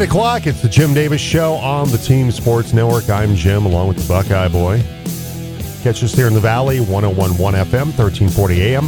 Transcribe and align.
8 0.00 0.04
o'clock. 0.08 0.46
It's 0.46 0.62
the 0.62 0.68
Jim 0.68 0.94
Davis 0.94 1.20
Show 1.20 1.54
on 1.54 1.90
the 1.90 1.98
Team 1.98 2.30
Sports 2.30 2.72
Network. 2.72 3.10
I'm 3.10 3.34
Jim, 3.34 3.66
along 3.66 3.88
with 3.88 3.98
the 3.98 4.08
Buckeye 4.08 4.48
Boy. 4.48 4.82
Catch 5.82 6.02
us 6.02 6.14
here 6.14 6.26
in 6.26 6.32
the 6.32 6.40
Valley, 6.40 6.80
1011 6.80 7.36
FM, 7.66 7.98
1340 7.98 8.62
AM, 8.62 8.86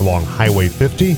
along 0.00 0.24
Highway 0.26 0.68
50. 0.68 1.12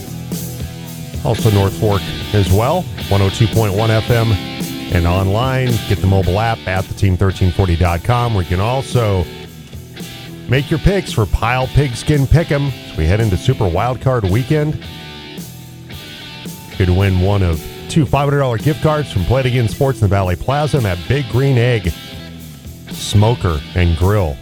Also 1.25 1.51
North 1.51 1.77
Fork 1.81 2.01
as 2.33 2.53
well, 2.53 2.83
102.1 3.09 3.73
FM, 4.03 4.31
and 4.95 5.05
online. 5.05 5.71
Get 5.89 5.99
the 5.99 6.07
mobile 6.07 6.39
app 6.39 6.59
at 6.69 6.85
theteam1340.com, 6.85 8.35
where 8.35 8.45
you 8.45 8.49
can 8.49 8.61
also 8.61 9.25
make 10.49 10.71
your 10.71 10.79
picks 10.79 11.13
for 11.13 11.27
Pile 11.27 11.67
Pigskin 11.67 12.21
Pick'em 12.27 12.71
as 12.93 12.97
we 12.97 13.05
head 13.05 13.19
into 13.19 13.37
Super 13.37 13.65
Wildcard 13.65 14.31
Weekend. 14.31 14.81
Could 16.77 16.91
win 16.91 17.21
one 17.21 17.43
of 17.43 17.76
two 17.97 18.05
$500 18.05 18.63
gift 18.63 18.83
cards 18.83 19.11
from 19.11 19.25
Play 19.25 19.41
Again 19.41 19.69
Sports 19.69 20.03
in 20.03 20.03
the 20.03 20.09
Valley 20.09 20.37
Plaza 20.37 20.77
and 20.77 20.85
that 20.85 20.99
Big 21.09 21.27
Green 21.31 21.57
Egg 21.57 21.89
Smoker 22.91 23.59
and 23.75 23.97
Grill 23.97 24.37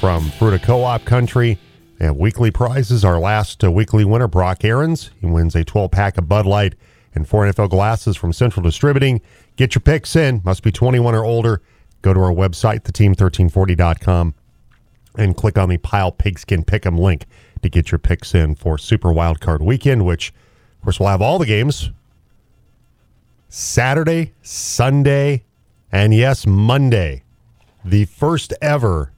from 0.00 0.30
Fruita 0.30 0.62
Co-op 0.62 1.04
Country. 1.04 1.58
And 2.00 2.16
weekly 2.16 2.50
prizes. 2.50 3.04
Our 3.04 3.20
last 3.20 3.62
uh, 3.62 3.70
weekly 3.70 4.06
winner, 4.06 4.26
Brock 4.26 4.64
Aarons. 4.64 5.10
He 5.20 5.26
wins 5.26 5.54
a 5.54 5.64
12 5.64 5.90
pack 5.90 6.16
of 6.16 6.30
Bud 6.30 6.46
Light 6.46 6.76
and 7.14 7.28
four 7.28 7.44
NFL 7.44 7.68
glasses 7.68 8.16
from 8.16 8.32
Central 8.32 8.64
Distributing. 8.64 9.20
Get 9.56 9.74
your 9.74 9.82
picks 9.82 10.16
in. 10.16 10.40
Must 10.42 10.62
be 10.62 10.72
21 10.72 11.14
or 11.14 11.26
older. 11.26 11.60
Go 12.00 12.14
to 12.14 12.20
our 12.20 12.32
website, 12.32 12.84
theteam1340.com, 12.84 14.32
and 15.18 15.36
click 15.36 15.58
on 15.58 15.68
the 15.68 15.76
Pile 15.76 16.10
Pigskin 16.10 16.64
Pick'em 16.64 16.98
link 16.98 17.26
to 17.60 17.68
get 17.68 17.92
your 17.92 17.98
picks 17.98 18.34
in 18.34 18.54
for 18.54 18.78
Super 18.78 19.10
Wildcard 19.10 19.60
Weekend, 19.60 20.06
which, 20.06 20.30
of 20.78 20.84
course, 20.84 20.98
we'll 20.98 21.10
have 21.10 21.20
all 21.20 21.38
the 21.38 21.44
games 21.44 21.90
Saturday, 23.56 24.34
Sunday, 24.42 25.44
and 25.92 26.12
yes, 26.12 26.44
Monday. 26.44 27.22
The 27.84 28.04
first 28.06 28.52
ever 28.60 29.12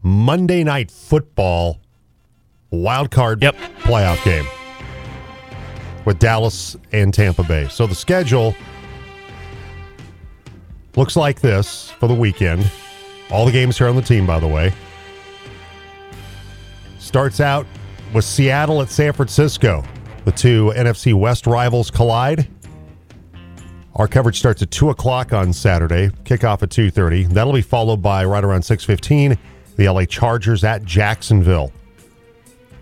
Monday 0.00 0.62
night 0.62 0.92
football 0.92 1.80
wild 2.70 3.10
card 3.10 3.42
Yep. 3.42 3.56
playoff 3.80 4.22
game 4.24 4.46
with 6.04 6.20
Dallas 6.20 6.76
and 6.92 7.12
Tampa 7.12 7.42
Bay. 7.42 7.66
So 7.66 7.88
the 7.88 7.96
schedule 7.96 8.54
looks 10.94 11.16
like 11.16 11.40
this 11.40 11.90
for 11.98 12.06
the 12.06 12.14
weekend. 12.14 12.70
All 13.28 13.44
the 13.44 13.50
games 13.50 13.76
here 13.76 13.88
on 13.88 13.96
the 13.96 14.02
team, 14.02 14.24
by 14.24 14.38
the 14.38 14.46
way. 14.46 14.72
Starts 17.00 17.40
out 17.40 17.66
with 18.14 18.24
Seattle 18.24 18.82
at 18.82 18.90
San 18.90 19.12
Francisco. 19.12 19.82
The 20.24 20.30
two 20.32 20.72
NFC 20.76 21.12
West 21.12 21.48
rivals 21.48 21.90
collide. 21.90 22.46
Our 23.98 24.06
coverage 24.06 24.38
starts 24.38 24.62
at 24.62 24.70
two 24.70 24.90
o'clock 24.90 25.32
on 25.32 25.52
Saturday. 25.52 26.10
Kickoff 26.22 26.62
at 26.62 26.70
two 26.70 26.88
thirty. 26.88 27.24
That'll 27.24 27.52
be 27.52 27.62
followed 27.62 28.00
by 28.00 28.24
right 28.24 28.44
around 28.44 28.62
six 28.62 28.84
fifteen. 28.84 29.36
The 29.74 29.88
LA 29.88 30.04
Chargers 30.04 30.62
at 30.62 30.84
Jacksonville. 30.84 31.72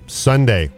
Sunday. 0.07 0.71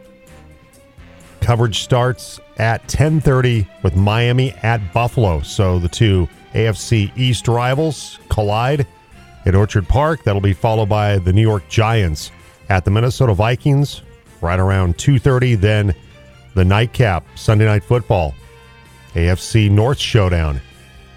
Coverage 1.41 1.81
starts 1.81 2.41
at 2.59 2.87
10:30 2.89 3.67
with 3.83 3.97
Miami 3.97 4.53
at 4.63 4.93
Buffalo. 4.93 5.41
So 5.41 5.79
the 5.79 5.89
two 5.89 6.29
AFC 6.55 7.11
East 7.17 7.49
rivals 7.49 8.19
collide 8.29 8.87
at 9.45 9.55
Orchard 9.55 9.89
Park. 9.89 10.23
That'll 10.25 10.41
be 10.41 10.53
followed 10.53 10.89
by 10.89 11.19
the 11.19 11.33
New 11.33 11.43
York 11.43 11.69
Giants 11.69 12.31
at 12.69 12.85
the 12.85 12.91
Minnesota 12.91 13.35
Vikings 13.35 14.03
right 14.41 14.61
around 14.61 14.99
2:30 14.99 15.61
then 15.61 15.95
the 16.55 16.65
nightcap 16.65 17.25
Sunday 17.35 17.65
night 17.65 17.83
football. 17.83 18.35
AFC 19.15 19.71
North 19.71 19.99
showdown 19.99 20.61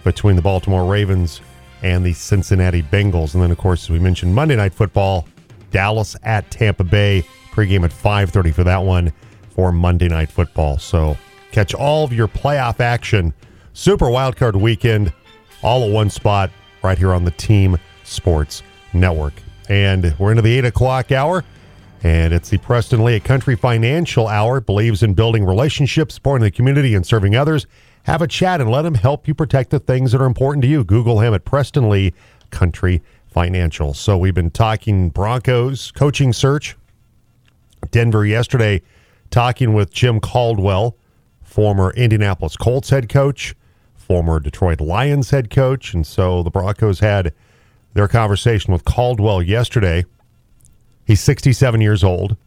between 0.03 0.35
the 0.35 0.41
Baltimore 0.41 0.89
Ravens 0.89 1.41
and 1.83 2.05
the 2.05 2.13
Cincinnati 2.13 2.81
Bengals. 2.83 3.33
And 3.33 3.43
then, 3.43 3.51
of 3.51 3.57
course, 3.57 3.83
as 3.83 3.89
we 3.89 3.99
mentioned, 3.99 4.33
Monday 4.33 4.55
Night 4.55 4.73
Football, 4.73 5.27
Dallas 5.71 6.15
at 6.23 6.49
Tampa 6.51 6.83
Bay. 6.83 7.23
Pregame 7.51 7.83
at 7.83 7.91
5.30 7.91 8.53
for 8.53 8.63
that 8.63 8.83
one 8.83 9.11
for 9.49 9.71
Monday 9.71 10.07
Night 10.07 10.31
Football. 10.31 10.77
So 10.77 11.17
catch 11.51 11.73
all 11.73 12.05
of 12.05 12.13
your 12.13 12.27
playoff 12.27 12.79
action, 12.79 13.33
Super 13.73 14.05
Wildcard 14.05 14.55
Weekend, 14.55 15.11
all 15.61 15.83
at 15.83 15.91
one 15.91 16.09
spot 16.09 16.49
right 16.81 16.97
here 16.97 17.13
on 17.13 17.25
the 17.25 17.31
Team 17.31 17.77
Sports 18.03 18.63
Network. 18.93 19.33
And 19.69 20.15
we're 20.17 20.31
into 20.31 20.41
the 20.41 20.57
8 20.59 20.65
o'clock 20.65 21.11
hour. 21.11 21.43
And 22.03 22.33
it's 22.33 22.49
the 22.49 22.57
Preston 22.57 23.03
Lee 23.03 23.19
Country 23.19 23.55
Financial 23.55 24.27
Hour. 24.27 24.59
Believes 24.59 25.03
in 25.03 25.13
building 25.13 25.45
relationships, 25.45 26.15
supporting 26.15 26.43
the 26.43 26.51
community, 26.51 26.95
and 26.95 27.05
serving 27.05 27.35
others. 27.35 27.67
Have 28.03 28.23
a 28.23 28.27
chat 28.27 28.59
and 28.59 28.71
let 28.71 28.85
him 28.85 28.95
help 28.95 29.27
you 29.27 29.35
protect 29.35 29.69
the 29.69 29.79
things 29.79 30.11
that 30.11 30.21
are 30.21 30.25
important 30.25 30.63
to 30.63 30.67
you. 30.67 30.83
Google 30.83 31.19
him 31.19 31.33
at 31.35 31.45
Preston 31.45 31.89
Lee 31.89 32.13
Country 32.49 33.03
Financial. 33.27 33.93
So 33.93 34.17
we've 34.17 34.33
been 34.33 34.49
talking 34.49 35.09
Broncos 35.09 35.91
coaching 35.91 36.33
search. 36.33 36.75
Denver 37.91 38.25
yesterday, 38.25 38.81
talking 39.29 39.73
with 39.73 39.91
Jim 39.91 40.19
Caldwell, 40.19 40.97
former 41.43 41.91
Indianapolis 41.91 42.57
Colts 42.57 42.89
head 42.89 43.09
coach, 43.09 43.55
former 43.95 44.39
Detroit 44.39 44.81
Lions 44.81 45.29
head 45.29 45.49
coach. 45.49 45.93
And 45.93 46.05
so 46.05 46.41
the 46.41 46.49
Broncos 46.49 46.99
had 46.99 47.33
their 47.93 48.07
conversation 48.07 48.73
with 48.73 48.85
Caldwell 48.85 49.41
yesterday. 49.41 50.03
He's 51.05 51.19
67 51.21 51.81
years 51.81 52.03
old. 52.03 52.37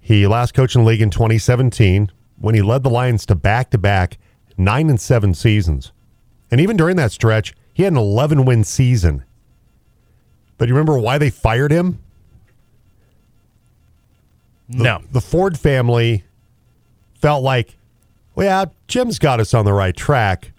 He 0.00 0.26
last 0.26 0.54
coached 0.54 0.74
in 0.74 0.82
the 0.82 0.88
league 0.88 1.02
in 1.02 1.10
2017 1.10 2.10
when 2.38 2.54
he 2.54 2.62
led 2.62 2.82
the 2.82 2.90
Lions 2.90 3.24
to 3.26 3.34
back 3.34 3.70
to 3.70 3.78
back 3.78 4.18
nine 4.58 4.90
and 4.90 5.00
seven 5.00 5.34
seasons. 5.34 5.92
And 6.50 6.60
even 6.60 6.76
during 6.76 6.96
that 6.96 7.12
stretch, 7.12 7.54
he 7.72 7.84
had 7.84 7.92
an 7.92 7.98
11 7.98 8.44
win 8.44 8.64
season. 8.64 9.24
But 10.58 10.68
you 10.68 10.74
remember 10.74 10.98
why 10.98 11.18
they 11.18 11.30
fired 11.30 11.70
him? 11.72 11.98
The- 14.68 14.82
No. 14.84 15.02
The 15.10 15.20
Ford 15.20 15.58
family 15.58 16.24
felt 17.14 17.42
like, 17.42 17.76
well, 18.34 18.46
yeah, 18.46 18.64
Jim's 18.88 19.18
got 19.18 19.40
us 19.40 19.54
on 19.54 19.64
the 19.64 19.72
right 19.72 19.96
track, 19.96 20.52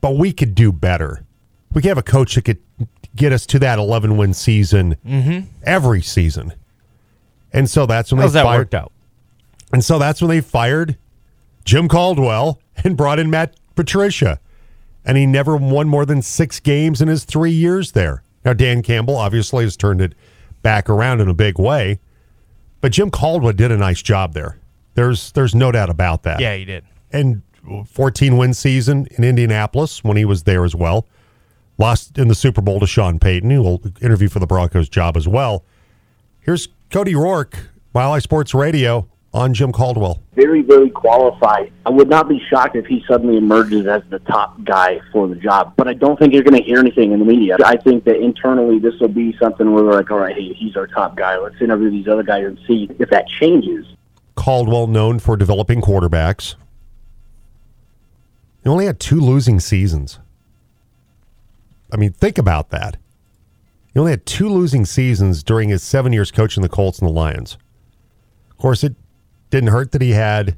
but 0.00 0.16
we 0.16 0.32
could 0.32 0.54
do 0.54 0.72
better. 0.72 1.24
We 1.72 1.82
could 1.82 1.88
have 1.88 1.98
a 1.98 2.02
coach 2.02 2.34
that 2.36 2.42
could 2.42 2.58
get 3.18 3.32
us 3.32 3.44
to 3.46 3.58
that 3.58 3.78
11 3.78 4.16
win 4.16 4.32
season 4.34 4.96
mm-hmm. 5.06 5.46
every 5.64 6.02
season. 6.02 6.54
And 7.52 7.68
so 7.68 7.86
that's 7.86 8.12
when 8.12 8.20
How's 8.20 8.32
they 8.32 8.40
that 8.40 8.44
fired. 8.44 8.58
worked 8.58 8.74
out? 8.74 8.92
And 9.72 9.84
so 9.84 9.98
that's 9.98 10.20
when 10.22 10.30
they 10.30 10.40
fired 10.40 10.96
Jim 11.64 11.88
Caldwell 11.88 12.60
and 12.84 12.96
brought 12.96 13.18
in 13.18 13.30
Matt 13.30 13.54
Patricia. 13.74 14.40
And 15.04 15.16
he 15.16 15.26
never 15.26 15.56
won 15.56 15.88
more 15.88 16.04
than 16.04 16.22
six 16.22 16.60
games 16.60 17.00
in 17.00 17.08
his 17.08 17.24
three 17.24 17.50
years 17.52 17.92
there. 17.92 18.22
Now, 18.44 18.52
Dan 18.52 18.82
Campbell 18.82 19.16
obviously 19.16 19.64
has 19.64 19.76
turned 19.76 20.00
it 20.00 20.14
back 20.62 20.88
around 20.88 21.20
in 21.20 21.28
a 21.28 21.34
big 21.34 21.58
way, 21.58 21.98
but 22.80 22.92
Jim 22.92 23.10
Caldwell 23.10 23.52
did 23.52 23.70
a 23.70 23.76
nice 23.76 24.02
job 24.02 24.34
there. 24.34 24.58
There's 24.94 25.32
there's 25.32 25.54
no 25.54 25.70
doubt 25.72 25.90
about 25.90 26.24
that. 26.24 26.40
Yeah, 26.40 26.56
he 26.56 26.64
did. 26.64 26.84
And 27.12 27.42
14 27.86 28.36
win 28.36 28.54
season 28.54 29.06
in 29.12 29.24
Indianapolis 29.24 30.02
when 30.02 30.16
he 30.16 30.24
was 30.24 30.42
there 30.44 30.64
as 30.64 30.74
well. 30.74 31.06
Lost 31.78 32.18
in 32.18 32.26
the 32.26 32.34
Super 32.34 32.60
Bowl 32.60 32.80
to 32.80 32.86
Sean 32.86 33.20
Payton, 33.20 33.50
who 33.50 33.62
will 33.62 33.82
interview 34.02 34.28
for 34.28 34.40
the 34.40 34.46
Broncos 34.46 34.88
job 34.88 35.16
as 35.16 35.28
well. 35.28 35.64
Here's 36.40 36.68
Cody 36.90 37.14
Rourke, 37.14 37.68
Mile 37.94 38.20
Sports 38.20 38.52
Radio 38.52 39.08
on 39.32 39.54
Jim 39.54 39.70
Caldwell. 39.70 40.22
very, 40.34 40.62
very 40.62 40.90
qualified. 40.90 41.70
I 41.86 41.90
would 41.90 42.08
not 42.08 42.28
be 42.28 42.40
shocked 42.50 42.74
if 42.74 42.86
he 42.86 43.04
suddenly 43.06 43.36
emerges 43.36 43.86
as 43.86 44.02
the 44.08 44.18
top 44.20 44.64
guy 44.64 45.00
for 45.12 45.28
the 45.28 45.34
job. 45.36 45.74
But 45.76 45.86
I 45.86 45.92
don't 45.92 46.18
think 46.18 46.32
you're 46.32 46.42
going 46.42 46.60
to 46.60 46.66
hear 46.66 46.78
anything 46.78 47.12
in 47.12 47.20
the 47.20 47.24
media. 47.24 47.56
I 47.64 47.76
think 47.76 48.04
that 48.04 48.16
internally 48.16 48.78
this 48.78 48.94
will 49.00 49.08
be 49.08 49.36
something 49.38 49.70
where 49.72 49.84
we're 49.84 49.92
like, 49.92 50.10
all 50.10 50.18
right, 50.18 50.34
hey, 50.34 50.54
he's 50.54 50.76
our 50.76 50.86
top 50.86 51.16
guy. 51.16 51.36
Let's 51.36 51.60
interview 51.60 51.90
these 51.90 52.08
other 52.08 52.22
guys 52.22 52.44
and 52.44 52.58
see 52.66 52.88
if 52.98 53.10
that 53.10 53.28
changes. 53.28 53.86
Caldwell 54.34 54.86
known 54.86 55.18
for 55.18 55.36
developing 55.36 55.80
quarterbacks. 55.82 56.54
He 58.62 58.68
only 58.68 58.86
had 58.86 58.98
two 58.98 59.20
losing 59.20 59.60
seasons. 59.60 60.18
I 61.92 61.96
mean, 61.96 62.12
think 62.12 62.38
about 62.38 62.70
that. 62.70 62.96
He 63.94 63.98
only 64.00 64.12
had 64.12 64.26
two 64.26 64.48
losing 64.48 64.84
seasons 64.84 65.42
during 65.42 65.70
his 65.70 65.82
seven 65.82 66.12
years 66.12 66.30
coaching 66.30 66.62
the 66.62 66.68
Colts 66.68 66.98
and 66.98 67.08
the 67.08 67.12
Lions. 67.12 67.56
Of 68.50 68.58
course, 68.58 68.84
it 68.84 68.94
didn't 69.50 69.70
hurt 69.70 69.92
that 69.92 70.02
he 70.02 70.10
had 70.10 70.56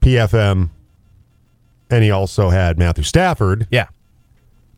PFM 0.00 0.70
and 1.90 2.04
he 2.04 2.10
also 2.10 2.50
had 2.50 2.78
Matthew 2.78 3.04
Stafford 3.04 3.66
Yeah. 3.70 3.88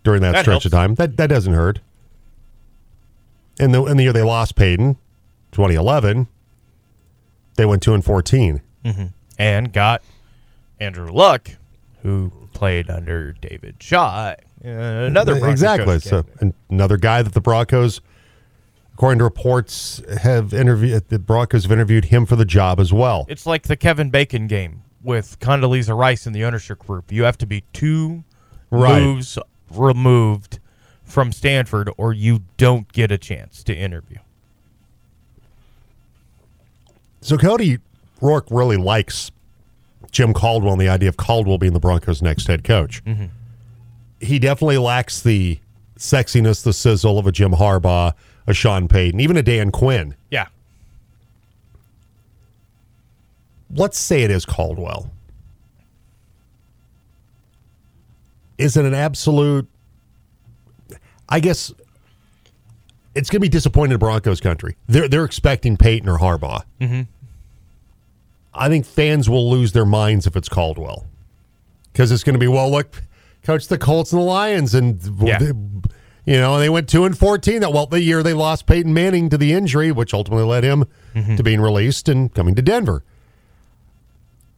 during 0.03 0.21
that, 0.23 0.33
That 0.33 0.41
stretch 0.43 0.53
helps. 0.55 0.67
of 0.67 0.73
time. 0.73 0.95
That 0.97 1.17
that 1.17 1.29
doesn't 1.29 1.55
hurt. 1.55 1.81
In 3.61 3.71
the 3.73 3.85
in 3.85 3.97
the 3.97 4.03
year 4.05 4.13
they 4.13 4.23
lost 4.23 4.57
Peyton, 4.57 4.97
2011, 5.53 6.27
they 7.57 7.65
went 7.65 7.83
two 7.83 7.95
and 7.95 8.05
14. 8.05 8.61
Mm-hmm. 8.85 9.05
And 9.39 9.73
got 9.73 10.03
Andrew 10.81 11.11
Luck, 11.13 11.51
who 12.05 12.31
played 12.53 12.89
under 12.91 13.33
David 13.33 13.77
Shaw. 13.81 14.35
uh, 14.65 14.69
Another 14.69 15.33
Broncos 15.33 15.51
exactly. 15.51 15.99
So 15.99 16.25
an- 16.41 16.55
another 16.71 16.97
guy 16.99 17.23
that 17.23 17.33
the 17.33 17.41
Broncos, 17.41 18.01
according 18.93 19.19
to 19.19 19.25
reports, 19.25 20.01
have 20.21 20.53
interviewed. 20.55 21.09
The 21.09 21.19
Broncos 21.19 21.65
have 21.65 21.73
interviewed 21.73 22.05
him 22.07 22.27
for 22.27 22.37
the 22.37 22.45
job 22.45 22.79
as 22.79 22.93
well. 22.93 23.25
It's 23.29 23.47
like 23.47 23.63
the 23.65 23.77
Kevin 23.77 24.11
Bacon 24.11 24.47
game 24.47 24.83
with 25.03 25.39
Condoleezza 25.41 25.97
Rice 25.99 26.27
in 26.27 26.33
the 26.35 26.45
ownership 26.45 26.79
group. 26.81 27.11
You 27.11 27.25
have 27.25 27.39
to 27.39 27.47
be 27.47 27.65
two 27.73 28.23
Right. 28.71 29.03
moves 29.03 29.39
removed 29.71 30.59
from 31.03 31.33
Stanford, 31.33 31.91
or 31.97 32.13
you 32.13 32.41
don't 32.59 32.91
get 32.93 33.11
a 33.11 33.19
chance 33.19 33.63
to 33.65 33.75
interview. 33.75 34.19
So 37.21 37.39
Cody 37.39 37.79
Rourke 38.21 38.47
really 38.51 38.77
likes 38.77 39.31
Jim 40.15 40.33
Caldwell 40.33 40.73
and 40.73 40.81
the 40.81 40.89
idea 40.89 41.09
of 41.09 41.17
Caldwell 41.17 41.59
being 41.59 41.73
the 41.73 41.81
Broncos' 41.81 42.23
next 42.23 42.47
head 42.47 42.63
coach. 42.65 43.03
He 44.21 44.39
definitely 44.39 44.79
lacks 44.79 45.21
the 45.21 45.59
sexiness, 45.99 46.63
the 46.63 46.73
sizzle 46.73 47.19
of 47.19 47.27
a 47.27 47.33
Jim 47.33 47.51
Harbaugh, 47.51 48.15
a 48.47 48.55
Sean 48.55 48.87
Payton, 48.89 49.19
even 49.21 49.37
a 49.37 49.43
Dan 49.43 49.71
Quinn. 49.73 50.15
Yeah. 50.31 50.47
Let's 53.75 53.99
say 53.99 54.23
it 54.23 54.31
is 54.31 54.47
Caldwell. 54.47 55.11
Is 58.57 58.77
it 58.77 58.85
an 58.85 58.95
absolute? 58.95 59.69
I 61.29 61.41
guess 61.41 61.73
it's 63.17 63.31
going 63.31 63.41
to 63.41 63.45
be 63.45 63.49
disappointed 63.49 63.95
in 63.95 63.99
Broncos 63.99 64.41
country. 64.41 64.77
They're 64.87 65.09
they're 65.09 65.25
expecting 65.25 65.77
Payton 65.77 66.09
or 66.09 66.19
Harbaugh. 66.19 66.63
Mm-hmm. 66.81 67.03
I 68.55 68.69
think 68.69 68.87
fans 68.87 69.29
will 69.29 69.51
lose 69.51 69.73
their 69.73 69.85
minds 69.87 70.27
if 70.27 70.37
it's 70.37 70.49
Caldwell 70.49 71.07
because 71.93 72.13
it's 72.13 72.23
going 72.25 72.35
to 72.35 72.39
be 72.41 72.49
well. 72.49 72.71
Look, 72.71 73.03
coach 73.43 73.67
the 73.69 73.79
Colts 73.79 74.13
and 74.13 74.21
the 74.21 74.25
Lions, 74.27 74.75
and 74.75 75.01
Yeah. 75.21 75.39
they- 75.39 75.53
you 76.27 76.39
know 76.39 76.59
they 76.59 76.71
went 76.71 76.89
two 76.89 77.05
and 77.05 77.17
fourteen. 77.19 77.61
That 77.61 77.73
well, 77.73 77.87
the 77.87 78.01
year 78.03 78.23
they 78.23 78.33
lost 78.33 78.67
Peyton 78.67 78.95
Manning 78.95 79.29
to 79.31 79.37
the 79.37 79.53
injury, 79.53 79.93
which 79.93 80.15
ultimately 80.15 80.47
led 80.47 80.65
him 80.65 80.85
mm-hmm. 81.15 81.37
to 81.37 81.43
being 81.43 81.61
released 81.61 82.09
and 82.09 82.33
coming 82.33 82.55
to 82.55 82.63
Denver. 82.63 83.05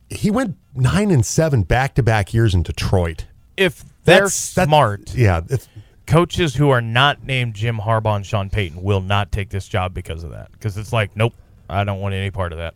He 0.09 0.31
went 0.31 0.57
nine 0.75 1.11
and 1.11 1.27
seven 1.27 1.63
back 1.63 1.95
to 1.97 2.03
back 2.03 2.33
years 2.33 2.55
in 2.55 2.63
Detroit. 2.63 3.25
If 3.57 3.83
they're 4.05 4.17
That's- 4.17 4.55
that's- 4.55 4.69
smart, 4.69 5.15
Yeah, 5.15 5.41
if, 5.49 5.67
coaches 6.07 6.55
who 6.55 6.71
are 6.71 6.81
not 6.81 7.25
named 7.25 7.55
Jim 7.55 7.79
Harbaugh 7.79 8.17
and 8.17 8.25
Sean 8.27 8.49
Payton 8.49 8.81
will 8.83 9.01
not 9.01 9.33
take 9.33 9.49
this 9.51 9.67
job 9.67 9.93
because 9.93 10.23
of 10.23 10.31
that. 10.31 10.53
Because 10.53 10.77
it's 10.77 10.93
like, 10.93 11.17
nope, 11.17 11.35
I 11.69 11.83
don't 11.83 12.01
want 12.01 12.15
any 12.15 12.31
part 12.31 12.53
of 12.53 12.59
that. 12.59 12.75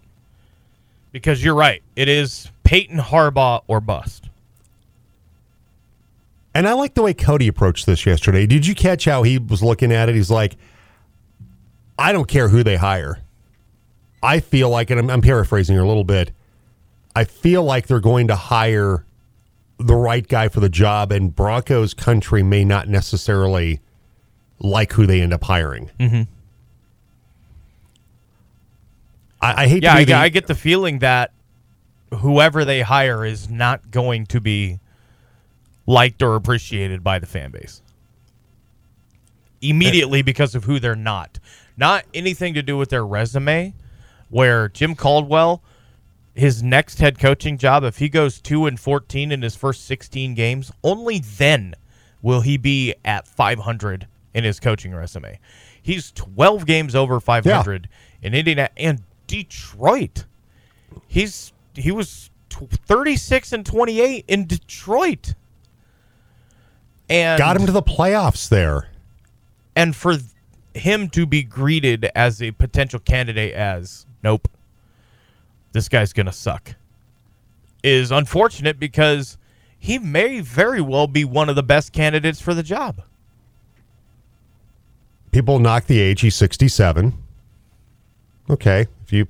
Because 1.13 1.43
you're 1.43 1.55
right, 1.55 1.83
it 1.97 2.09
is 2.09 2.51
Payton 2.63 2.99
Harbaugh 2.99 3.63
or 3.67 3.81
bust. 3.81 4.29
And 6.55 6.67
I 6.67 6.73
like 6.73 6.95
the 6.95 7.03
way 7.03 7.15
Cody 7.15 7.49
approached 7.49 7.87
this 7.87 8.07
yesterday. 8.07 8.47
Did 8.47 8.67
you 8.67 8.75
catch 8.75 9.05
how 9.05 9.23
he 9.23 9.39
was 9.39 9.63
looking 9.63 9.93
at 9.93 10.09
it? 10.09 10.15
He's 10.15 10.31
like, 10.31 10.57
I 11.99 12.13
don't 12.13 12.29
care 12.29 12.49
who 12.49 12.63
they 12.63 12.77
hire. 12.77 13.21
I 14.23 14.41
feel 14.41 14.69
like, 14.69 14.91
and 14.91 15.01
I'm, 15.01 15.11
I'm 15.11 15.23
paraphrasing 15.23 15.75
here 15.75 15.83
a 15.83 15.89
little 15.89 16.05
bit, 16.05 16.33
I 17.15 17.25
feel 17.25 17.65
like 17.65 17.87
they're 17.87 18.01
going 18.01 18.29
to 18.29 18.37
hire 18.37 19.05
the 19.79 19.95
right 19.95 20.27
guy 20.27 20.49
for 20.49 20.61
the 20.61 20.69
job, 20.69 21.11
and 21.11 21.35
Broncos 21.35 21.95
country 21.95 22.43
may 22.43 22.65
not 22.65 22.89
necessarily 22.89 23.81
like 24.59 24.93
who 24.93 25.07
they 25.07 25.23
end 25.23 25.33
up 25.33 25.45
hiring. 25.45 25.91
Mm-hmm. 25.99 26.23
I, 29.41 29.65
I 29.65 29.69
hate 29.69 29.83
Yeah, 29.83 29.93
to 29.93 29.97
be 29.97 30.03
I, 30.03 30.05
the, 30.05 30.23
I 30.25 30.29
get 30.29 30.47
the 30.47 30.55
feeling 30.55 30.99
that 31.01 31.33
whoever 32.15 32.65
they 32.65 32.83
hire 32.83 33.25
is 33.25 33.49
not 33.49 33.91
going 33.91 34.27
to 34.27 34.41
be 34.41 34.81
liked 35.87 36.23
or 36.23 36.37
appreciated 36.37 37.03
by 37.03 37.19
the 37.19 37.27
fan 37.27 37.51
base. 37.51 37.83
Immediately 39.63 40.23
because 40.23 40.55
of 40.55 40.65
who 40.65 40.79
they're 40.79 40.97
not. 40.97 41.39
Not 41.77 42.05
anything 42.15 42.55
to 42.55 42.63
do 42.63 42.77
with 42.77 42.91
their 42.91 43.05
resume, 43.07 43.75
where 44.29 44.69
Jim 44.69 44.95
Caldwell, 44.95 45.63
his 46.35 46.63
next 46.63 46.99
head 46.99 47.19
coaching 47.19 47.59
job, 47.59 47.85
if 47.85 47.99
he 47.99 48.09
goes 48.09 48.41
2 48.41 48.67
and 48.67 48.79
14 48.79 49.33
in 49.33 49.43
his 49.43 49.57
first 49.57 49.85
16 49.87 50.35
games, 50.35 50.73
only 50.83 51.19
then 51.19 51.75
will 52.23 52.41
he 52.41 52.57
be 52.57 52.95
at 53.05 53.27
500 53.29 54.07
in 54.33 54.45
his 54.45 54.61
coaching 54.61 54.95
resume. 54.95 55.39
He's 55.83 56.13
12 56.13 56.67
games 56.67 56.95
over 56.95 57.21
500 57.21 57.89
in 58.23 58.35
Indiana 58.35 58.69
and 58.77 59.03
Detroit. 59.31 60.25
He's 61.07 61.53
he 61.75 61.93
was 61.93 62.31
tw 62.49 62.69
36 62.69 63.53
and 63.53 63.65
28 63.65 64.25
in 64.27 64.47
Detroit. 64.47 65.35
And 67.09 67.39
got 67.39 67.57
him 67.57 67.67
to 67.67 67.73
the 67.73 67.83
playoffs 67.83 68.49
there. 68.49 68.89
and 69.77 69.95
for 69.95 70.17
him 70.75 71.09
to 71.11 71.27
be 71.27 71.43
greeted 71.43 72.11
as 72.15 72.43
a 72.43 72.51
potential 72.53 73.01
candidate 73.01 73.55
as 73.55 74.07
nope 74.23 74.47
this 75.73 75.89
guy's 75.89 76.13
gonna 76.13 76.33
suck 76.33 76.75
is 77.83 78.13
unfortunate 78.13 78.79
because 78.79 79.37
he 79.79 79.99
may 79.99 80.41
very 80.41 80.81
well 80.81 81.07
be 81.09 81.25
one 81.25 81.49
of 81.49 81.57
the 81.57 81.63
best 81.63 81.93
candidates 81.93 82.41
for 82.41 82.55
the 82.55 82.63
job 82.63 83.03
people 85.33 85.59
knock 85.59 85.87
the 85.87 85.99
age. 86.01 86.21
He's 86.21 86.35
67. 86.35 87.15
Okay. 88.51 88.87
If 89.05 89.13
you 89.13 89.29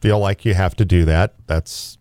feel 0.00 0.18
like 0.18 0.44
you 0.44 0.54
have 0.54 0.74
to 0.76 0.84
do 0.84 1.04
that, 1.04 1.34
that's. 1.46 1.98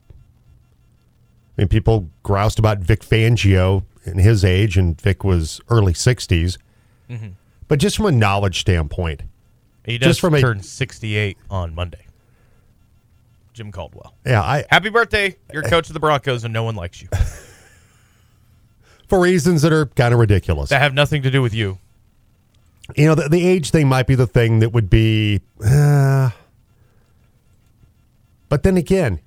I 1.58 1.62
mean, 1.62 1.68
people 1.70 2.10
groused 2.24 2.60
about 2.60 2.80
Vic 2.80 3.00
Fangio 3.02 3.84
in 4.04 4.18
his 4.18 4.44
age, 4.44 4.78
and 4.78 5.00
Vic 5.00 5.24
was 5.24 5.62
early 5.70 5.94
60s. 5.94 6.58
But 7.68 7.80
just 7.80 7.96
from 7.96 8.08
a 8.08 8.12
knowledge 8.12 8.60
standpoint, 8.60 9.24
he 9.86 9.98
does 9.98 10.10
Just 10.10 10.22
from 10.22 10.34
a- 10.36 10.64
68 10.64 11.38
on 11.50 11.76
monday 11.76 12.06
jim 13.54 13.72
caldwell 13.72 14.16
yeah, 14.26 14.42
I 14.42 14.66
happy 14.70 14.90
birthday 14.90 15.36
you're 15.54 15.64
coach 15.64 15.88
of 15.88 15.94
the 15.94 16.00
broncos 16.00 16.44
and 16.44 16.54
no 16.54 16.64
one 16.64 16.76
likes 16.76 17.02
you 17.02 17.08
for 19.08 19.20
reasons 19.22 19.62
that 19.62 19.72
are 19.72 19.86
kind 19.86 20.14
of 20.14 20.20
ridiculous. 20.20 20.70
that 20.72 20.82
have 20.82 20.94
nothing 20.94 21.22
to 21.22 21.32
do 21.32 21.42
with 21.42 21.54
you 21.54 21.78
you 22.96 23.08
know, 23.08 23.16
the, 23.16 23.28
the 23.30 23.48
age 23.48 23.72
thing 23.72 23.88
might 23.88 24.06
be 24.06 24.14
the 24.14 24.28
thing 24.28 24.60
that 24.60 24.70
would 24.72 24.92
be. 24.92 25.42
Uh, 25.60 25.68
but 28.50 28.64
then 28.64 28.78
again, 28.78 29.20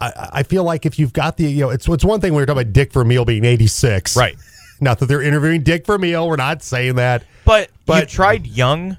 I, 0.00 0.30
I 0.32 0.42
feel 0.42 0.64
like 0.64 0.86
if 0.86 0.98
you've 0.98 1.12
got 1.12 1.36
the, 1.36 1.44
you 1.44 1.62
know, 1.62 1.70
it's 1.70 1.88
it's 1.88 2.04
one 2.04 2.20
thing 2.20 2.32
when 2.32 2.40
you're 2.40 2.46
talking 2.46 2.62
about 2.62 2.72
Dick 2.72 2.92
Vermeil 2.92 3.24
being 3.24 3.44
86. 3.44 4.16
Right. 4.16 4.36
Not 4.80 4.98
that 4.98 5.06
they're 5.06 5.22
interviewing 5.22 5.62
Dick 5.62 5.86
Vermeil. 5.86 6.28
We're 6.28 6.36
not 6.36 6.62
saying 6.62 6.96
that. 6.96 7.24
But, 7.46 7.70
but 7.86 8.02
you 8.02 8.06
tried 8.08 8.46
young, 8.46 8.98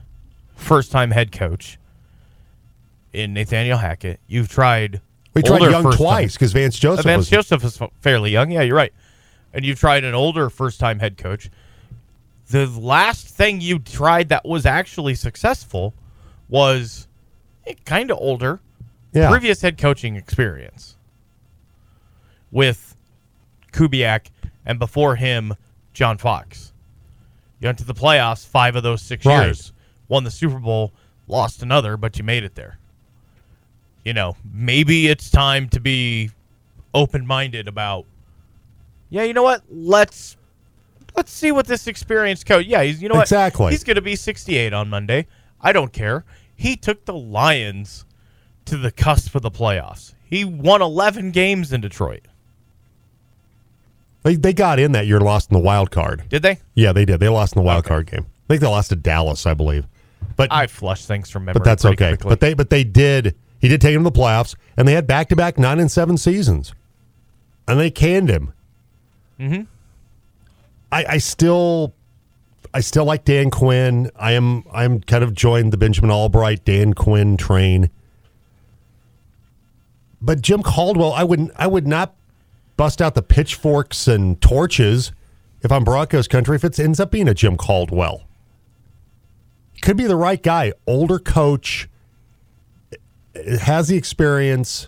first 0.55 0.91
time 0.91 1.11
head 1.11 1.31
coach 1.31 1.77
in 3.13 3.33
Nathaniel 3.33 3.77
Hackett. 3.77 4.19
You've 4.27 4.49
tried. 4.49 5.01
We 5.33 5.43
tried 5.43 5.61
older 5.61 5.71
young 5.71 5.91
twice 5.91 6.33
because 6.33 6.51
Vance 6.51 6.79
Joseph 6.79 7.05
Vance 7.05 7.19
was. 7.19 7.29
Joseph 7.29 7.63
is 7.63 7.79
fairly 8.01 8.31
young. 8.31 8.51
Yeah, 8.51 8.61
you're 8.61 8.75
right. 8.75 8.93
And 9.53 9.63
you've 9.63 9.79
tried 9.79 10.03
an 10.03 10.15
older 10.15 10.49
first 10.49 10.79
time 10.79 10.99
head 10.99 11.17
coach. 11.17 11.49
The 12.49 12.65
last 12.65 13.27
thing 13.27 13.61
you 13.61 13.79
tried 13.79 14.29
that 14.29 14.45
was 14.45 14.65
actually 14.65 15.15
successful 15.15 15.93
was 16.49 17.07
eh, 17.65 17.73
kind 17.85 18.09
of 18.09 18.17
older, 18.19 18.61
yeah. 19.13 19.29
previous 19.29 19.61
head 19.61 19.77
coaching 19.77 20.15
experience 20.15 20.95
with 22.51 22.95
Kubiak 23.71 24.27
and 24.65 24.79
before 24.79 25.15
him, 25.15 25.53
John 25.93 26.17
Fox. 26.17 26.73
You 27.59 27.67
went 27.67 27.77
to 27.79 27.85
the 27.85 27.93
playoffs 27.93 28.45
five 28.45 28.75
of 28.75 28.83
those 28.83 29.01
six 29.01 29.25
Right. 29.25 29.45
years, 29.45 29.73
won 30.07 30.23
the 30.23 30.31
Super 30.31 30.59
Bowl, 30.59 30.93
lost 31.27 31.63
another, 31.63 31.97
but 31.97 32.17
you 32.17 32.23
made 32.23 32.43
it 32.43 32.55
there. 32.55 32.77
You 34.05 34.13
know, 34.13 34.35
maybe 34.53 35.07
it's 35.07 35.29
time 35.29 35.67
to 35.69 35.79
be 35.79 36.31
open 36.93 37.25
minded 37.25 37.67
about. 37.67 38.05
Yeah, 39.09 39.23
you 39.23 39.33
know 39.33 39.43
what? 39.43 39.63
Let's 39.69 40.37
let's 41.15 41.31
see 41.31 41.51
what 41.51 41.65
this 41.67 41.87
experienced 41.87 42.45
coach. 42.45 42.65
Yeah, 42.67 42.83
he's 42.83 43.01
you 43.01 43.09
know 43.09 43.19
Exactly. 43.19 43.63
what? 43.63 43.71
He's 43.73 43.83
going 43.83 43.95
to 43.95 44.01
be 44.01 44.15
68 44.15 44.71
on 44.71 44.89
Monday. 44.89 45.27
I 45.59 45.73
don't 45.73 45.91
care. 45.91 46.23
He 46.55 46.75
took 46.75 47.05
the 47.05 47.13
Lions 47.15 48.05
to 48.67 48.77
the 48.77 48.91
cusp 48.91 49.35
of 49.35 49.41
the 49.41 49.51
playoffs. 49.51 50.13
He 50.29 50.43
won 50.45 50.81
11 50.81 51.31
games 51.31 51.71
in 51.73 51.81
Detroit. 51.81 52.27
They, 54.23 54.35
they 54.35 54.53
got 54.53 54.79
in 54.79 54.91
that 54.91 55.07
year 55.07 55.19
lost 55.19 55.49
in 55.51 55.53
the 55.57 55.63
wild 55.63 55.91
card. 55.91 56.23
Did 56.29 56.41
they? 56.41 56.59
Yeah, 56.75 56.91
they 56.91 57.05
did. 57.05 57.19
They 57.19 57.29
lost 57.29 57.55
in 57.55 57.61
the 57.61 57.65
wild 57.65 57.79
Okay. 57.85 57.89
card 57.89 58.07
game. 58.11 58.25
I 58.25 58.47
think 58.53 58.61
they 58.61 58.67
lost 58.67 58.89
to 58.89 58.95
Dallas, 58.95 59.45
I 59.45 59.53
believe. 59.53 59.85
But 60.35 60.51
I 60.51 60.67
flush 60.67 61.05
things 61.05 61.29
from 61.29 61.45
memory. 61.45 61.59
but 61.59 61.63
that's 61.63 61.85
okay. 61.85 62.11
quickly. 62.11 62.29
But 62.29 62.39
they 62.41 62.53
but 62.53 62.69
they 62.69 62.83
did. 62.83 63.35
He 63.59 63.67
did 63.67 63.81
take 63.81 63.95
him 63.95 64.03
to 64.03 64.09
the 64.09 64.17
playoffs, 64.19 64.55
and 64.75 64.87
they 64.87 64.93
had 64.93 65.07
back 65.07 65.29
to 65.29 65.35
back 65.35 65.57
nine 65.57 65.79
and 65.79 65.91
seven 65.91 66.17
seasons, 66.17 66.73
and 67.67 67.79
they 67.79 67.89
canned 67.89 68.29
him. 68.29 68.53
Mm-hmm. 69.39 69.63
I, 70.91 71.05
I 71.09 71.17
still, 71.17 71.93
I 72.73 72.81
still 72.81 73.05
like 73.05 73.25
Dan 73.25 73.49
Quinn. 73.49 74.11
I 74.15 74.33
am 74.33 74.63
I'm 74.71 75.01
kind 75.01 75.23
of 75.23 75.33
joined 75.33 75.73
the 75.73 75.77
Benjamin 75.77 76.11
Albright 76.11 76.63
Dan 76.65 76.93
Quinn 76.93 77.35
train. 77.37 77.89
But 80.21 80.41
Jim 80.41 80.63
Caldwell, 80.63 81.13
I 81.13 81.23
wouldn't. 81.23 81.51
I 81.55 81.67
would 81.67 81.87
not 81.87 82.15
bust 82.75 83.01
out 83.01 83.15
the 83.15 83.21
pitchforks 83.21 84.07
and 84.07 84.39
torches 84.41 85.11
if 85.61 85.71
I'm 85.71 85.83
Broncos 85.83 86.27
country. 86.27 86.55
If 86.55 86.63
it 86.63 86.79
ends 86.79 86.99
up 86.99 87.11
being 87.11 87.27
a 87.27 87.33
Jim 87.33 87.55
Caldwell, 87.57 88.23
could 89.81 89.97
be 89.97 90.05
the 90.07 90.15
right 90.15 90.41
guy, 90.41 90.73
older 90.87 91.19
coach, 91.19 91.87
has 93.61 93.87
the 93.89 93.95
experience. 93.97 94.87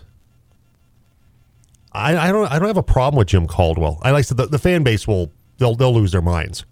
I, 1.92 2.16
I 2.16 2.32
don't 2.32 2.50
I 2.50 2.58
don't 2.58 2.68
have 2.68 2.76
a 2.76 2.82
problem 2.82 3.18
with 3.18 3.28
Jim 3.28 3.46
Caldwell. 3.46 3.98
I 4.02 4.10
like 4.10 4.26
to, 4.26 4.34
the 4.34 4.46
the 4.46 4.58
fan 4.58 4.82
base 4.82 5.06
will 5.06 5.30
they'll 5.58 5.74
they'll 5.74 5.94
lose 5.94 6.12
their 6.12 6.22
minds. 6.22 6.64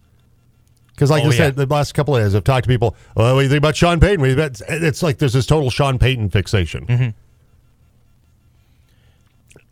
Because, 0.94 1.10
like 1.12 1.22
Oh, 1.24 1.28
I 1.28 1.30
said, 1.30 1.56
yeah. 1.56 1.64
the 1.64 1.72
last 1.72 1.92
couple 1.94 2.16
of 2.16 2.24
days, 2.24 2.34
I've 2.34 2.42
talked 2.42 2.64
to 2.64 2.68
people. 2.68 2.96
Well, 3.14 3.36
what 3.36 3.40
do 3.40 3.44
you 3.44 3.48
think 3.48 3.58
about 3.58 3.76
Sean 3.76 4.00
Payton? 4.00 4.18
What 4.20 4.26
do 4.26 4.30
you 4.30 4.36
think 4.36 4.60
about-" 4.68 4.82
It's 4.82 5.00
like 5.00 5.18
there's 5.18 5.32
this 5.32 5.46
total 5.46 5.70
Sean 5.70 5.96
Payton 5.96 6.30
fixation. 6.30 6.86
Mm-hmm. 6.86 7.08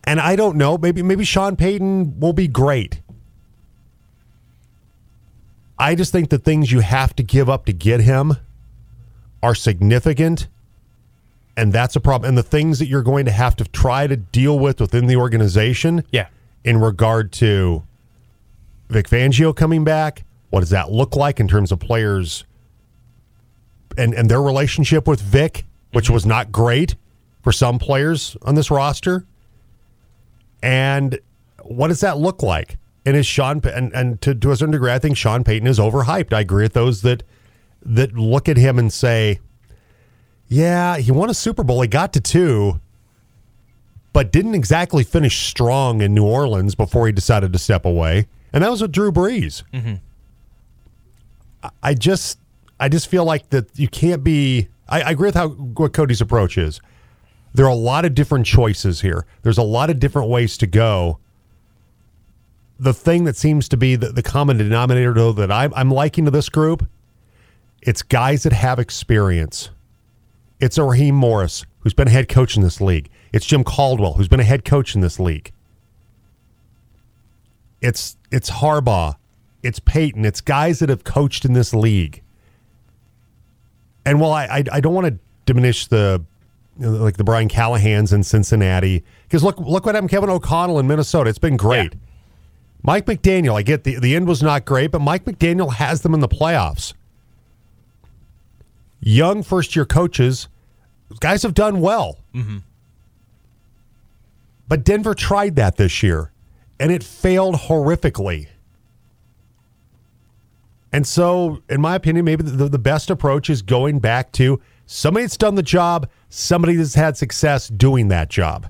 And 0.06 0.20
I 0.20 0.36
don't 0.36 0.56
know. 0.56 0.78
Maybe 0.78 1.02
maybe 1.02 1.24
Sean 1.24 1.56
Payton 1.56 2.20
will 2.20 2.32
be 2.32 2.46
great. 2.46 3.00
I 5.78 5.94
just 5.94 6.12
think 6.12 6.30
the 6.30 6.38
things 6.38 6.72
you 6.72 6.80
have 6.80 7.14
to 7.16 7.22
give 7.22 7.50
up 7.50 7.66
to 7.66 7.72
get 7.72 8.00
him 8.00 8.36
are 9.42 9.54
significant, 9.54 10.48
and 11.56 11.72
that's 11.72 11.96
a 11.96 12.00
problem. 12.00 12.28
And 12.28 12.38
the 12.38 12.42
things 12.42 12.78
that 12.78 12.86
you're 12.86 13.02
going 13.02 13.26
to 13.26 13.30
have 13.30 13.56
to 13.56 13.64
try 13.64 14.06
to 14.06 14.16
deal 14.16 14.58
with 14.58 14.80
within 14.80 15.06
the 15.06 15.16
organization, 15.16 16.04
Yeah. 16.10 16.28
in 16.64 16.78
regard 16.80 17.30
to 17.32 17.82
Vic 18.88 19.08
Fangio 19.08 19.54
coming 19.54 19.84
back, 19.84 20.24
what 20.50 20.60
does 20.60 20.70
that 20.70 20.90
look 20.90 21.14
like 21.14 21.40
in 21.40 21.48
terms 21.48 21.72
of 21.72 21.78
players 21.80 22.44
and 23.98 24.14
and 24.14 24.30
their 24.30 24.42
relationship 24.42 25.06
with 25.06 25.20
Vic, 25.20 25.64
which 25.92 26.06
mm-hmm. 26.06 26.14
was 26.14 26.24
not 26.24 26.52
great 26.52 26.94
for 27.42 27.52
some 27.52 27.78
players 27.78 28.36
on 28.42 28.54
this 28.54 28.70
roster? 28.70 29.26
And 30.66 31.18
what 31.62 31.88
does 31.88 32.00
that 32.00 32.18
look 32.18 32.42
like? 32.42 32.76
And 33.04 33.16
is 33.16 33.24
Sean 33.26 33.60
and, 33.72 33.92
and 33.94 34.20
to, 34.22 34.34
to 34.34 34.50
a 34.50 34.56
certain 34.56 34.72
degree, 34.72 34.90
I 34.90 34.98
think 34.98 35.16
Sean 35.16 35.44
Payton 35.44 35.68
is 35.68 35.78
overhyped. 35.78 36.32
I 36.32 36.40
agree 36.40 36.64
with 36.64 36.72
those 36.72 37.02
that 37.02 37.22
that 37.84 38.14
look 38.14 38.48
at 38.48 38.56
him 38.56 38.78
and 38.80 38.92
say, 38.92 39.38
"Yeah, 40.48 40.96
he 40.98 41.12
won 41.12 41.30
a 41.30 41.34
Super 41.34 41.62
Bowl. 41.62 41.80
He 41.82 41.88
got 41.88 42.12
to 42.14 42.20
two, 42.20 42.80
but 44.12 44.32
didn't 44.32 44.56
exactly 44.56 45.04
finish 45.04 45.46
strong 45.46 46.00
in 46.00 46.14
New 46.14 46.24
Orleans 46.26 46.74
before 46.74 47.06
he 47.06 47.12
decided 47.12 47.52
to 47.52 47.58
step 47.60 47.84
away." 47.84 48.26
And 48.52 48.64
that 48.64 48.70
was 48.70 48.82
with 48.82 48.90
Drew 48.90 49.12
Brees. 49.12 49.62
Mm-hmm. 49.72 49.94
I- 51.62 51.70
I 51.82 51.94
just, 51.94 52.38
I 52.80 52.88
just 52.88 53.06
feel 53.08 53.24
like 53.24 53.50
that 53.50 53.78
you 53.78 53.86
can't 53.88 54.24
be. 54.24 54.68
I, 54.88 55.02
I 55.02 55.10
agree 55.12 55.28
with 55.28 55.34
how 55.36 55.48
what 55.50 55.92
Cody's 55.92 56.20
approach 56.20 56.58
is. 56.58 56.80
There 57.56 57.64
are 57.64 57.70
a 57.70 57.74
lot 57.74 58.04
of 58.04 58.14
different 58.14 58.44
choices 58.44 59.00
here. 59.00 59.24
There's 59.40 59.56
a 59.56 59.62
lot 59.62 59.88
of 59.88 59.98
different 59.98 60.28
ways 60.28 60.58
to 60.58 60.66
go. 60.66 61.20
The 62.78 62.92
thing 62.92 63.24
that 63.24 63.34
seems 63.34 63.66
to 63.70 63.78
be 63.78 63.96
the, 63.96 64.10
the 64.10 64.22
common 64.22 64.58
denominator, 64.58 65.14
though, 65.14 65.32
that 65.32 65.50
I'm, 65.50 65.72
I'm 65.72 65.90
liking 65.90 66.26
to 66.26 66.30
this 66.30 66.50
group, 66.50 66.86
it's 67.80 68.02
guys 68.02 68.42
that 68.42 68.52
have 68.52 68.78
experience. 68.78 69.70
It's 70.60 70.76
Raheem 70.76 71.14
Morris, 71.14 71.64
who's 71.80 71.94
been 71.94 72.08
a 72.08 72.10
head 72.10 72.28
coach 72.28 72.58
in 72.58 72.62
this 72.62 72.78
league. 72.78 73.08
It's 73.32 73.46
Jim 73.46 73.64
Caldwell, 73.64 74.12
who's 74.12 74.28
been 74.28 74.40
a 74.40 74.44
head 74.44 74.66
coach 74.66 74.94
in 74.94 75.00
this 75.00 75.18
league. 75.18 75.50
It's 77.80 78.18
it's 78.30 78.50
Harbaugh, 78.50 79.16
it's 79.62 79.78
Payton, 79.78 80.26
it's 80.26 80.42
guys 80.42 80.80
that 80.80 80.90
have 80.90 81.04
coached 81.04 81.46
in 81.46 81.54
this 81.54 81.72
league. 81.72 82.22
And 84.04 84.20
while 84.20 84.32
I 84.32 84.44
I, 84.44 84.64
I 84.72 84.80
don't 84.80 84.92
want 84.92 85.06
to 85.06 85.18
diminish 85.46 85.86
the 85.86 86.22
you 86.78 86.86
know, 86.86 86.90
like 87.02 87.16
the 87.16 87.24
Brian 87.24 87.48
Callahans 87.48 88.12
in 88.12 88.22
Cincinnati, 88.22 89.04
because 89.24 89.42
look 89.42 89.58
look 89.58 89.86
what 89.86 89.94
happened 89.94 90.10
Kevin 90.10 90.30
O'Connell 90.30 90.78
in 90.78 90.86
Minnesota. 90.86 91.30
It's 91.30 91.38
been 91.38 91.56
great. 91.56 91.94
Yeah. 91.94 92.00
Mike 92.82 93.06
McDaniel, 93.06 93.58
I 93.58 93.62
get 93.62 93.84
the 93.84 93.98
the 93.98 94.14
end 94.14 94.28
was 94.28 94.42
not 94.42 94.64
great, 94.64 94.90
but 94.90 95.00
Mike 95.00 95.24
McDaniel 95.24 95.74
has 95.74 96.02
them 96.02 96.14
in 96.14 96.20
the 96.20 96.28
playoffs. 96.28 96.94
Young 99.00 99.42
first 99.42 99.76
year 99.76 99.84
coaches, 99.84 100.48
guys 101.20 101.42
have 101.42 101.54
done 101.54 101.80
well. 101.80 102.18
Mm-hmm. 102.34 102.58
But 104.68 104.84
Denver 104.84 105.14
tried 105.14 105.56
that 105.56 105.76
this 105.76 106.02
year, 106.02 106.32
and 106.80 106.90
it 106.90 107.02
failed 107.02 107.54
horrifically. 107.54 108.48
And 110.92 111.06
so, 111.06 111.62
in 111.68 111.80
my 111.80 111.94
opinion, 111.94 112.24
maybe 112.24 112.42
the, 112.42 112.68
the 112.68 112.78
best 112.78 113.10
approach 113.10 113.50
is 113.50 113.62
going 113.62 113.98
back 113.98 114.32
to 114.32 114.60
somebody 114.86 115.24
that's 115.24 115.36
done 115.36 115.56
the 115.56 115.62
job, 115.62 116.08
somebody 116.28 116.76
that's 116.76 116.94
had 116.94 117.16
success 117.16 117.68
doing 117.68 118.08
that 118.08 118.30
job. 118.30 118.68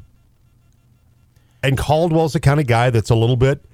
And 1.62 1.76
Caldwell's 1.76 2.32
the 2.32 2.40
kind 2.40 2.60
of 2.60 2.66
guy 2.66 2.90
that's 2.90 3.10
a 3.10 3.14
little 3.14 3.36
bit, 3.36 3.64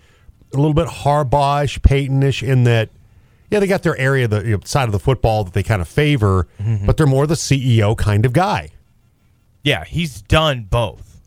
a 0.53 0.57
little 0.57 0.75
bit 0.75 0.89
Harbaugh'ish, 0.89 1.81
Paytonish 1.81 2.47
in 2.47 2.65
that, 2.65 2.91
yeah, 3.51 3.61
they 3.61 3.67
got 3.67 3.83
their 3.83 3.97
area, 3.99 4.29
the 4.29 4.43
you 4.45 4.57
know, 4.57 4.61
side 4.65 4.85
of 4.85 4.93
the 4.93 4.99
football 4.99 5.45
that 5.45 5.53
they 5.53 5.63
kind 5.63 5.83
of 5.83 5.89
favor, 5.89 6.49
mm-hmm. 6.61 6.87
but 6.87 6.97
they're 6.97 7.07
more 7.07 7.27
the 7.27 7.35
CEO 7.35 7.97
kind 7.97 8.25
of 8.27 8.33
guy. 8.33 8.71
Yeah, 9.63 9.85
he's 9.85 10.23
done 10.23 10.65
both. 10.65 11.21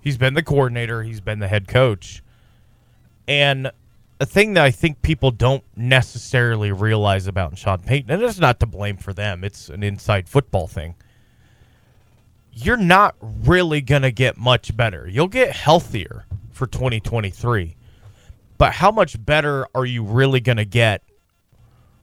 He's 0.00 0.18
been 0.18 0.34
the 0.34 0.42
coordinator, 0.42 1.02
he's 1.02 1.20
been 1.20 1.40
the 1.40 1.48
head 1.48 1.66
coach. 1.66 2.22
And 3.26 3.72
a 4.18 4.26
thing 4.26 4.54
that 4.54 4.64
I 4.64 4.70
think 4.70 5.02
people 5.02 5.30
don't 5.30 5.64
necessarily 5.76 6.72
realize 6.72 7.26
about 7.26 7.58
Sean 7.58 7.80
Payton, 7.80 8.10
and 8.10 8.22
it's 8.22 8.38
not 8.38 8.60
to 8.60 8.66
blame 8.66 8.96
for 8.96 9.12
them, 9.12 9.44
it's 9.44 9.68
an 9.68 9.82
inside 9.82 10.28
football 10.28 10.66
thing. 10.66 10.94
You're 12.52 12.78
not 12.78 13.14
really 13.20 13.82
going 13.82 14.02
to 14.02 14.10
get 14.10 14.38
much 14.38 14.74
better. 14.74 15.06
You'll 15.06 15.28
get 15.28 15.52
healthier 15.52 16.24
for 16.52 16.66
2023. 16.66 17.76
But 18.56 18.72
how 18.72 18.90
much 18.90 19.22
better 19.22 19.66
are 19.74 19.84
you 19.84 20.02
really 20.02 20.40
going 20.40 20.56
to 20.56 20.64
get 20.64 21.02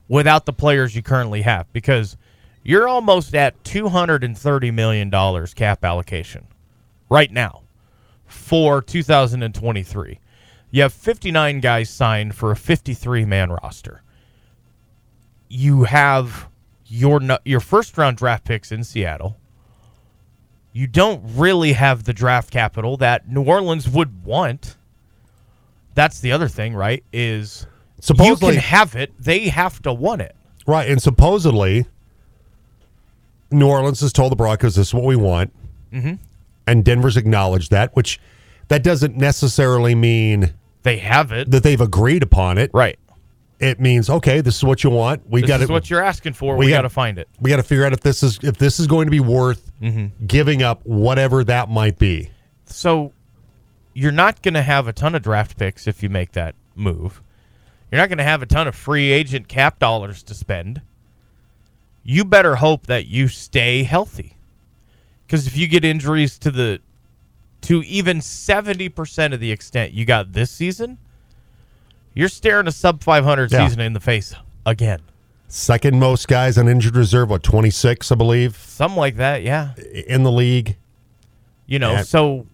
without 0.08 0.46
the 0.46 0.53
players 0.53 0.96
you 0.96 1.01
currently 1.01 1.41
have? 1.41 1.72
Because 1.74 2.17
you're 2.62 2.88
almost 2.88 3.34
at 3.34 3.62
$230 3.63 4.74
million 4.74 5.48
cap 5.55 5.84
allocation 5.84 6.46
right 7.10 7.32
now 7.32 7.63
for 8.25 8.84
2023. 8.84 10.20
You 10.74 10.82
have 10.82 10.92
59 10.92 11.60
guys 11.60 11.88
signed 11.92 12.34
for 12.34 12.50
a 12.50 12.56
53 12.56 13.25
man 13.25 13.51
roster. 13.51 14.01
You 15.48 15.84
have 15.84 16.50
your 16.88 17.22
your 17.46 17.60
first 17.60 17.96
round 17.96 18.18
draft 18.18 18.44
picks 18.44 18.72
in 18.72 18.84
Seattle. 18.84 19.38
You 20.72 20.88
don't 20.88 21.22
really 21.36 21.74
have 21.74 22.06
the 22.06 22.13
draft 22.13 22.50
capital 22.50 22.98
that 22.98 23.30
New 23.30 23.44
Orleans 23.44 23.88
would 23.88 24.25
want. 24.25 24.75
That's 25.94 26.22
the 26.22 26.32
other 26.32 26.48
thing, 26.48 26.74
right? 26.74 27.03
Is 27.13 27.68
supposedly 28.00 28.56
you 28.56 28.62
can 28.62 28.62
have 28.63 28.96
it, 28.96 29.13
they 29.20 29.50
have 29.50 29.80
to 29.84 29.94
want 29.94 30.22
it. 30.22 30.36
Right, 30.65 30.89
and 30.89 31.00
supposedly, 31.00 31.86
New 33.51 33.68
Orleans 33.68 34.00
has 34.01 34.12
told 34.12 34.32
the 34.32 34.36
Broncos 34.36 34.74
this 34.74 34.88
is 34.88 34.94
what 34.96 35.03
we 35.03 35.18
want, 35.18 35.53
mm-hmm. 35.92 36.15
and 36.65 36.84
Denver's 36.84 37.15
acknowledged 37.15 37.70
that. 37.70 37.96
Which 37.96 38.20
that 38.70 38.82
doesn't 38.82 39.15
necessarily 39.15 39.94
mean 39.94 40.51
They 40.83 40.97
have 40.97 41.31
it. 41.31 41.49
that 41.51 41.63
they've 41.63 41.79
agreed 41.81 42.23
upon 42.23 42.57
it. 42.57 42.71
right. 42.73 42.97
It 43.59 43.79
means 43.79 44.09
okay, 44.09 44.41
this 44.41 44.57
is 44.57 44.63
what 44.63 44.83
you 44.83 44.89
want. 44.89 45.29
We 45.29 45.41
got 45.41 45.61
is 45.61 45.67
to 45.67 45.73
what 45.73 45.89
you're 45.89 46.03
asking 46.03 46.33
for. 46.33 46.57
we 46.57 46.65
We, 46.65 46.71
got- 46.71 46.81
to 46.81 46.89
find 46.89 47.17
it. 47.17 47.29
we 47.39 47.49
got 47.49 47.57
to 47.57 47.63
figure 47.63 47.85
out 47.85 47.93
if 47.93 48.01
this 48.01 48.21
is 48.21 48.37
if 48.43 48.57
this 48.57 48.77
is 48.79 48.87
going 48.87 49.07
to 49.07 49.11
be 49.11 49.21
worth 49.21 49.71
mm-hmm. 49.81 50.25
giving 50.27 50.61
up 50.61 50.85
whatever 50.85 51.43
that 51.45 51.69
might 51.69 51.97
be. 51.97 52.29
So 52.65 53.13
you're 53.93 54.11
not 54.11 54.41
going 54.41 54.55
to 54.55 54.63
have 54.63 54.87
a 54.89 54.93
ton 54.93 55.15
of 55.15 55.21
draft 55.21 55.57
picks 55.57 55.87
if 55.87 56.03
you 56.03 56.09
make 56.09 56.33
that 56.33 56.55
move. 56.75 57.21
You're 57.89 58.01
not 58.01 58.09
going 58.09 58.17
to 58.17 58.23
have 58.25 58.41
a 58.41 58.45
ton 58.47 58.67
of 58.67 58.75
free 58.75 59.11
agent 59.11 59.47
cap 59.47 59.79
dollars 59.79 60.23
to 60.23 60.33
spend. 60.33 60.81
You 62.03 62.25
better 62.25 62.55
hope 62.55 62.87
that 62.87 63.05
you 63.05 63.29
stay 63.29 63.83
healthy. 63.83 64.35
Cuz 65.29 65.47
if 65.47 65.55
you 65.55 65.67
get 65.67 65.85
injuries 65.85 66.37
to 66.39 66.51
the 66.51 66.81
to 67.63 67.82
even 67.84 68.20
70% 68.20 69.34
of 69.34 69.39
the 69.39 69.51
extent 69.51 69.93
you 69.93 70.05
got 70.05 70.34
this 70.34 70.51
season, 70.51 70.98
you're 72.13 72.29
staring 72.29 72.67
a 72.67 72.72
sub 72.72 73.01
500 73.03 73.51
Yeah. 73.51 73.65
season 73.67 73.79
in 73.82 73.93
the 73.93 74.00
face 74.00 74.34
again. 74.65 75.00
Second 75.48 76.00
most 76.00 76.27
guys 76.27 76.58
on 76.58 76.67
injured 76.67 76.96
reserve, 76.96 77.29
what 77.29 77.43
twenty 77.43 77.70
six, 77.70 78.12
I 78.12 78.15
believe, 78.15 78.55
Something 78.58 78.98
like 78.98 79.17
that, 79.17 79.43
yeah. 79.43 79.75
in 80.08 80.24
the 80.24 80.32
league. 80.32 80.77
You 81.67 81.77
know, 81.79 81.91
Yeah. 81.93 82.01
so 82.03 82.48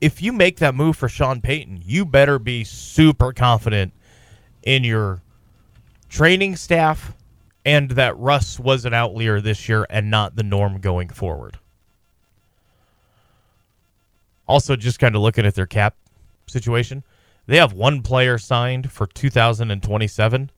if 0.00 0.20
you 0.20 0.32
make 0.32 0.58
that 0.58 0.74
move 0.74 0.96
for 0.96 1.08
Sean 1.08 1.40
Payton, 1.40 1.82
you 1.84 2.04
better 2.04 2.38
be 2.40 2.64
super 2.64 3.32
confident 3.32 3.92
in 4.64 4.82
your 4.82 5.22
training 6.08 6.56
staff 6.56 7.14
and 7.64 7.92
that 7.92 8.16
Russ 8.18 8.58
was 8.58 8.84
an 8.84 8.92
outlier 8.92 9.40
this 9.40 9.68
year 9.68 9.86
and 9.88 10.10
not 10.10 10.34
the 10.34 10.42
norm 10.42 10.80
going 10.80 11.08
forward. 11.10 11.58
Also, 14.52 14.76
just 14.76 14.98
kind 14.98 15.16
of 15.16 15.22
looking 15.22 15.46
at 15.46 15.54
their 15.54 15.64
cap 15.64 15.96
situation, 16.46 17.02
they 17.46 17.56
have 17.56 17.72
one 17.72 18.02
player 18.02 18.36
signed 18.36 18.92
for 18.92 19.06
2027, 19.06 20.50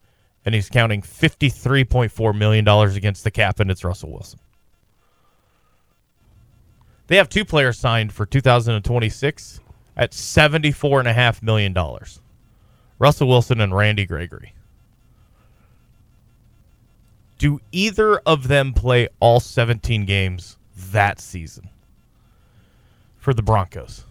and 0.45 0.55
he's 0.57 0.69
counting 0.69 1.01
$53.4 1.01 2.37
million 2.37 2.67
against 2.67 3.23
the 3.23 3.31
cap, 3.31 3.61
and 3.61 3.71
it's 3.71 3.85
Russell 3.85 4.11
Wilson. 4.11 4.41
They 7.07 7.15
have 7.15 7.29
two 7.29 7.45
players 7.45 7.79
signed 7.79 8.13
for 8.13 8.27
2026 8.27 9.61
at 9.97 10.11
$74.5 10.11 11.43
million 11.45 11.73
Russell 12.99 13.29
Wilson 13.29 13.61
and 13.61 13.77
Randy 13.77 14.07
Gregory. 14.07 14.55
Do 17.39 17.61
either 17.71 18.17
of 18.27 18.49
them 18.49 18.73
play 18.73 19.07
all 19.21 19.39
17 19.39 20.05
games 20.05 20.59
that 20.91 21.21
season 21.21 21.69
for 23.25 23.33
the 23.33 23.43
Broncos? 23.43 24.05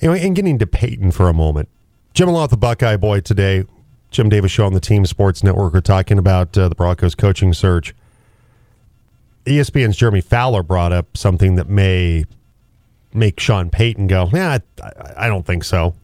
Anyway, 0.00 0.26
and 0.26 0.34
getting 0.34 0.58
to 0.58 0.66
Payton 0.66 1.12
for 1.12 1.28
a 1.28 1.34
moment. 1.34 1.68
Jim 2.14 2.28
along 2.28 2.42
with 2.42 2.50
the 2.52 2.56
Buckeye 2.56 2.96
Boy 2.96 3.20
today. 3.20 3.64
Jim 4.10 4.30
Davis 4.30 4.50
Show 4.50 4.64
on 4.64 4.72
the 4.72 4.80
Team 4.80 5.04
Sports 5.04 5.44
Network. 5.44 5.74
We're 5.74 5.80
talking 5.80 6.18
about 6.18 6.56
uh, 6.56 6.70
the 6.70 6.74
Broncos 6.74 7.14
coaching 7.14 7.52
search. 7.52 7.94
ESPN's 9.44 9.96
Jeremy 9.96 10.22
Fowler 10.22 10.62
brought 10.62 10.92
up 10.92 11.16
something 11.16 11.56
that 11.56 11.68
may 11.68 12.24
make 13.12 13.38
Sean 13.38 13.68
Payton 13.68 14.06
go, 14.06 14.30
yeah, 14.32 14.58
I, 14.82 14.90
I 15.16 15.28
don't 15.28 15.44
think 15.44 15.64
so. 15.64 15.94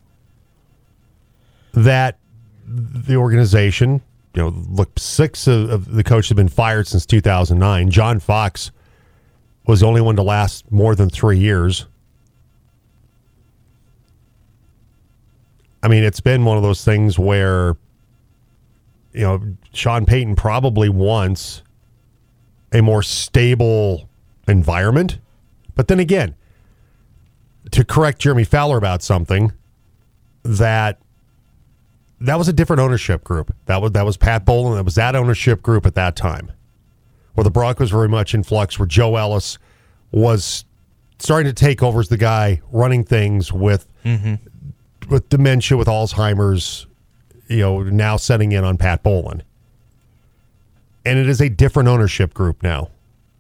That 1.73 2.19
the 2.67 3.17
organization, 3.17 4.03
you 4.35 4.43
know, 4.43 4.49
look, 4.69 4.91
six 4.99 5.47
of, 5.47 5.71
of 5.71 5.93
the 5.93 6.05
coaches 6.05 6.29
have 6.29 6.37
been 6.37 6.49
fired 6.49 6.87
since 6.87 7.07
2009. 7.07 7.91
John 7.91 8.21
Fox 8.21 8.71
was 9.67 9.81
the 9.81 9.87
only 9.87 10.01
one 10.01 10.17
to 10.17 10.23
last 10.23 10.71
more 10.71 10.95
than 10.95 11.09
three 11.09 11.39
years. 11.39 11.87
I 15.83 15.89
mean, 15.89 16.05
it's 16.05 16.21
been 16.21 16.45
one 16.45 16.57
of 16.57 16.63
those 16.63 16.85
things 16.85 17.19
where, 17.19 17.77
you 19.13 19.23
know, 19.23 19.43
Sean 19.73 20.07
Payton 20.07 20.37
probably 20.37 20.89
wants 20.89 21.63
a 22.73 22.81
more 22.81 23.03
stable 23.03 24.09
environment. 24.47 25.19
But 25.75 25.89
then 25.89 25.99
again, 25.99 26.35
to 27.73 27.85
correct 27.85 28.21
Jeremy 28.21 28.45
Fowler 28.45 28.79
about 28.79 29.03
something, 29.03 29.53
that 30.45 31.01
that 32.21 32.39
was 32.39 32.49
a 32.49 32.53
different 32.53 32.81
ownership 32.81 33.25
group. 33.25 33.55
That 33.67 33.83
was 33.83 33.93
that 33.93 34.05
was 34.05 34.17
Pat 34.17 34.45
Bowlen. 34.45 34.77
That 34.77 34.85
was 34.85 34.95
that 34.95 35.17
ownership 35.17 35.63
group 35.63 35.87
at 35.87 35.95
that 35.95 36.17
time, 36.17 36.53
where 37.35 37.45
the 37.45 37.51
Broncos 37.51 37.93
were 37.93 38.01
very 38.01 38.09
much 38.09 38.35
in 38.35 38.43
flux. 38.43 38.79
Where 38.79 38.87
Joe 38.87 39.17
Ellis 39.17 39.59
was 40.11 40.65
starting 41.19 41.53
to 41.53 41.55
take 41.55 41.83
over 41.83 42.01
as 42.01 42.09
the 42.09 42.17
guy 42.17 42.61
running 42.71 43.05
things 43.05 43.53
with 43.53 43.87
mm-hmm. 44.05 44.35
with 45.09 45.29
dementia, 45.29 45.77
with 45.77 45.89
Alzheimer's. 45.89 46.87
You 47.49 47.59
know, 47.59 47.83
now 47.83 48.17
setting 48.17 48.53
in 48.53 48.65
on 48.65 48.79
Pat 48.79 49.03
Bowlen, 49.03 49.43
and 51.05 51.19
it 51.19 51.29
is 51.29 51.41
a 51.41 51.51
different 51.51 51.89
ownership 51.89 52.33
group 52.33 52.63
now, 52.63 52.89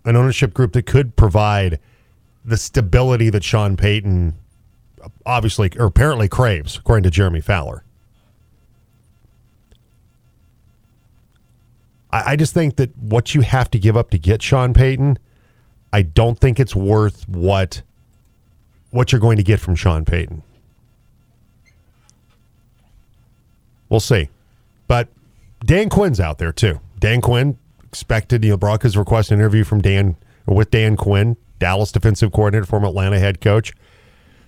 an 0.04 0.16
ownership 0.16 0.52
group 0.52 0.72
that 0.74 0.84
could 0.84 1.16
provide 1.16 1.78
the 2.44 2.58
stability 2.58 3.30
that 3.30 3.42
Sean 3.42 3.76
Payton 3.76 4.34
obviously 5.26 5.70
or 5.78 5.86
apparently 5.86 6.28
craves, 6.28 6.76
according 6.76 7.04
to 7.04 7.10
Jeremy 7.10 7.40
Fowler. 7.40 7.84
I, 12.12 12.32
I 12.32 12.36
just 12.36 12.54
think 12.54 12.76
that 12.76 12.96
what 12.96 13.34
you 13.34 13.40
have 13.40 13.70
to 13.70 13.78
give 13.78 13.96
up 13.96 14.10
to 14.10 14.18
get 14.18 14.42
Sean 14.42 14.74
Payton, 14.74 15.18
I 15.92 16.02
don't 16.02 16.38
think 16.38 16.60
it's 16.60 16.76
worth 16.76 17.28
what 17.28 17.82
what 18.90 19.10
you're 19.10 19.20
going 19.20 19.38
to 19.38 19.42
get 19.42 19.58
from 19.58 19.74
Sean 19.74 20.04
Payton. 20.04 20.42
We'll 23.88 24.00
see. 24.00 24.28
But 24.86 25.08
Dan 25.64 25.88
Quinn's 25.88 26.20
out 26.20 26.38
there 26.38 26.52
too. 26.52 26.80
Dan 26.98 27.20
Quinn 27.20 27.58
expected, 27.84 28.44
you 28.44 28.50
know, 28.50 28.56
Broncos 28.56 28.96
request 28.96 29.30
an 29.30 29.38
interview 29.38 29.64
from 29.64 29.80
Dan 29.80 30.16
or 30.46 30.54
with 30.56 30.70
Dan 30.70 30.96
Quinn, 30.96 31.36
Dallas 31.58 31.92
defensive 31.92 32.32
coordinator, 32.32 32.66
former 32.66 32.88
Atlanta 32.88 33.18
head 33.18 33.40
coach. 33.40 33.72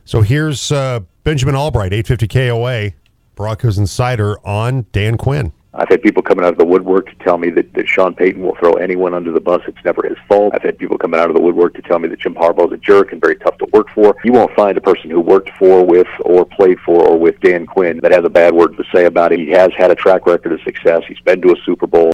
So 0.05 0.21
here's 0.21 0.71
uh, 0.71 1.01
Benjamin 1.25 1.55
Albright, 1.55 1.93
850 1.93 2.29
KOA, 2.29 2.91
Broncos 3.35 3.79
insider 3.79 4.39
on 4.47 4.87
Dan 4.93 5.17
Quinn. 5.17 5.53
I've 5.77 5.89
had 5.89 6.03
people 6.03 6.23
coming 6.23 6.45
out 6.45 6.53
of 6.53 6.59
the 6.59 6.65
woodwork 6.65 7.07
to 7.07 7.15
tell 7.25 7.37
me 7.37 7.51
that, 7.51 7.73
that 7.75 7.89
Sean 7.89 8.15
Payton 8.15 8.41
will 8.41 8.55
throw 8.61 8.75
anyone 8.75 9.13
under 9.13 9.33
the 9.33 9.41
bus. 9.41 9.61
It's 9.67 9.85
never 9.85 10.07
his 10.09 10.17
fault. 10.29 10.55
I've 10.55 10.63
had 10.63 10.79
people 10.79 10.97
coming 10.97 11.19
out 11.19 11.29
of 11.31 11.35
the 11.35 11.43
woodwork 11.43 11.75
to 11.75 11.83
tell 11.83 11.99
me 11.99 12.07
that 12.09 12.21
Jim 12.21 12.35
Harbaugh 12.35 12.67
is 12.67 12.73
a 12.73 12.77
jerk 12.77 13.11
and 13.11 13.21
very 13.21 13.35
tough 13.37 13.59
to 13.59 13.67
work 13.73 13.89
for. 13.93 14.17
You 14.23 14.33
won't 14.33 14.55
find 14.55 14.79
a 14.79 14.81
person 14.81 15.11
who 15.11 15.21
worked 15.21 15.51
for, 15.59 15.85
with, 15.85 16.07
or 16.21 16.45
played 16.45 16.79
for, 16.81 17.05
or 17.05 17.19
with 17.19 17.41
Dan 17.41 17.67
Quinn 17.67 17.99
that 18.03 18.13
has 18.13 18.25
a 18.25 18.29
bad 18.31 18.55
word 18.55 18.77
to 18.77 18.85
say 18.95 19.07
about 19.07 19.33
him. 19.33 19.41
He 19.41 19.51
has 19.51 19.71
had 19.77 19.91
a 19.91 19.97
track 19.97 20.27
record 20.27 20.53
of 20.53 20.61
success. 20.63 21.03
He's 21.09 21.19
been 21.21 21.43
to 21.43 21.49
a 21.53 21.57
Super 21.67 21.89
Bowl. 21.89 22.13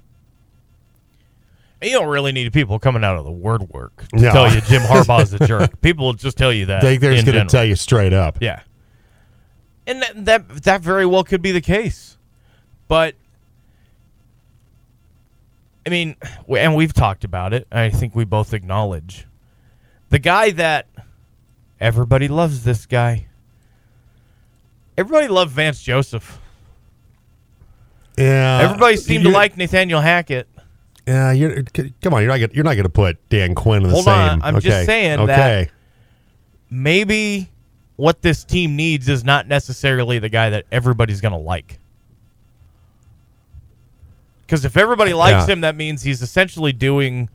You 1.83 1.90
don't 1.92 2.09
really 2.09 2.33
need 2.33 2.53
people 2.53 2.79
coming 2.79 3.05
out 3.05 3.16
of 3.16 3.25
the 3.25 3.31
word 3.31 3.62
work 3.70 4.07
to 4.09 4.16
No. 4.20 4.33
tell 4.33 4.55
you 4.55 4.61
Jim 4.62 4.83
Harbaugh 4.87 5.23
is 5.23 5.33
a 5.35 5.46
jerk. 5.46 5.81
People 5.81 6.07
will 6.07 6.12
just 6.14 6.37
tell 6.37 6.53
you 6.53 6.66
that. 6.66 6.83
They, 6.83 6.96
they're 6.99 7.12
just 7.14 7.27
going 7.27 7.46
to 7.46 7.51
tell 7.51 7.64
you 7.64 7.75
straight 7.75 8.12
up. 8.12 8.38
Yeah. 8.40 8.61
And 9.87 10.03
that, 10.03 10.25
that 10.27 10.49
that 10.64 10.81
very 10.83 11.07
well 11.07 11.25
could 11.25 11.40
be 11.42 11.53
the 11.53 11.61
case. 11.62 12.18
But 12.87 13.14
I 15.90 15.92
mean, 15.92 16.14
and 16.57 16.76
we've 16.76 16.92
talked 16.92 17.24
about 17.24 17.53
it. 17.53 17.66
I 17.72 17.90
think 17.90 18.14
we 18.14 18.24
both 18.24 18.55
acknowledge 18.55 19.26
the 20.11 20.20
guy 20.20 20.53
that 20.53 20.87
everybody 21.81 22.29
loves 22.29 22.62
this 22.62 22.87
guy. 22.87 23.26
Everybody 24.96 25.26
loved 25.26 25.50
Vance 25.50 25.83
Joseph. 25.83 26.38
Yeah. 28.16 28.61
Everybody 28.62 28.98
seemed 28.98 29.24
to 29.24 29.31
like 29.31 29.57
Nathaniel 29.57 30.00
Hackett. 30.00 30.46
Yeah, 31.09 31.33
you're, 31.33 31.64
come 32.00 32.14
on. 32.14 32.22
You're 32.22 32.31
not 32.31 32.38
gonna, 32.38 32.53
you're 32.53 32.62
not 32.62 32.74
going 32.74 32.85
to 32.85 32.88
put 32.88 33.29
Dan 33.29 33.57
Quinn 33.57 33.83
in 33.83 33.88
the 33.88 33.94
Hold 33.94 34.05
same. 34.05 34.14
on, 34.14 34.42
I'm 34.42 34.55
just 34.61 34.66
okay. 34.68 34.87
saying 34.87 35.26
that- 35.26 35.40
okay. 35.40 35.70
Maybe 36.70 37.50
what 37.96 38.22
this 38.22 38.44
team 38.44 38.76
needs 38.76 39.09
is 39.09 39.24
not 39.24 39.48
necessarily 39.48 40.20
the 40.20 40.29
guy 40.29 40.50
that 40.50 40.66
everybody's 40.70 41.20
going 41.20 41.33
to 41.33 41.38
like. 41.38 41.80
Because 44.50 44.64
if 44.64 44.76
everybody 44.76 45.14
likes 45.14 45.46
Yeah. 45.46 45.52
him, 45.52 45.60
that 45.60 45.76
means 45.76 46.02
he's 46.02 46.22
essentially 46.22 46.72
doing 46.72 47.28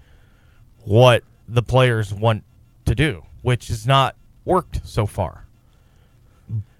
what 0.84 1.24
the 1.48 1.64
players 1.64 2.14
want 2.14 2.44
to 2.84 2.94
do, 2.94 3.24
which 3.42 3.70
has 3.70 3.88
not 3.88 4.18
worked 4.44 4.82
so 4.84 5.06
far. 5.06 5.46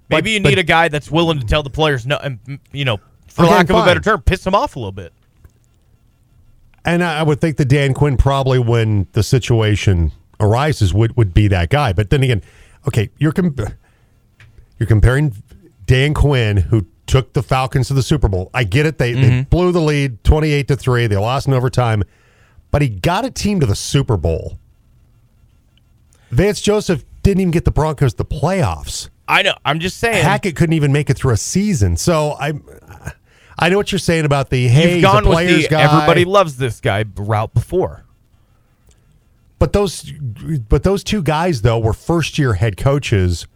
Maybe 0.10 0.32
you 0.32 0.42
but- 0.42 0.50
need 0.50 0.60
a 0.60 0.64
guy 0.64 0.90
that's 0.90 1.10
willing 1.10 1.40
to 1.40 1.46
tell 1.46 1.64
the 1.64 1.70
players 1.70 2.06
no, 2.06 2.18
and 2.18 2.44
mm, 2.44 2.60
you 2.74 2.84
know, 2.84 3.00
for 3.30 3.46
lack 3.46 3.70
of 3.70 3.78
a 3.78 3.86
better 3.86 4.02
term, 4.02 4.22
piss 4.24 4.44
them 4.44 4.54
off 4.54 4.76
a 4.76 4.80
little 4.80 4.92
bit. 4.92 5.14
And 6.84 7.02
I 7.02 7.20
I 7.20 7.24
would 7.24 7.40
think 7.40 7.56
that 7.56 7.70
Dan 7.70 7.94
Quinn 7.94 8.18
probably, 8.18 8.60
when 8.60 9.08
the 9.14 9.24
situation 9.24 10.12
arises, 10.42 10.94
would, 10.94 11.16
would 11.16 11.34
be 11.34 11.48
that 11.48 11.70
guy. 11.70 11.94
But 11.94 12.10
then 12.10 12.24
again, 12.24 12.42
okay, 12.90 13.10
you're 13.20 13.32
com- 13.32 13.56
you're 14.80 14.88
comparing 14.88 15.34
Dan 15.86 16.14
Quinn, 16.14 16.58
who 16.58 16.88
took 17.08 17.34
the 17.34 17.44
Falcons 17.44 17.88
to 17.88 17.94
the 17.94 18.04
Super 18.04 18.28
Bowl. 18.28 18.50
I 18.54 18.64
get 18.64 18.86
it; 18.86 18.98
they, 18.98 19.14
they 19.14 19.22
mm-hmm. 19.22 19.50
blew 19.50 19.72
the 19.72 19.82
lead, 19.82 20.24
twenty 20.24 20.52
eight 20.52 20.68
to 20.70 20.76
three. 20.76 21.08
They 21.08 21.18
lost 21.18 21.48
in 21.48 21.54
overtime, 21.54 22.04
but 22.72 22.82
he 22.82 22.90
got 22.90 23.26
a 23.26 23.32
team 23.32 23.60
to 23.60 23.66
the 23.66 23.76
Super 23.76 24.18
Bowl. 24.18 24.58
Vance 26.32 26.62
Joseph 26.62 27.04
didn't 27.24 27.42
even 27.42 27.52
get 27.52 27.66
the 27.66 27.72
Broncos 27.72 28.14
to 28.14 28.18
the 28.18 28.26
playoffs. 28.26 29.10
I 29.28 29.42
know. 29.42 29.56
I'm 29.66 29.80
just 29.80 29.98
saying. 29.98 30.24
Hackett 30.24 30.56
couldn't 30.56 30.74
even 30.74 30.92
make 30.92 31.10
it 31.10 31.18
through 31.18 31.34
a 31.34 31.38
season. 31.38 31.98
So 31.98 32.36
I, 32.40 32.54
I 33.58 33.70
know 33.70 33.78
what 33.78 33.92
you're 33.92 34.00
saying 34.00 34.26
about 34.26 34.50
the 34.50 34.68
hey, 34.68 34.96
You've 34.96 35.02
gone 35.02 35.28
with 35.28 35.48
the 35.48 35.68
guy. 35.68 35.82
everybody 35.82 36.26
loves 36.26 36.58
this 36.58 36.80
guy 36.80 37.06
route 37.16 37.54
before. 37.54 38.04
But 39.58 39.74
those, 39.74 40.12
but 40.70 40.84
those 40.84 41.04
two 41.04 41.24
guys 41.24 41.62
though 41.62 41.80
were 41.80 41.94
first 41.94 42.38
year 42.38 42.54
head 42.54 42.78
coaches, 42.78 43.48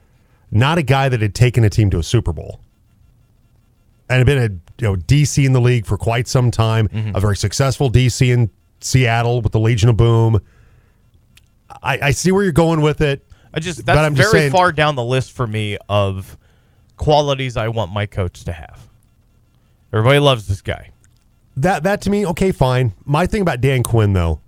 not 0.50 0.78
a 0.78 0.82
guy 0.82 1.10
that 1.10 1.22
had 1.22 1.36
taken 1.36 1.64
a 1.64 1.70
team 1.70 1.90
to 1.92 2.00
a 2.00 2.04
Super 2.04 2.34
Bowl, 2.34 2.62
and 4.10 4.26
been 4.26 4.38
a 4.38 4.50
you 4.82 4.88
know 4.88 4.96
DC 4.96 5.46
in 5.46 5.54
the 5.54 5.62
league 5.62 5.86
for 5.86 5.98
quite 5.98 6.28
some 6.28 6.52
time. 6.52 6.88
Mm-hmm. 6.88 7.16
A 7.16 7.20
very 7.20 7.38
successful 7.38 7.92
DC 7.92 8.28
in 8.34 8.50
Seattle 8.82 9.42
with 9.42 9.52
the 9.52 9.60
Legion 9.60 9.90
of 9.90 9.98
Boom. 9.98 10.42
I, 11.84 12.00
I 12.00 12.12
see 12.12 12.32
where 12.32 12.44
you're 12.44 12.52
going 12.52 12.82
with 12.82 13.02
it. 13.02 13.26
I 13.54 13.60
just 13.60 13.86
that's 13.86 13.98
very 13.98 14.16
just 14.16 14.32
saying- 14.32 14.52
far 14.52 14.72
down 14.72 14.96
the 14.96 15.04
list 15.04 15.32
for 15.32 15.48
me 15.48 15.78
of 15.88 16.38
qualities 16.98 17.58
I 17.58 17.70
want 17.70 17.92
my 17.92 18.06
coach 18.06 18.44
to 18.46 18.52
have. 18.52 18.88
Everybody 19.94 20.20
loves 20.20 20.48
this 20.48 20.62
guy. 20.62 20.92
That 21.58 21.84
that 21.84 22.02
to 22.02 22.10
me, 22.10 22.26
okay, 22.28 22.52
fine. 22.52 22.94
My 23.06 23.26
thing 23.26 23.42
about 23.42 23.60
Dan 23.62 23.84
Quinn 23.84 24.14
though, 24.14 24.40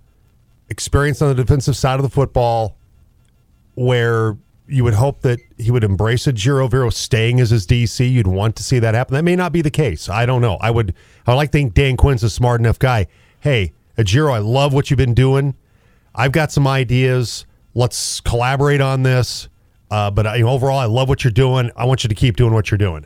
experience 0.68 1.20
on 1.20 1.28
the 1.28 1.34
defensive 1.34 1.76
side 1.76 1.96
of 1.96 2.02
the 2.02 2.08
football, 2.10 2.76
where 3.74 4.36
you 4.72 4.84
would 4.84 4.94
hope 4.94 5.20
that 5.20 5.38
he 5.58 5.70
would 5.70 5.84
embrace 5.84 6.26
Ejiro 6.26 6.68
Evero 6.68 6.92
staying 6.92 7.40
as 7.40 7.50
his 7.50 7.66
DC. 7.66 8.10
You'd 8.10 8.26
want 8.26 8.56
to 8.56 8.62
see 8.62 8.78
that 8.78 8.94
happen. 8.94 9.14
That 9.14 9.22
may 9.22 9.36
not 9.36 9.52
be 9.52 9.60
the 9.60 9.70
case. 9.70 10.08
I 10.08 10.24
don't 10.24 10.40
know. 10.40 10.56
I 10.60 10.70
would. 10.70 10.94
I 11.26 11.32
would 11.32 11.36
like 11.36 11.50
to 11.50 11.58
think 11.58 11.74
Dan 11.74 11.96
Quinn's 11.96 12.22
a 12.22 12.30
smart 12.30 12.60
enough 12.60 12.78
guy. 12.78 13.06
Hey, 13.40 13.72
Ejiro, 13.98 14.32
I 14.32 14.38
love 14.38 14.72
what 14.72 14.90
you've 14.90 14.98
been 14.98 15.14
doing. 15.14 15.54
I've 16.14 16.32
got 16.32 16.50
some 16.50 16.66
ideas. 16.66 17.46
Let's 17.74 18.20
collaborate 18.20 18.80
on 18.80 19.02
this. 19.02 19.48
Uh, 19.90 20.10
but 20.10 20.26
I, 20.26 20.40
overall, 20.42 20.78
I 20.78 20.86
love 20.86 21.08
what 21.08 21.22
you're 21.22 21.30
doing. 21.30 21.70
I 21.76 21.84
want 21.84 22.02
you 22.02 22.08
to 22.08 22.14
keep 22.14 22.36
doing 22.36 22.54
what 22.54 22.70
you're 22.70 22.78
doing. 22.78 23.04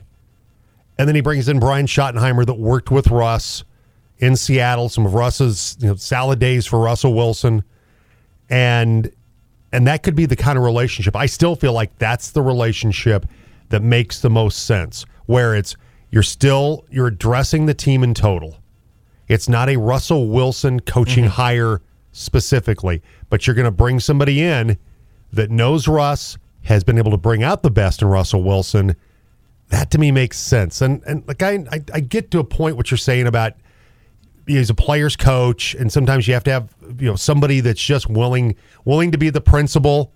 And 0.98 1.08
then 1.08 1.14
he 1.14 1.20
brings 1.20 1.48
in 1.48 1.58
Brian 1.58 1.86
Schottenheimer 1.86 2.46
that 2.46 2.54
worked 2.54 2.90
with 2.90 3.08
Russ 3.08 3.64
in 4.18 4.36
Seattle. 4.36 4.88
Some 4.88 5.04
of 5.04 5.14
Russ's 5.14 5.76
you 5.80 5.88
know, 5.88 5.96
salad 5.96 6.38
days 6.38 6.64
for 6.64 6.78
Russell 6.78 7.12
Wilson, 7.12 7.64
and 8.48 9.10
and 9.76 9.86
that 9.86 10.02
could 10.02 10.14
be 10.14 10.24
the 10.24 10.36
kind 10.36 10.56
of 10.56 10.64
relationship. 10.64 11.14
I 11.14 11.26
still 11.26 11.54
feel 11.54 11.74
like 11.74 11.98
that's 11.98 12.30
the 12.30 12.40
relationship 12.40 13.26
that 13.68 13.82
makes 13.82 14.20
the 14.20 14.30
most 14.30 14.64
sense. 14.64 15.04
Where 15.26 15.54
it's 15.54 15.76
you're 16.10 16.22
still 16.22 16.86
you're 16.90 17.08
addressing 17.08 17.66
the 17.66 17.74
team 17.74 18.02
in 18.02 18.14
total. 18.14 18.56
It's 19.28 19.50
not 19.50 19.68
a 19.68 19.76
Russell 19.76 20.28
Wilson 20.28 20.80
coaching 20.80 21.24
mm-hmm. 21.24 21.32
hire 21.34 21.82
specifically, 22.12 23.02
but 23.28 23.46
you're 23.46 23.52
going 23.52 23.66
to 23.66 23.70
bring 23.70 24.00
somebody 24.00 24.42
in 24.42 24.78
that 25.34 25.50
knows 25.50 25.86
Russ, 25.86 26.38
has 26.62 26.82
been 26.82 26.96
able 26.96 27.10
to 27.10 27.18
bring 27.18 27.42
out 27.42 27.62
the 27.62 27.70
best 27.70 28.00
in 28.00 28.08
Russell 28.08 28.42
Wilson. 28.42 28.96
That 29.68 29.90
to 29.90 29.98
me 29.98 30.10
makes 30.10 30.38
sense. 30.38 30.80
And 30.80 31.02
and 31.06 31.22
like 31.28 31.42
I 31.42 31.66
I, 31.70 31.80
I 31.92 32.00
get 32.00 32.30
to 32.30 32.38
a 32.38 32.44
point 32.44 32.78
what 32.78 32.90
you're 32.90 32.96
saying 32.96 33.26
about 33.26 33.52
he's 34.46 34.70
a 34.70 34.74
player's 34.74 35.16
coach, 35.16 35.74
and 35.74 35.90
sometimes 35.92 36.26
you 36.28 36.34
have 36.34 36.44
to 36.44 36.50
have 36.50 36.74
you 36.98 37.08
know 37.08 37.16
somebody 37.16 37.60
that's 37.60 37.82
just 37.82 38.08
willing 38.08 38.56
willing 38.84 39.12
to 39.12 39.18
be 39.18 39.30
the 39.30 39.40
principal. 39.40 40.12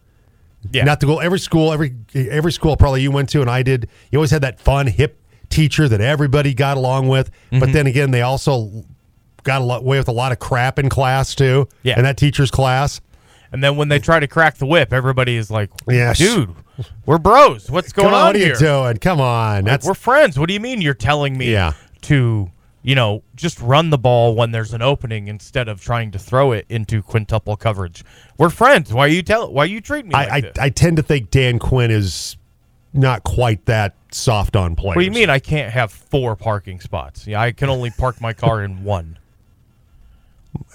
Yeah. 0.73 0.85
Not 0.85 1.01
to 1.01 1.07
go 1.07 1.19
every 1.21 1.39
school, 1.39 1.73
every 1.73 1.95
every 2.15 2.53
school 2.53 2.77
probably 2.77 3.03
you 3.03 3.11
went 3.11 3.29
to, 3.31 3.41
and 3.41 3.49
I 3.51 3.63
did. 3.63 3.89
You 4.11 4.19
always 4.19 4.31
had 4.31 4.43
that 4.43 4.61
fun 4.61 4.87
hip 4.87 5.19
teacher 5.49 5.89
that 5.89 6.01
everybody 6.01 6.53
got 6.55 6.77
along 6.77 7.09
with. 7.09 7.31
Mm-hmm. 7.31 7.61
But 7.61 7.73
then 7.73 7.87
again, 7.87 8.11
they 8.11 8.23
also 8.23 8.85
got 9.43 9.63
away 9.63 9.97
with 9.99 10.09
a 10.09 10.13
lot 10.13 10.33
of 10.33 10.39
crap 10.39 10.79
in 10.79 10.89
class 10.91 11.35
too. 11.35 11.67
Yeah. 11.83 11.97
in 11.99 12.05
that 12.05 12.17
teacher's 12.19 12.51
class. 12.51 13.01
And 13.53 13.65
then 13.65 13.77
when 13.77 13.89
they 13.89 13.99
try 13.99 14.21
to 14.21 14.29
crack 14.29 14.59
the 14.59 14.67
whip, 14.67 14.93
everybody 14.93 15.37
is 15.37 15.51
like, 15.51 15.71
Yeah, 15.89 16.13
dude, 16.13 16.55
we're 17.07 17.19
bros. 17.19 17.69
What's 17.71 17.93
going 17.93 18.09
on, 18.09 18.15
on 18.15 18.27
what 18.27 18.37
are 18.37 18.39
here? 18.39 18.49
you 18.53 18.59
doing? 18.59 18.99
Come 18.99 19.21
on, 19.21 19.57
Like, 19.57 19.65
that's 19.65 19.87
we're 19.87 19.95
friends. 19.95 20.39
What 20.39 20.47
do 20.47 20.55
you 20.55 20.61
mean 20.61 20.81
you're 20.83 20.95
telling 20.95 21.37
me 21.37 21.51
Yeah. 21.53 21.73
to, 22.03 22.51
you 22.83 22.95
know, 22.95 23.23
just 23.37 23.61
run 23.61 23.91
the 23.91 23.99
ball 23.99 24.35
when 24.35 24.53
there's 24.53 24.73
an 24.73 24.81
opening 24.83 25.29
instead 25.29 25.69
of 25.69 25.81
trying 25.83 26.11
to 26.13 26.19
throw 26.19 26.53
it 26.53 26.65
into 26.69 27.03
quintuple 27.03 27.57
coverage? 27.57 28.05
We're 28.39 28.51
friends. 28.51 28.93
Why 28.93 29.05
are 29.05 29.09
you 29.09 29.23
tell? 29.23 29.53
Why 29.53 29.65
are 29.65 29.67
you 29.67 29.81
treat 29.81 30.07
me 30.07 30.13
like 30.13 30.31
I, 30.31 30.37
I? 30.37 30.67
I 30.67 30.69
tend 30.71 30.97
to 30.97 31.03
think 31.03 31.31
Dan 31.31 31.59
Quinn 31.59 31.91
is 31.91 32.37
not 32.93 33.23
quite 33.23 33.67
that 33.67 33.95
soft 34.11 34.57
on 34.57 34.75
players. 34.75 34.97
what 34.97 35.03
do 35.03 35.07
you 35.07 35.13
mean 35.13 35.31
I 35.31 35.39
can't 35.39 35.73
have 35.73 35.93
four 35.93 36.35
parking 36.37 36.81
spots? 36.81 37.27
Yeah, 37.27 37.41
I 37.41 37.53
can 37.53 37.69
only 37.69 37.91
park 37.91 38.21
my 38.21 38.33
car 38.33 38.63
in 38.65 38.83
one. 38.85 39.19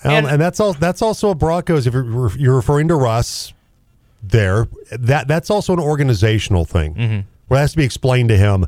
Um, 0.04 0.12
And- 0.12 0.28
and, 0.28 0.42
that's 0.42 0.60
all. 0.60 0.74
That's 0.74 1.02
also 1.02 1.30
a 1.30 1.36
Broncos. 1.36 1.88
If 1.88 1.94
you're, 1.94 2.38
you're 2.38 2.56
referring 2.56 2.88
to 2.90 2.96
Russ, 2.96 3.54
there, 4.24 4.68
that 4.92 5.28
that's 5.28 5.50
also 5.50 5.74
an 5.74 5.80
organizational 5.80 6.66
thing. 6.66 6.94
Mm-hmm. 6.96 7.20
Where 7.48 7.60
it 7.60 7.62
has 7.62 7.72
to 7.72 7.78
be 7.78 7.84
explained 7.84 8.30
to 8.30 8.38
him. 8.38 8.66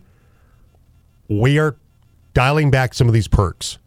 We 1.29 1.57
are 1.59 1.75
dialing 2.37 2.69
back 2.69 2.93
some 2.93 3.07
of 3.07 3.13
these 3.15 3.27
perks, 3.27 3.79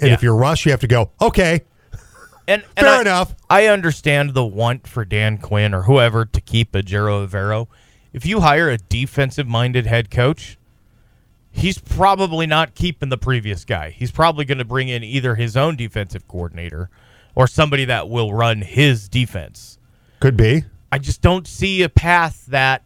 and 0.00 0.08
Yeah. 0.08 0.14
if 0.14 0.22
you're 0.22 0.34
Russ, 0.34 0.64
you 0.64 0.72
have 0.72 0.80
to 0.80 0.88
go. 0.88 1.12
Okay, 1.20 1.60
And, 2.48 2.62
and 2.76 2.84
Fair 2.86 2.96
I- 2.96 3.00
enough. 3.02 3.34
I 3.48 3.66
understand 3.66 4.34
the 4.34 4.44
want 4.44 4.86
for 4.88 5.04
Dan 5.04 5.38
Quinn 5.38 5.72
or 5.74 5.82
whoever 5.82 6.24
to 6.24 6.40
keep 6.40 6.72
Ejiro 6.72 7.24
Evero. 7.28 7.68
If 8.12 8.26
you 8.26 8.40
hire 8.40 8.68
a 8.68 8.78
defensive 8.78 9.46
minded 9.46 9.86
head 9.86 10.10
coach, 10.10 10.58
he's 11.52 11.78
probably 11.78 12.46
not 12.46 12.74
keeping 12.74 13.10
the 13.10 13.18
previous 13.18 13.64
guy. 13.64 13.90
He's 13.90 14.10
probably 14.10 14.44
going 14.44 14.58
to 14.58 14.64
bring 14.64 14.88
in 14.88 15.04
either 15.04 15.34
his 15.36 15.56
own 15.56 15.76
defensive 15.76 16.26
coordinator 16.26 16.88
or 17.34 17.46
somebody 17.46 17.84
that 17.84 18.08
will 18.08 18.32
run 18.32 18.62
his 18.62 19.08
defense. 19.08 19.78
could 20.20 20.36
be. 20.36 20.64
I 20.90 20.98
just 20.98 21.20
don't 21.20 21.46
see 21.46 21.82
a 21.82 21.88
path 21.90 22.46
that 22.46 22.82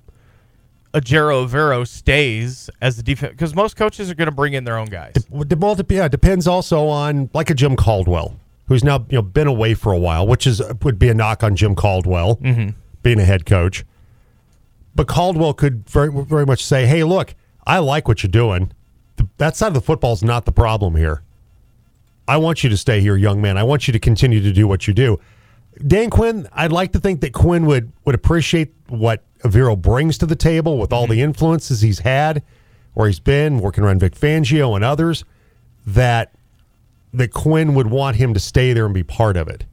Ejiro 0.95 1.47
Evero 1.47 1.87
stays 1.87 2.69
as 2.83 2.97
the 2.97 3.03
defense 3.03 3.33
because 3.33 3.55
most 3.55 3.77
coaches 3.77 4.11
are 4.11 4.15
going 4.15 4.29
to 4.29 4.35
bring 4.35 4.53
in 4.53 4.65
their 4.65 4.77
own 4.77 4.87
guys. 4.87 5.15
De- 5.15 5.57
well, 5.57 5.75
de- 5.75 5.95
yeah, 5.95 6.09
depends 6.09 6.47
also 6.47 6.87
on 6.87 7.31
like 7.33 7.49
a 7.49 7.55
Jim 7.55 7.77
Caldwell, 7.77 8.39
who's 8.69 8.85
now 8.85 9.05
you 9.09 9.17
know 9.17 9.23
been 9.23 9.47
away 9.47 9.73
for 9.73 9.93
a 9.93 9.99
while, 9.99 10.27
which 10.27 10.47
is 10.47 10.61
would 10.83 10.99
be 10.99 11.09
a 11.09 11.15
knock 11.15 11.43
on 11.43 11.57
Jim 11.57 11.75
Caldwell 11.75 12.37
mm-hmm. 12.37 12.71
being 13.03 13.19
a 13.19 13.25
head 13.25 13.47
coach. 13.47 13.85
But 14.95 15.09
Caldwell 15.09 15.55
could 15.55 15.89
very 15.89 16.11
very 16.13 16.45
much 16.45 16.63
say, 16.63 16.87
"Hey, 16.87 17.05
look, 17.05 17.35
I 17.67 17.79
like 17.79 18.07
what 18.07 18.23
you're 18.23 18.31
doing. 18.31 18.73
The, 19.17 19.27
that 19.39 19.57
side 19.57 19.69
of 19.69 19.75
the 19.75 19.81
football 19.81 20.13
is 20.13 20.23
not 20.23 20.45
the 20.45 20.53
problem 20.53 20.97
here. 20.97 21.23
I 22.29 22.37
want 22.37 22.63
you 22.63 22.69
to 22.69 22.77
stay 22.77 23.01
here, 23.01 23.17
young 23.17 23.41
man. 23.41 23.57
I 23.57 23.63
want 23.63 23.89
you 23.89 23.93
to 23.93 23.99
continue 23.99 24.43
to 24.43 24.53
do 24.53 24.69
what 24.69 24.87
you 24.87 24.93
do." 24.93 25.19
Dan 25.87 26.11
Quinn, 26.11 26.47
I'd 26.53 26.71
like 26.71 26.93
to 26.93 27.01
think 27.01 27.23
that 27.23 27.33
Quinn 27.33 27.65
would 27.65 27.93
would 28.05 28.15
appreciate 28.15 28.75
what 28.89 29.25
Evero 29.43 29.81
brings 29.81 30.19
to 30.19 30.27
the 30.27 30.37
table 30.37 30.79
with 30.79 30.93
all 30.93 31.07
the 31.07 31.15
mm-hmm. 31.15 31.25
influences 31.25 31.81
he's 31.81 32.01
had, 32.01 32.43
where 32.95 33.09
he's 33.09 33.21
been 33.21 33.59
working 33.59 33.85
around 33.85 34.01
Vic 34.01 34.15
Fangio 34.15 34.75
and 34.75 34.85
others. 34.85 35.25
That 35.87 36.33
that 37.13 37.33
Quinn 37.33 37.75
would 37.75 37.89
want 37.89 38.17
him 38.17 38.33
to 38.35 38.41
stay 38.41 38.73
there 38.73 38.85
and 38.85 38.95
be 38.95 39.03
part 39.03 39.37
of 39.37 39.49
it. 39.49 39.67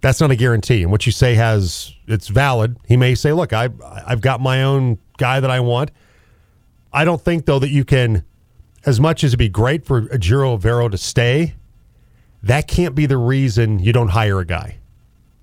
That's 0.00 0.20
not 0.20 0.30
a 0.30 0.36
guarantee, 0.36 0.82
and 0.82 0.90
what 0.90 1.06
you 1.06 1.12
say 1.12 1.34
has 1.34 1.94
it's 2.06 2.28
valid. 2.28 2.76
He 2.88 2.96
may 2.96 3.14
say, 3.14 3.32
"Look, 3.32 3.52
I 3.52 3.68
I've 4.06 4.20
got 4.20 4.40
my 4.40 4.62
own 4.62 4.98
guy 5.18 5.40
that 5.40 5.50
I 5.50 5.60
want." 5.60 5.90
I 6.92 7.04
don't 7.04 7.20
think 7.20 7.46
though 7.46 7.60
that 7.60 7.70
you 7.70 7.84
can, 7.84 8.24
as 8.84 8.98
much 8.98 9.22
as 9.22 9.30
it'd 9.30 9.38
be 9.38 9.48
great 9.48 9.86
for 9.86 10.02
Ejiro 10.02 10.58
Evero 10.58 10.90
to 10.90 10.98
stay, 10.98 11.54
that 12.42 12.66
can't 12.66 12.94
be 12.94 13.06
the 13.06 13.18
reason 13.18 13.78
you 13.78 13.92
don't 13.92 14.08
hire 14.08 14.40
a 14.40 14.44
guy. 14.44 14.79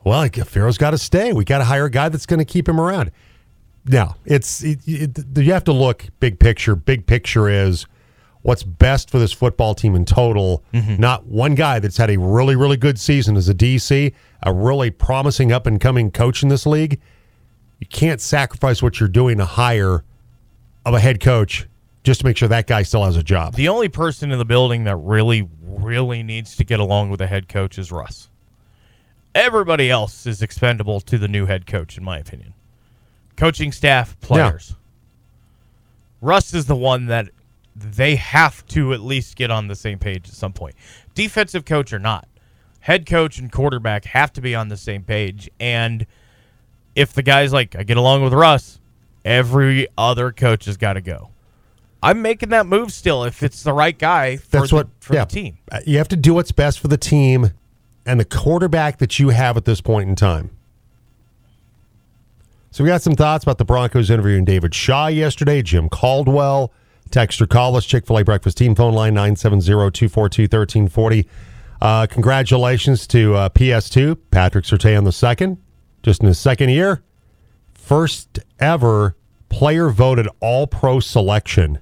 Well, 0.08 0.22
if 0.24 0.34
Evero's 0.34 0.78
got 0.78 0.92
to 0.92 0.98
stay. 0.98 1.34
We 1.34 1.44
got 1.44 1.58
to 1.58 1.66
hire 1.66 1.86
a 1.86 1.92
guy 1.92 2.10
that's 2.10 2.26
going 2.26 2.40
to 2.40 2.46
keep 2.46 2.68
him 2.68 2.80
around. 2.80 3.12
Now, 3.86 4.16
it's 4.26 4.64
it, 4.64 4.80
it, 4.86 5.38
you 5.38 5.52
have 5.54 5.66
to 5.66 5.74
look 5.74 6.06
big 6.20 6.40
picture. 6.40 6.76
Big 6.76 7.06
picture 7.06 7.50
is 7.50 7.86
what's 8.42 8.64
best 8.64 9.10
for 9.10 9.20
this 9.20 9.34
football 9.34 9.76
team 9.76 9.96
in 9.96 10.06
total. 10.06 10.64
Mm-hmm. 10.74 11.02
Not 11.02 11.26
one 11.26 11.56
guy 11.56 11.80
that's 11.80 11.98
had 11.98 12.10
a 12.10 12.18
really 12.18 12.56
really 12.56 12.78
good 12.78 13.00
season 13.00 13.38
as 13.38 13.50
a 13.50 13.54
DC, 13.54 14.14
a 14.44 14.54
really 14.54 14.92
promising 14.92 15.52
up 15.52 15.68
and 15.68 15.80
coming 15.80 16.12
coach 16.12 16.44
in 16.44 16.50
this 16.50 16.66
league. 16.66 17.00
You 17.80 17.88
can't 17.88 18.20
sacrifice 18.20 18.82
what 18.82 19.00
you're 19.00 19.10
doing 19.10 19.38
to 19.38 19.46
hire 19.46 20.04
of 20.86 20.94
a 20.94 21.00
head 21.00 21.20
coach 21.20 21.68
just 22.04 22.22
to 22.22 22.26
make 22.26 22.38
sure 22.38 22.48
that 22.48 22.68
guy 22.68 22.84
still 22.84 23.04
has 23.04 23.18
a 23.18 23.24
job. 23.24 23.56
The 23.56 23.68
only 23.68 23.90
person 23.90 24.32
in 24.32 24.40
the 24.40 24.46
building 24.46 24.86
that 24.86 24.96
really, 24.96 25.50
really 25.62 26.24
needs 26.24 26.56
to 26.56 26.64
get 26.64 26.80
along 26.80 27.10
with 27.10 27.20
the 27.20 27.28
head 27.28 27.50
coach 27.50 27.78
is 27.78 27.92
Russ. 27.92 28.30
Everybody 29.38 29.92
else 29.92 30.26
is 30.26 30.42
expendable 30.42 31.00
to 31.02 31.20
the 31.20 31.28
new 31.28 31.46
head 31.46 31.68
coach, 31.68 31.96
in 31.96 32.04
my 32.04 32.18
opinion. 32.18 32.56
Coaching 33.36 33.72
staff, 33.72 34.20
players. 34.20 34.74
Russ 36.22 36.56
is 36.56 36.66
the 36.66 36.76
one 36.76 37.06
that 37.06 37.30
they 37.76 38.16
have 38.16 38.66
to 38.70 38.94
at 38.94 39.02
least 39.02 39.36
get 39.36 39.52
on 39.52 39.68
the 39.68 39.76
same 39.76 40.00
page 40.00 40.28
at 40.28 40.34
some 40.34 40.54
point. 40.54 40.74
Defensive 41.14 41.66
coach 41.66 41.94
or 41.94 42.00
not, 42.00 42.28
head 42.80 43.06
coach 43.06 43.38
and 43.38 43.52
quarterback 43.52 44.06
have 44.06 44.34
to 44.34 44.42
be 44.42 44.56
on 44.56 44.70
the 44.70 44.78
same 44.78 45.04
page. 45.04 45.52
And 45.60 46.08
if 46.96 47.14
the 47.14 47.22
guy's 47.22 47.54
like, 47.54 47.76
I 47.76 47.84
get 47.84 47.98
along 47.98 48.24
with 48.24 48.34
Russ, 48.34 48.80
every 49.24 49.88
other 50.00 50.32
coach 50.32 50.66
has 50.66 50.78
got 50.78 50.94
to 50.94 51.02
go. 51.02 51.30
I'm 52.02 52.24
making 52.24 52.50
that 52.50 52.66
move 52.66 52.92
still 52.92 53.24
if 53.24 53.44
it's 53.44 53.62
the 53.62 53.74
right 53.74 53.98
guy 53.98 54.38
for, 54.38 54.48
That's 54.50 54.70
the, 54.72 54.76
what 54.78 54.88
for 55.00 55.14
yeah. 55.14 55.26
the 55.26 55.32
team. 55.32 55.58
Uh, 55.72 55.82
You 55.86 56.00
have 56.00 56.08
to 56.08 56.16
do 56.16 56.34
what's 56.34 56.52
best 56.52 56.80
for 56.80 56.88
the 56.88 56.98
team 56.98 57.52
and 58.08 58.20
the 58.20 58.26
quarterback 58.26 58.98
that 58.98 59.20
you 59.20 59.30
have 59.30 59.58
at 59.58 59.66
this 59.66 59.82
point 59.82 60.10
in 60.10 60.16
time. 60.16 60.50
So 62.72 62.84
we 62.84 62.90
got 62.90 63.02
some 63.02 63.16
thoughts 63.16 63.44
about 63.44 63.58
the 63.58 63.66
Broncos 63.66 64.10
interviewing 64.10 64.46
David 64.46 64.74
Shaw 64.74 65.08
yesterday, 65.08 65.62
Jim 65.62 65.90
Caldwell, 65.90 66.72
text 67.12 67.42
or 67.42 67.48
call 67.48 67.76
us, 67.76 67.86
Chick-fil-A 67.86 68.24
Breakfast 68.24 68.58
Team 68.58 68.76
phone 68.76 68.94
line 68.94 69.14
970-242-1340. 69.16 71.26
Uh, 71.82 72.08
congratulations 72.08 73.06
to 73.08 73.36
uh, 73.36 73.50
PS2, 73.50 74.18
Patrick 74.32 74.66
Surtain 74.66 75.04
the 75.04 75.12
second, 75.12 75.58
just 76.02 76.22
in 76.22 76.28
his 76.28 76.40
second 76.40 76.70
year. 76.70 77.04
First 77.74 78.40
ever 78.60 79.16
player 79.50 79.90
voted 79.90 80.28
all-pro 80.40 81.00
selection. 81.00 81.80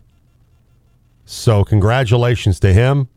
So 1.26 1.64
congratulations 1.64 2.60
to 2.62 2.74
him. 2.74 3.10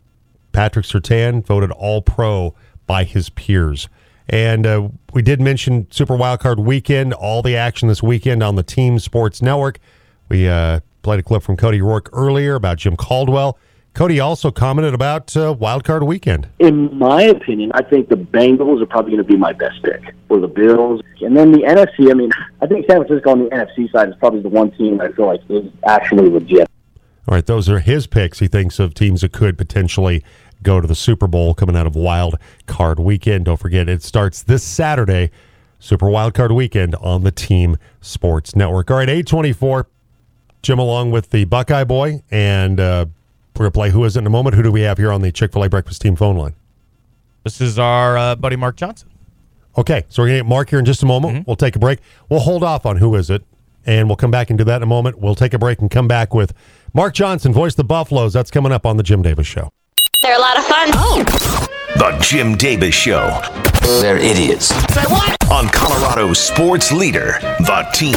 Patrick 0.53 0.87
Surtain 0.87 1.45
voted 1.45 1.71
All 1.71 2.03
Pro 2.03 2.55
by 2.89 3.05
his 3.05 3.31
peers. 3.31 3.89
And 4.29 4.67
uh, 4.67 4.89
we 5.13 5.23
did 5.23 5.41
mention 5.41 5.87
Super 5.91 6.17
Wildcard 6.17 6.59
Weekend, 6.59 7.15
all 7.15 7.41
the 7.43 7.57
action 7.57 7.87
this 7.87 8.03
weekend 8.03 8.43
on 8.43 8.57
the 8.57 8.65
Team 8.65 8.99
Sports 8.99 9.41
Network. 9.41 9.79
We 10.29 10.49
uh, 10.49 10.81
played 11.03 11.21
a 11.21 11.23
clip 11.23 11.45
from 11.45 11.57
Cody 11.57 11.81
Rourke 11.81 12.11
earlier 12.13 12.57
about 12.57 12.79
Jim 12.79 12.97
Caldwell. 12.97 13.57
Cody 13.95 14.21
also 14.21 14.51
commented 14.51 14.95
about 14.95 15.35
uh, 15.37 15.55
Wildcard 15.55 16.07
Weekend. 16.07 16.49
In 16.59 16.97
my 16.97 17.23
opinion, 17.23 17.73
I 17.75 17.83
think 17.83 18.09
the 18.09 18.17
Bengals 18.17 18.83
are 18.83 18.87
probably 18.87 19.13
going 19.13 19.25
to 19.25 19.29
be 19.29 19.37
my 19.37 19.53
best 19.53 19.83
pick, 19.83 20.15
or 20.29 20.39
the 20.39 20.47
Bills, 20.47 21.01
and 21.21 21.37
then 21.37 21.51
the 21.51 21.61
NFC. 21.61 22.11
I 22.11 22.15
mean, 22.15 22.31
I 22.61 22.67
think 22.67 22.87
San 22.87 23.05
Francisco 23.05 23.31
on 23.31 23.45
the 23.45 23.51
NFC 23.51 23.91
side 23.91 24.11
is 24.11 24.15
probably 24.21 24.41
the 24.41 24.51
one 24.51 24.71
team 24.73 25.01
I 25.01 25.11
feel 25.13 25.27
like 25.27 25.41
is 25.49 25.73
actually 25.85 26.29
legit. 26.29 26.69
All 27.27 27.35
right, 27.35 27.45
those 27.45 27.69
are 27.69 27.81
his 27.81 28.07
picks. 28.07 28.39
He 28.39 28.47
thinks 28.47 28.79
of 28.79 28.95
teams 28.95 29.23
that 29.23 29.33
could 29.33 29.59
potentially 29.59 30.23
go 30.63 30.81
to 30.81 30.87
the 30.87 30.95
Super 30.95 31.27
Bowl 31.27 31.55
coming 31.55 31.77
out 31.77 31.87
of 31.87 31.95
Wild 31.95 32.37
Card 32.67 32.99
Weekend. 32.99 33.45
Don't 33.47 33.59
forget, 33.59 33.89
it 33.89 34.03
starts 34.03 34.43
this 34.43 34.63
Saturday, 34.63 35.31
Super 35.79 36.09
Wild 36.09 36.35
Card 36.35 36.53
Weekend 36.53 36.95
on 36.97 37.25
the 37.25 37.31
Team 37.31 37.77
Sports 38.01 38.57
Network. 38.57 38.91
All 38.91 38.97
right, 38.97 39.09
824, 39.09 39.87
Jim 40.63 40.79
along 40.79 41.11
with 41.11 41.31
the 41.31 41.45
Buckeye 41.45 41.85
Boy, 41.85 42.23
and 42.31 42.81
uh, 42.81 43.07
we're 43.55 43.65
going 43.65 43.73
to 43.73 43.75
play 43.75 43.91
Who 43.91 44.05
Is 44.05 44.17
It 44.17 44.21
in 44.21 44.27
a 44.27 44.31
moment. 44.31 44.57
Who 44.57 44.63
do 44.63 44.73
we 44.73 44.83
have 44.83 44.99
here 44.99 45.13
on 45.13 45.23
the 45.23 45.33
Chick 45.33 45.53
fil 45.53 45.65
A 45.65 45.69
Breakfast 45.69 46.03
Team 46.03 46.17
phone 46.17 46.37
line? 46.37 46.55
This 47.45 47.61
is 47.61 47.79
our 47.79 48.19
uh, 48.19 48.37
buddy 48.37 48.57
Mark 48.57 48.77
Johnson. 48.77 49.09
Okay, 49.77 50.05
so 50.09 50.23
we're 50.23 50.29
going 50.29 50.39
to 50.39 50.45
get 50.45 50.49
Mark 50.49 50.71
here 50.71 50.81
in 50.81 50.85
just 50.85 51.03
a 51.03 51.07
moment. 51.07 51.47
We'll 51.47 51.57
take 51.57 51.77
a 51.77 51.79
break. 51.79 52.01
We'll 52.29 52.41
hold 52.41 52.65
off 52.65 52.85
on 52.85 52.97
Who 52.97 53.15
Is 53.15 53.31
It, 53.31 53.45
and 53.87 54.09
we'll 54.09 54.17
come 54.17 54.31
back 54.31 54.51
and 54.51 54.59
do 54.59 54.65
that 54.65 54.77
in 54.77 54.83
a 54.83 54.87
moment. 54.87 55.19
We'll 55.21 55.37
take 55.37 55.55
a 55.55 55.59
break 55.59 55.81
and 55.81 55.91
come 55.91 56.09
back 56.09 56.35
with 56.35 56.53
Mark 56.95 57.15
Johnson, 57.15 57.53
voice 57.53 57.75
the 57.75 57.85
Buffaloes. 57.85 58.33
That's 58.33 58.51
coming 58.51 58.73
up 58.73 58.85
on 58.85 58.97
the 58.97 59.03
Jim 59.03 59.23
Davis 59.23 59.47
Show. 59.47 59.71
They're 60.23 60.37
a 60.37 60.41
lot 60.41 60.59
of 60.59 60.65
fun. 60.65 60.89
Oh. 60.95 61.25
The 61.97 62.19
Jim 62.21 62.57
Davis 62.57 62.95
Show. 62.95 63.41
They're 64.01 64.17
idiots. 64.19 64.73
On 65.51 65.69
Colorado 65.69 66.33
Sports 66.33 66.91
Leader, 66.91 67.39
The 67.61 67.89
Team. 67.95 68.17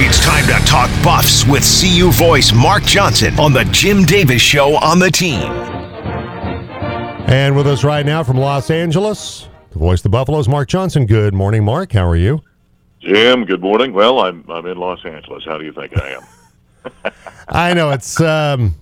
It's 0.00 0.22
time 0.24 0.44
to 0.46 0.66
talk 0.66 0.90
Buffs 1.02 1.46
with 1.46 1.64
CU 1.64 2.12
voice 2.12 2.52
Mark 2.52 2.82
Johnson 2.82 3.38
on 3.40 3.52
The 3.54 3.64
Jim 3.72 4.04
Davis 4.04 4.42
Show 4.42 4.76
on 4.76 4.98
The 4.98 5.10
Team. 5.10 5.50
And 7.26 7.56
with 7.56 7.66
us 7.66 7.82
right 7.82 8.04
now 8.04 8.22
from 8.22 8.36
Los 8.36 8.70
Angeles, 8.70 9.48
the 9.70 9.78
voice 9.78 10.00
of 10.00 10.04
the 10.04 10.08
Buffaloes, 10.10 10.46
Mark 10.46 10.68
Johnson. 10.68 11.06
Good 11.06 11.34
morning, 11.34 11.64
Mark. 11.64 11.92
How 11.92 12.06
are 12.06 12.16
you? 12.16 12.42
Jim, 13.00 13.44
good 13.44 13.60
morning. 13.62 13.92
Well, 13.94 14.20
I'm 14.20 14.44
I'm 14.50 14.66
in 14.66 14.76
Los 14.76 15.04
Angeles. 15.04 15.44
How 15.44 15.56
do 15.56 15.64
you 15.64 15.72
think 15.72 15.96
I 15.98 16.10
am? 16.10 17.12
I 17.48 17.74
know 17.74 17.90
it's 17.90 18.20
um, 18.20 18.74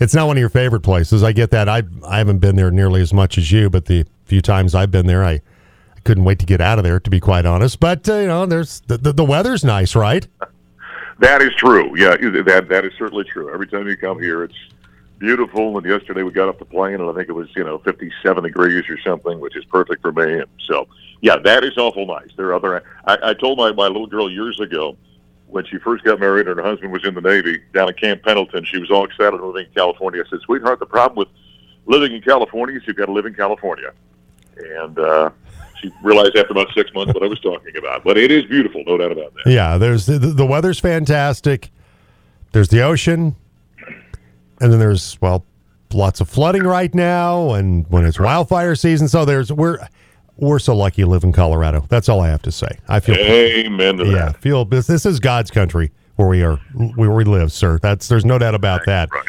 it's 0.00 0.14
not 0.14 0.26
one 0.26 0.36
of 0.36 0.40
your 0.40 0.48
favorite 0.48 0.80
places. 0.80 1.22
I 1.22 1.32
get 1.32 1.50
that. 1.50 1.68
I 1.68 1.82
I 2.06 2.18
haven't 2.18 2.38
been 2.38 2.56
there 2.56 2.70
nearly 2.70 3.02
as 3.02 3.12
much 3.12 3.38
as 3.38 3.52
you, 3.52 3.70
but 3.70 3.84
the 3.84 4.06
few 4.24 4.40
times 4.40 4.74
I've 4.74 4.90
been 4.90 5.06
there, 5.06 5.24
I, 5.24 5.32
I 5.32 6.00
couldn't 6.04 6.24
wait 6.24 6.38
to 6.40 6.46
get 6.46 6.60
out 6.60 6.78
of 6.78 6.84
there. 6.84 6.98
To 6.98 7.10
be 7.10 7.20
quite 7.20 7.46
honest, 7.46 7.78
but 7.78 8.08
uh, 8.08 8.14
you 8.16 8.26
know, 8.26 8.46
there's 8.46 8.80
the, 8.86 8.98
the, 8.98 9.12
the 9.12 9.24
weather's 9.24 9.64
nice, 9.64 9.94
right? 9.94 10.26
That 11.20 11.42
is 11.42 11.54
true. 11.56 11.94
Yeah, 11.98 12.16
that 12.16 12.68
that 12.70 12.84
is 12.86 12.94
certainly 12.96 13.24
true. 13.24 13.52
Every 13.52 13.66
time 13.66 13.86
you 13.86 13.94
come 13.94 14.22
here, 14.22 14.42
it's 14.42 14.56
beautiful. 15.18 15.76
And 15.76 15.86
yesterday 15.86 16.22
we 16.22 16.32
got 16.32 16.48
off 16.48 16.58
the 16.58 16.64
plane, 16.64 16.94
and 16.94 17.10
I 17.10 17.12
think 17.12 17.28
it 17.28 17.32
was 17.32 17.46
you 17.54 17.62
know 17.62 17.76
57 17.76 18.42
degrees 18.42 18.88
or 18.88 18.98
something, 19.00 19.38
which 19.38 19.54
is 19.54 19.66
perfect 19.66 20.00
for 20.00 20.12
me. 20.12 20.38
And 20.38 20.46
so, 20.66 20.88
yeah, 21.20 21.36
that 21.36 21.62
is 21.62 21.76
awful 21.76 22.06
nice. 22.06 22.30
There 22.38 22.46
are 22.46 22.54
other. 22.54 22.82
I, 23.04 23.18
I 23.22 23.34
told 23.34 23.58
my 23.58 23.70
my 23.72 23.86
little 23.86 24.06
girl 24.06 24.30
years 24.30 24.58
ago 24.60 24.96
when 25.50 25.64
she 25.66 25.78
first 25.78 26.04
got 26.04 26.20
married 26.20 26.48
and 26.48 26.58
her 26.58 26.64
husband 26.64 26.92
was 26.92 27.04
in 27.04 27.14
the 27.14 27.20
Navy 27.20 27.60
down 27.74 27.88
at 27.88 27.98
Camp 27.98 28.22
Pendleton. 28.22 28.64
She 28.64 28.78
was 28.78 28.90
all 28.90 29.04
excited 29.04 29.40
living 29.40 29.66
in 29.66 29.72
California. 29.72 30.22
I 30.24 30.30
said, 30.30 30.40
"Sweetheart, 30.42 30.78
the 30.78 30.86
problem 30.86 31.16
with 31.16 31.28
living 31.86 32.12
in 32.12 32.22
California 32.22 32.76
is 32.76 32.82
you've 32.86 32.96
got 32.96 33.06
to 33.06 33.12
live 33.12 33.26
in 33.26 33.34
California." 33.34 33.92
And 34.56 34.98
uh, 34.98 35.30
she 35.80 35.90
realized 36.02 36.36
after 36.36 36.52
about 36.52 36.68
six 36.74 36.92
months 36.94 37.14
what 37.14 37.22
I 37.22 37.26
was 37.26 37.40
talking 37.40 37.76
about. 37.76 38.04
But 38.04 38.18
it 38.18 38.30
is 38.30 38.44
beautiful, 38.44 38.82
no 38.86 38.96
doubt 38.98 39.12
about 39.12 39.32
that. 39.34 39.50
Yeah, 39.50 39.78
there's 39.78 40.06
the, 40.06 40.18
the 40.18 40.46
weather's 40.46 40.78
fantastic. 40.78 41.70
There's 42.52 42.68
the 42.68 42.82
ocean, 42.82 43.36
and 44.60 44.72
then 44.72 44.78
there's 44.78 45.20
well, 45.20 45.44
lots 45.92 46.20
of 46.20 46.28
flooding 46.28 46.64
right 46.64 46.94
now, 46.94 47.52
and 47.52 47.86
when 47.88 48.04
it's 48.04 48.18
wildfire 48.18 48.74
season. 48.74 49.08
So 49.08 49.24
there's 49.24 49.52
we're 49.52 49.78
we're 50.40 50.58
so 50.58 50.74
lucky 50.74 51.02
to 51.02 51.08
live 51.08 51.24
in 51.24 51.32
Colorado. 51.32 51.86
That's 51.88 52.08
all 52.08 52.20
I 52.20 52.28
have 52.28 52.42
to 52.42 52.52
say. 52.52 52.78
I 52.88 53.00
feel 53.00 53.16
Amen 53.16 53.98
to 53.98 54.06
yeah, 54.06 54.26
that. 54.26 54.40
feel 54.40 54.64
this 54.64 54.86
this 54.86 55.06
is 55.06 55.20
God's 55.20 55.50
country 55.50 55.92
where 56.16 56.28
we 56.28 56.42
are 56.42 56.56
where 56.96 57.10
we 57.10 57.24
live, 57.24 57.52
sir. 57.52 57.78
That's 57.80 58.08
there's 58.08 58.24
no 58.24 58.38
doubt 58.38 58.54
about 58.54 58.84
that. 58.86 59.10
Right. 59.12 59.28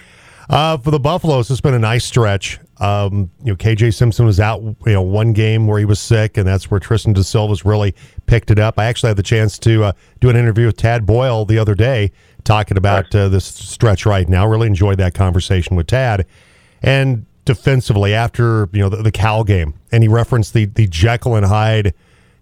Uh, 0.49 0.77
for 0.77 0.91
the 0.91 0.99
Buffaloes, 0.99 1.49
it's 1.49 1.61
been 1.61 1.73
a 1.73 1.79
nice 1.79 2.03
stretch. 2.03 2.59
Um, 2.79 3.31
you 3.41 3.53
know, 3.53 3.55
KJ 3.55 3.93
Simpson 3.93 4.25
was 4.25 4.39
out, 4.39 4.61
you 4.61 4.75
know, 4.87 5.01
one 5.01 5.31
game 5.31 5.65
where 5.65 5.79
he 5.79 5.85
was 5.85 5.99
sick, 5.99 6.35
and 6.35 6.45
that's 6.45 6.69
where 6.69 6.79
Tristan 6.79 7.13
da 7.13 7.21
Silva's 7.21 7.63
really 7.63 7.95
picked 8.25 8.51
it 8.51 8.59
up. 8.59 8.77
I 8.77 8.85
actually 8.85 9.09
had 9.09 9.17
the 9.17 9.23
chance 9.23 9.57
to 9.59 9.85
uh, 9.85 9.91
do 10.19 10.29
an 10.29 10.35
interview 10.35 10.65
with 10.65 10.75
Tad 10.75 11.05
Boyle 11.05 11.45
the 11.45 11.57
other 11.57 11.75
day, 11.75 12.11
talking 12.43 12.75
about 12.75 13.13
uh, 13.15 13.29
this 13.29 13.45
stretch 13.45 14.05
right 14.05 14.27
now. 14.27 14.45
Really 14.45 14.67
enjoyed 14.67 14.97
that 14.97 15.13
conversation 15.13 15.77
with 15.77 15.87
Tad. 15.87 16.25
And 16.81 17.25
defensively, 17.53 18.13
after 18.13 18.69
you 18.71 18.79
know 18.79 18.89
the, 18.89 19.03
the 19.03 19.11
Cal 19.11 19.43
game, 19.43 19.73
and 19.91 20.03
he 20.03 20.07
referenced 20.07 20.53
the 20.53 20.65
the 20.65 20.87
Jekyll 20.87 21.35
and 21.35 21.45
Hyde, 21.45 21.93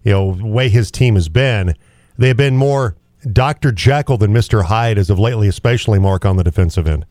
you 0.04 0.12
know, 0.12 0.38
way 0.40 0.68
his 0.68 0.90
team 0.90 1.16
has 1.16 1.28
been. 1.28 1.74
They've 2.16 2.36
been 2.36 2.56
more 2.56 2.94
Doctor 3.30 3.72
Jekyll 3.72 4.18
than 4.18 4.32
Mister 4.32 4.62
Hyde 4.62 4.98
as 4.98 5.10
of 5.10 5.18
lately, 5.18 5.48
especially 5.48 5.98
Mark 5.98 6.24
on 6.24 6.36
the 6.36 6.44
defensive 6.44 6.86
end. 6.86 7.06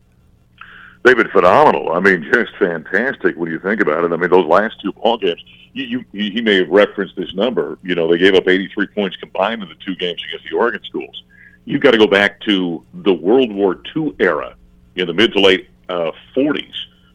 They've 1.02 1.16
been 1.16 1.28
phenomenal. 1.28 1.92
I 1.92 2.00
mean, 2.00 2.26
just 2.32 2.56
fantastic 2.58 3.36
when 3.36 3.50
you 3.50 3.58
think 3.58 3.80
about 3.80 4.04
it. 4.04 4.12
I 4.12 4.16
mean, 4.16 4.30
those 4.30 4.46
last 4.46 4.80
two 4.82 4.92
ball 4.92 5.16
games, 5.16 5.42
you, 5.72 6.04
you 6.12 6.30
he 6.30 6.40
may 6.40 6.56
have 6.56 6.68
referenced 6.68 7.16
this 7.16 7.34
number. 7.34 7.78
You 7.82 7.94
know, 7.94 8.10
they 8.10 8.18
gave 8.18 8.34
up 8.34 8.48
83 8.48 8.86
points 8.88 9.16
combined 9.16 9.62
in 9.62 9.68
the 9.68 9.76
two 9.84 9.94
games 9.96 10.22
against 10.28 10.50
the 10.50 10.56
Oregon 10.56 10.82
schools. 10.84 11.22
You've 11.66 11.82
got 11.82 11.90
to 11.90 11.98
go 11.98 12.06
back 12.06 12.40
to 12.42 12.84
the 12.94 13.12
World 13.12 13.52
War 13.52 13.80
II 13.94 14.14
era 14.18 14.56
in 14.96 15.06
the 15.06 15.14
mid 15.14 15.32
to 15.34 15.40
late 15.40 15.68
uh, 15.90 16.12
40s 16.34 16.72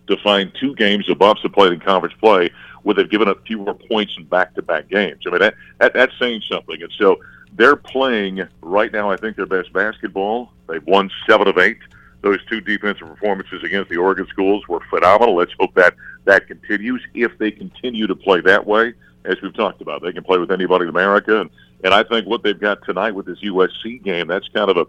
to 0.08 0.18
find 0.18 0.52
two 0.60 0.76
games 0.76 1.08
the 1.08 1.16
Buffs 1.16 1.42
have 1.42 1.54
played 1.54 1.74
in 1.74 1.80
conference 1.80 2.16
play 2.20 2.50
where 2.84 2.94
they've 2.94 3.10
given 3.10 3.28
up 3.28 3.46
fewer 3.48 3.74
points 3.74 4.16
in 4.18 4.26
back-to-back 4.26 4.90
games. 4.90 5.24
I 5.26 5.32
mean, 5.32 5.40
that, 5.40 5.56
that 5.80 5.94
that's 5.94 6.14
saying 6.20 6.42
something. 6.50 6.82
And 6.82 6.92
so 7.00 7.20
they're 7.54 7.76
playing 7.76 8.48
right 8.62 8.92
now. 8.92 9.10
I 9.10 9.18
think 9.18 9.36
their 9.36 9.48
best 9.48 9.74
basketball. 9.74 10.52
They've 10.68 10.86
won 10.86 11.10
seven 11.28 11.48
of 11.48 11.58
eight 11.58 11.80
those 12.26 12.44
two 12.46 12.60
defensive 12.60 13.08
performances 13.08 13.64
against 13.64 13.88
the 13.88 13.98
Oregon 13.98 14.26
schools 14.28 14.68
were 14.68 14.80
phenomenal. 14.90 15.36
Let's 15.36 15.54
hope 15.60 15.76
that 15.76 15.94
that 16.26 16.48
continues. 16.48 17.02
If 17.14 17.38
they 17.38 17.52
continue 17.52 18.08
to 18.08 18.16
play 18.16 18.42
that 18.42 18.66
way, 18.66 18.96
as 19.26 19.40
we've 19.44 19.54
talked 19.54 19.80
about, 19.80 20.02
they 20.02 20.12
can 20.12 20.24
play 20.24 20.40
with 20.40 20.52
anybody 20.52 20.84
in 20.84 20.90
America. 20.90 21.42
And, 21.42 21.52
and 21.84 21.94
I 21.94 22.04
think 22.04 22.26
what 22.26 22.42
they've 22.42 22.60
got 22.60 22.84
tonight 22.84 23.12
with 23.12 23.28
this 23.28 23.40
USC 23.42 24.04
game, 24.04 24.26
that's 24.26 24.48
kind 24.50 24.72
of 24.72 24.78
a 24.78 24.88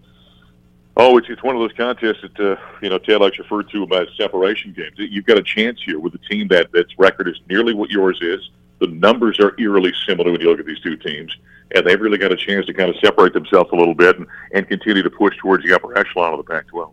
oh, 0.97 1.19
it's 1.19 1.29
it's 1.29 1.43
one 1.43 1.55
of 1.55 1.61
those 1.61 1.73
contests 1.77 2.23
that 2.23 2.41
uh, 2.41 2.57
you 2.81 2.89
know 2.89 2.99
Ted 2.99 3.21
likes 3.21 3.39
referred 3.39 3.71
to 3.71 3.83
about 3.83 4.09
separation 4.17 4.73
games. 4.73 4.95
You've 4.97 5.27
got 5.27 5.39
a 5.39 5.43
chance 5.43 5.81
here 5.85 5.99
with 5.99 6.15
a 6.15 6.19
team 6.19 6.49
that 6.49 6.71
that's 6.73 6.99
record 6.99 7.29
is 7.29 7.41
nearly 7.49 7.75
what 7.75 7.91
yours 7.91 8.19
is. 8.23 8.51
The 8.79 8.89
numbers 8.89 9.41
are 9.41 9.55
eerily 9.59 9.93
similar 10.07 10.33
when 10.33 10.41
you 10.41 10.51
look 10.51 10.61
at 10.61 10.67
these 10.67 10.81
two 10.81 10.97
teams, 10.97 11.35
and 11.75 11.87
they've 11.87 12.01
really 12.01 12.19
got 12.19 12.33
a 12.33 12.37
chance 12.37 12.67
to 12.67 12.75
kind 12.75 12.91
of 12.91 12.97
separate 13.03 13.33
themselves 13.33 13.71
a 13.73 13.77
little 13.77 13.95
bit 13.95 14.19
and, 14.19 14.27
and 14.53 14.69
continue 14.69 15.03
to 15.03 15.11
push 15.11 15.35
towards 15.39 15.65
the 15.65 15.75
upper 15.75 15.97
echelon 15.97 16.35
of 16.35 16.39
the 16.39 16.53
Pac-12. 16.53 16.93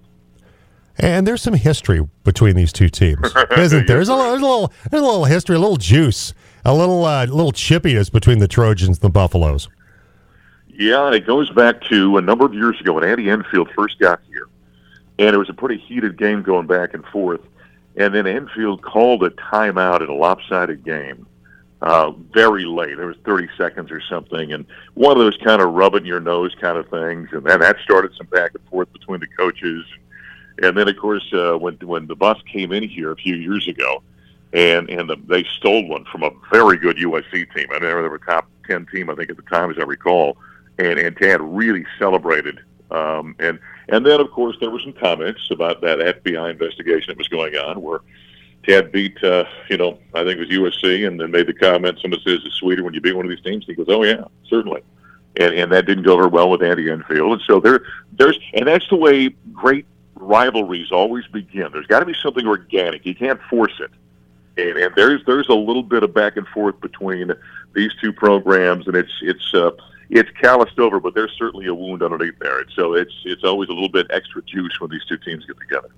And 1.00 1.28
there's 1.28 1.42
some 1.42 1.56
history 1.56 2.08
between 2.24 2.56
these 2.56 2.72
two 2.72 2.88
teams, 2.88 3.20
isn't 3.58 3.88
there? 3.88 3.98
There's 3.98 4.10
a, 4.10 4.14
there's 4.14 4.42
a 4.42 4.46
little, 4.46 4.72
there's 4.92 5.02
a 5.02 5.06
little 5.06 5.26
history, 5.26 5.56
a 5.56 5.60
little 5.60 5.76
juice, 5.76 6.34
a 6.64 6.74
little, 6.74 7.04
uh, 7.04 7.26
little 7.26 7.52
chippiness 7.52 8.10
between 8.12 8.40
the 8.40 8.48
Trojans 8.48 8.98
and 8.98 9.02
the 9.02 9.10
Buffaloes. 9.10 9.68
Yeah, 10.74 11.12
it 11.12 11.28
goes 11.28 11.50
back 11.52 11.82
to 11.84 12.18
a 12.18 12.22
number 12.22 12.46
of 12.46 12.54
years 12.54 12.80
ago 12.82 12.94
when 12.94 13.04
Andy 13.04 13.30
Enfield 13.30 13.70
first 13.76 14.00
got 14.00 14.20
here, 14.28 14.48
and 15.20 15.36
it 15.36 15.38
was 15.38 15.50
a 15.50 15.54
pretty 15.54 15.78
heated 15.78 16.18
game 16.18 16.42
going 16.42 16.66
back 16.66 16.94
and 16.94 17.06
forth. 17.06 17.42
And 17.96 18.14
then 18.14 18.26
Enfield 18.26 18.82
called 18.82 19.24
a 19.24 19.30
timeout 19.30 20.02
in 20.02 20.10
a 20.10 20.16
lopsided 20.16 20.84
game 20.84 21.28
uh, 21.84 22.12
very 22.34 22.66
late. 22.66 22.98
There 22.98 23.08
was 23.08 23.18
30 23.24 23.50
seconds 23.56 23.92
or 23.92 24.02
something, 24.02 24.52
and 24.52 24.66
one 24.96 25.12
of 25.12 25.18
those 25.20 25.38
kind 25.38 25.62
of 25.62 25.74
rubbing 25.74 26.06
your 26.06 26.20
nose 26.20 26.56
kind 26.60 26.78
of 26.78 26.90
things. 26.90 27.30
And 27.34 27.44
then 27.44 27.60
that 27.60 27.76
started 27.84 28.14
some 28.18 28.28
back 28.28 28.52
and 28.56 28.68
forth 28.70 28.92
between 28.94 29.20
the 29.20 29.28
coaches. 29.28 29.86
And 30.64 30.78
then, 30.78 30.88
of 30.88 30.98
course, 30.98 31.28
uh, 31.34 31.58
when 31.58 31.76
when 31.84 32.08
the 32.08 32.16
bus 32.16 32.40
came 32.52 32.72
in 32.72 32.88
here 32.88 33.12
a 33.12 33.16
few 33.16 33.36
years 33.36 33.68
ago, 33.68 34.02
and 34.54 34.90
and 34.90 35.10
the, 35.10 35.18
they 35.28 35.44
stole 35.58 35.88
one 35.88 36.06
from 36.06 36.24
a 36.24 36.32
very 36.52 36.78
good 36.78 36.98
USC 36.98 37.54
team. 37.54 37.68
I 37.72 37.80
know 37.80 38.02
they 38.02 38.08
were 38.08 38.16
a 38.16 38.20
top 38.20 38.48
10 38.68 38.88
team, 38.88 39.10
I 39.10 39.16
think, 39.16 39.30
at 39.30 39.36
the 39.36 39.44
time, 39.44 39.70
as 39.70 39.78
I 39.78 39.84
recall. 39.84 40.38
And 40.80 41.00
and 41.00 41.16
Tad 41.16 41.42
really 41.42 41.86
celebrated. 42.00 42.60
Um, 42.92 43.36
and 43.40 43.60
and 43.90 44.06
then, 44.06 44.20
of 44.20 44.32
course, 44.32 44.56
there 44.60 44.70
were 44.70 44.80
some 44.80 44.94
comments 44.94 45.50
about 45.52 45.82
that 45.82 46.00
FBI 46.00 46.52
investigation 46.52 47.06
that 47.10 47.18
was 47.18 47.28
going 47.28 47.56
on, 47.56 47.82
where 47.82 48.00
Tad 48.66 48.92
beat, 48.92 49.22
uh, 49.24 49.46
you 49.70 49.78
know, 49.78 50.00
I 50.14 50.24
think 50.24 50.40
it 50.40 50.40
was 50.40 50.74
USC, 50.74 51.06
and 51.06 51.20
then 51.20 51.32
made 51.32 51.48
the 51.48 51.54
comment, 51.54 52.00
someone 52.02 52.22
says 52.22 52.40
it's 52.46 52.56
sweeter 52.56 52.84
when 52.84 52.94
you 52.94 53.02
beat 53.02 53.16
one 53.16 53.26
of 53.26 53.30
these 53.30 53.42
teams. 53.42 53.66
He 53.66 53.76
goes, 53.76 53.88
oh, 53.90 54.04
yeah, 54.04 54.24
certainly. 54.48 54.82
And, 55.36 55.54
and 55.54 55.72
that 55.72 55.86
didn't 55.86 56.04
go 56.04 56.14
over 56.14 56.28
well 56.28 56.50
with 56.50 56.64
Andy 56.64 56.90
Enfield. 56.90 57.34
And 57.34 57.42
so 57.42 57.60
there, 57.60 57.82
there's, 58.14 58.40
and 58.54 58.68
that's 58.68 58.88
the 58.88 58.96
way 58.96 59.30
great 59.52 59.86
rivalries 60.16 60.92
always 60.92 61.26
begin. 61.28 61.70
There's 61.74 61.88
got 61.88 62.00
to 62.00 62.06
be 62.06 62.16
something 62.22 62.48
organic. 62.48 63.06
You 63.06 63.16
can't 63.16 63.42
force 63.50 63.80
it. 63.80 63.92
And, 64.56 64.78
and 64.78 64.96
there's, 64.96 65.22
there's 65.26 65.50
a 65.50 65.56
little 65.56 65.84
bit 65.84 66.04
of 66.04 66.14
back 66.14 66.38
and 66.38 66.48
forth 66.48 66.80
between 66.80 67.32
these 67.74 67.92
two 68.00 68.14
programs, 68.14 68.88
and 68.88 68.96
it's, 68.96 69.12
it's, 69.22 69.54
uh, 69.54 69.72
it's 70.10 70.30
calloused 70.42 70.80
over, 70.80 71.00
but 71.00 71.14
there's 71.14 71.34
certainly 71.38 71.68
a 71.68 71.74
wound 71.74 72.04
underneath 72.04 72.38
there. 72.40 72.60
And 72.60 72.70
so 72.76 72.94
it's, 72.94 73.14
it's 73.26 73.44
always 73.44 73.70
a 73.70 73.74
little 73.74 73.90
bit 73.90 74.08
extra 74.10 74.42
juice 74.44 74.80
when 74.80 74.92
these 74.92 75.06
two 75.08 75.18
teams 75.18 75.46
get 75.46 75.58
together. 75.58 75.90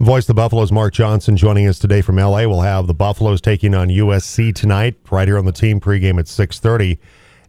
Voice 0.00 0.26
the 0.26 0.34
Buffaloes, 0.34 0.72
Mark 0.72 0.92
Johnson, 0.92 1.36
joining 1.36 1.68
us 1.68 1.78
today 1.78 2.00
from 2.00 2.16
LA. 2.16 2.40
We'll 2.40 2.62
have 2.62 2.88
the 2.88 2.94
Buffaloes 2.94 3.40
taking 3.40 3.74
on 3.74 3.88
USC 3.88 4.54
tonight, 4.54 4.96
right 5.10 5.26
here 5.26 5.38
on 5.38 5.44
the 5.44 5.52
team 5.52 5.80
pregame 5.80 6.18
at 6.18 6.26
six 6.26 6.58
thirty. 6.58 6.98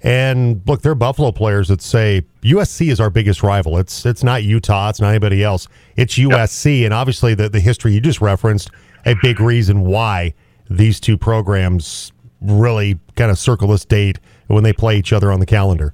And 0.03 0.61
look, 0.67 0.83
they're 0.83 0.93
Buffalo 0.93 1.31
players 1.31 1.69
that 1.69 1.81
say 1.81 2.23
USC 2.43 2.91
is 2.91 2.99
our 2.99 3.09
biggest 3.09 3.41
rival. 3.41 3.79
It's 3.79 4.05
it's 4.05 4.23
not 4.23 4.43
Utah, 4.43 4.89
it's 4.89 5.01
not 5.01 5.09
anybody 5.09 5.43
else. 5.43 5.67
It's 5.95 6.19
USC, 6.19 6.81
yep. 6.81 6.85
and 6.85 6.93
obviously 6.93 7.33
the 7.33 7.49
the 7.49 7.59
history 7.59 7.93
you 7.93 7.99
just 7.99 8.21
referenced, 8.21 8.69
a 9.05 9.15
big 9.23 9.39
reason 9.39 9.81
why 9.81 10.35
these 10.69 10.99
two 10.99 11.17
programs 11.17 12.11
really 12.41 12.99
kind 13.15 13.31
of 13.31 13.39
circle 13.39 13.69
this 13.69 13.85
date 13.85 14.19
when 14.47 14.63
they 14.63 14.73
play 14.73 14.97
each 14.97 15.11
other 15.11 15.31
on 15.31 15.39
the 15.39 15.45
calendar. 15.47 15.93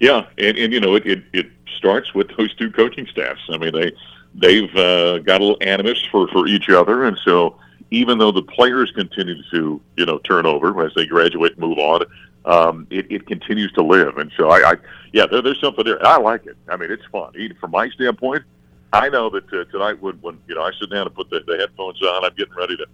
Yeah, 0.00 0.26
and, 0.38 0.56
and 0.56 0.72
you 0.72 0.80
know 0.80 0.94
it, 0.94 1.06
it 1.06 1.24
it 1.32 1.50
starts 1.76 2.14
with 2.14 2.28
those 2.36 2.54
two 2.54 2.70
coaching 2.70 3.06
staffs. 3.06 3.40
I 3.50 3.58
mean 3.58 3.72
they 3.72 3.92
they've 4.34 4.74
uh, 4.76 5.18
got 5.18 5.40
a 5.40 5.44
little 5.44 5.58
animus 5.60 6.04
for, 6.10 6.28
for 6.28 6.46
each 6.46 6.68
other, 6.68 7.04
and 7.04 7.18
so 7.24 7.58
even 7.90 8.18
though 8.18 8.30
the 8.30 8.42
players 8.42 8.90
continue 8.92 9.42
to 9.50 9.80
you 9.96 10.06
know 10.06 10.18
turn 10.18 10.46
over 10.46 10.84
as 10.84 10.92
they 10.94 11.06
graduate 11.06 11.58
move 11.58 11.78
on, 11.78 12.04
um, 12.44 12.86
it, 12.90 13.10
it 13.10 13.26
continues 13.26 13.72
to 13.72 13.82
live. 13.82 14.18
And 14.18 14.30
so 14.36 14.50
I, 14.50 14.72
I 14.72 14.76
yeah, 15.12 15.26
there, 15.26 15.42
there's 15.42 15.60
something 15.60 15.84
there. 15.84 16.04
I 16.06 16.18
like 16.18 16.46
it. 16.46 16.56
I 16.68 16.76
mean, 16.76 16.90
it's 16.90 17.04
fun. 17.10 17.32
Even 17.36 17.56
from 17.56 17.72
my 17.72 17.88
standpoint, 17.90 18.44
I 18.92 19.08
know 19.08 19.30
that 19.30 19.52
uh, 19.52 19.64
tonight 19.72 20.00
when 20.00 20.16
when 20.16 20.38
you 20.46 20.54
know 20.54 20.62
I 20.62 20.72
sit 20.78 20.90
down 20.90 21.06
and 21.06 21.14
put 21.14 21.30
the, 21.30 21.40
the 21.46 21.56
headphones 21.56 22.00
on, 22.02 22.24
I'm 22.24 22.34
getting 22.34 22.54
ready 22.54 22.76
to 22.76 22.86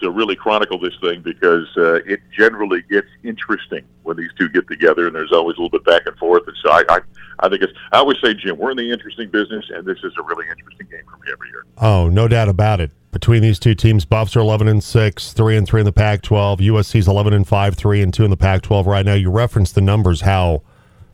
to 0.00 0.10
really 0.10 0.36
chronicle 0.36 0.78
this 0.78 0.94
thing 1.00 1.22
because 1.22 1.66
uh, 1.76 1.94
it 2.06 2.20
generally 2.36 2.82
gets 2.82 3.08
interesting 3.22 3.84
when 4.02 4.16
these 4.16 4.30
two 4.38 4.48
get 4.48 4.66
together, 4.68 5.06
and 5.06 5.14
there's 5.14 5.32
always 5.32 5.56
a 5.56 5.60
little 5.60 5.78
bit 5.78 5.84
back 5.84 6.02
and 6.06 6.16
forth. 6.16 6.42
And 6.46 6.56
so 6.62 6.70
I, 6.70 6.84
I, 6.88 7.00
I 7.40 7.48
think 7.48 7.62
it's. 7.62 7.72
I 7.92 7.98
always 7.98 8.18
say, 8.22 8.34
Jim, 8.34 8.56
we're 8.58 8.70
in 8.70 8.76
the 8.76 8.90
interesting 8.90 9.30
business, 9.30 9.64
and 9.74 9.86
this 9.86 9.98
is 10.02 10.12
a 10.18 10.22
really 10.22 10.46
interesting 10.48 10.86
game 10.90 11.02
for 11.10 11.16
me 11.18 11.32
every 11.32 11.48
year. 11.48 11.64
Oh, 11.78 12.08
no 12.08 12.28
doubt 12.28 12.48
about 12.48 12.80
it. 12.80 12.90
Between 13.10 13.42
these 13.42 13.58
two 13.58 13.74
teams, 13.74 14.04
Buffs 14.04 14.36
are 14.36 14.40
eleven 14.40 14.68
and 14.68 14.82
six, 14.82 15.32
three 15.32 15.56
and 15.56 15.66
three 15.66 15.80
in 15.80 15.86
the 15.86 15.92
Pac-12. 15.92 16.58
USC's 16.58 17.08
eleven 17.08 17.32
and 17.32 17.46
five, 17.46 17.74
three 17.74 18.02
and 18.02 18.12
two 18.12 18.24
in 18.24 18.30
the 18.30 18.36
Pac-12 18.36 18.86
right 18.86 19.04
now. 19.04 19.14
You 19.14 19.30
referenced 19.30 19.74
the 19.74 19.80
numbers, 19.80 20.22
how 20.22 20.62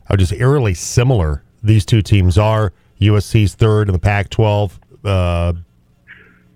how 0.05 0.15
just 0.15 0.33
eerily 0.33 0.73
similar 0.73 1.43
these 1.63 1.85
two 1.85 2.01
teams 2.01 2.37
are. 2.37 2.73
USC's 3.01 3.55
third 3.55 3.89
in 3.89 3.93
the 3.93 3.99
Pac-12. 3.99 4.73
Uh, 5.03 5.53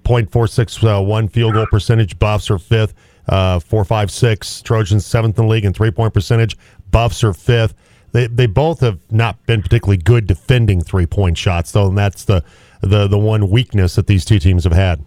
0.461 0.04 1.32
field 1.32 1.54
goal 1.54 1.68
percentage. 1.68 2.18
Buffs 2.20 2.50
are 2.50 2.60
fifth. 2.60 2.94
Uh, 3.28 3.60
four, 3.60 3.86
five, 3.86 4.10
six. 4.10 4.62
Trojans 4.62 5.06
seventh 5.06 5.38
in 5.38 5.46
the 5.46 5.52
league 5.52 5.66
in 5.66 5.74
three 5.74 5.92
point 5.92 6.14
percentage. 6.14 6.58
Buffs 6.92 7.24
are 7.24 7.34
fifth. 7.34 7.76
They 8.12 8.28
they 8.28 8.48
both 8.48 8.80
have 8.80 9.00
not 9.12 9.46
been 9.46 9.62
particularly 9.62 9.98
good 9.98 10.26
defending 10.26 10.82
three 10.82 11.06
point 11.06 11.38
shots, 11.38 11.72
though, 11.72 11.88
and 11.88 11.98
that's 11.98 12.26
the 12.26 12.44
the 12.82 13.08
the 13.08 13.20
one 13.20 13.50
weakness 13.50 13.96
that 13.96 14.08
these 14.08 14.26
two 14.26 14.40
teams 14.40 14.64
have 14.64 14.74
had. 14.74 15.06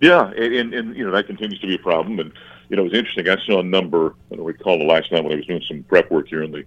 Yeah, 0.00 0.30
and, 0.30 0.54
and, 0.54 0.74
and 0.74 0.96
you 0.96 1.04
know 1.04 1.10
that 1.10 1.26
continues 1.26 1.60
to 1.60 1.66
be 1.66 1.74
a 1.74 1.78
problem. 1.78 2.20
And 2.20 2.32
you 2.68 2.76
know 2.76 2.82
it 2.82 2.90
was 2.90 2.94
interesting. 2.94 3.28
I 3.28 3.36
saw 3.44 3.60
a 3.60 3.64
number. 3.64 4.14
I 4.30 4.36
don't 4.36 4.44
recall 4.44 4.78
the 4.78 4.84
last 4.84 5.10
night 5.10 5.24
when 5.24 5.32
I 5.32 5.36
was 5.36 5.46
doing 5.46 5.62
some 5.66 5.82
prep 5.84 6.10
work 6.10 6.28
here 6.28 6.42
in 6.42 6.52
the 6.52 6.64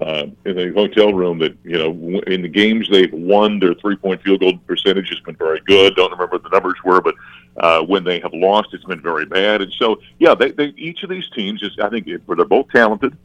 uh, 0.00 0.26
in 0.44 0.56
the 0.56 0.72
hotel 0.74 1.12
room 1.12 1.38
that 1.38 1.56
you 1.64 1.78
know 1.78 2.20
in 2.26 2.42
the 2.42 2.48
games 2.48 2.88
they've 2.90 3.12
won, 3.12 3.58
their 3.58 3.74
three-point 3.74 4.22
field 4.22 4.40
goal 4.40 4.58
percentage 4.66 5.08
has 5.08 5.20
been 5.20 5.36
very 5.36 5.60
good. 5.66 5.94
Don't 5.96 6.10
remember 6.10 6.36
what 6.36 6.42
the 6.42 6.48
numbers 6.48 6.78
were, 6.84 7.00
but 7.00 7.14
uh, 7.58 7.82
when 7.82 8.04
they 8.04 8.20
have 8.20 8.32
lost, 8.32 8.68
it's 8.72 8.84
been 8.84 9.02
very 9.02 9.26
bad. 9.26 9.60
And 9.60 9.72
so, 9.74 10.00
yeah, 10.18 10.34
they, 10.34 10.52
they 10.52 10.66
each 10.76 11.02
of 11.02 11.10
these 11.10 11.28
teams 11.30 11.62
is 11.62 11.78
I 11.80 11.88
think 11.88 12.06
they're 12.06 12.44
both 12.44 12.68
talented. 12.70 13.16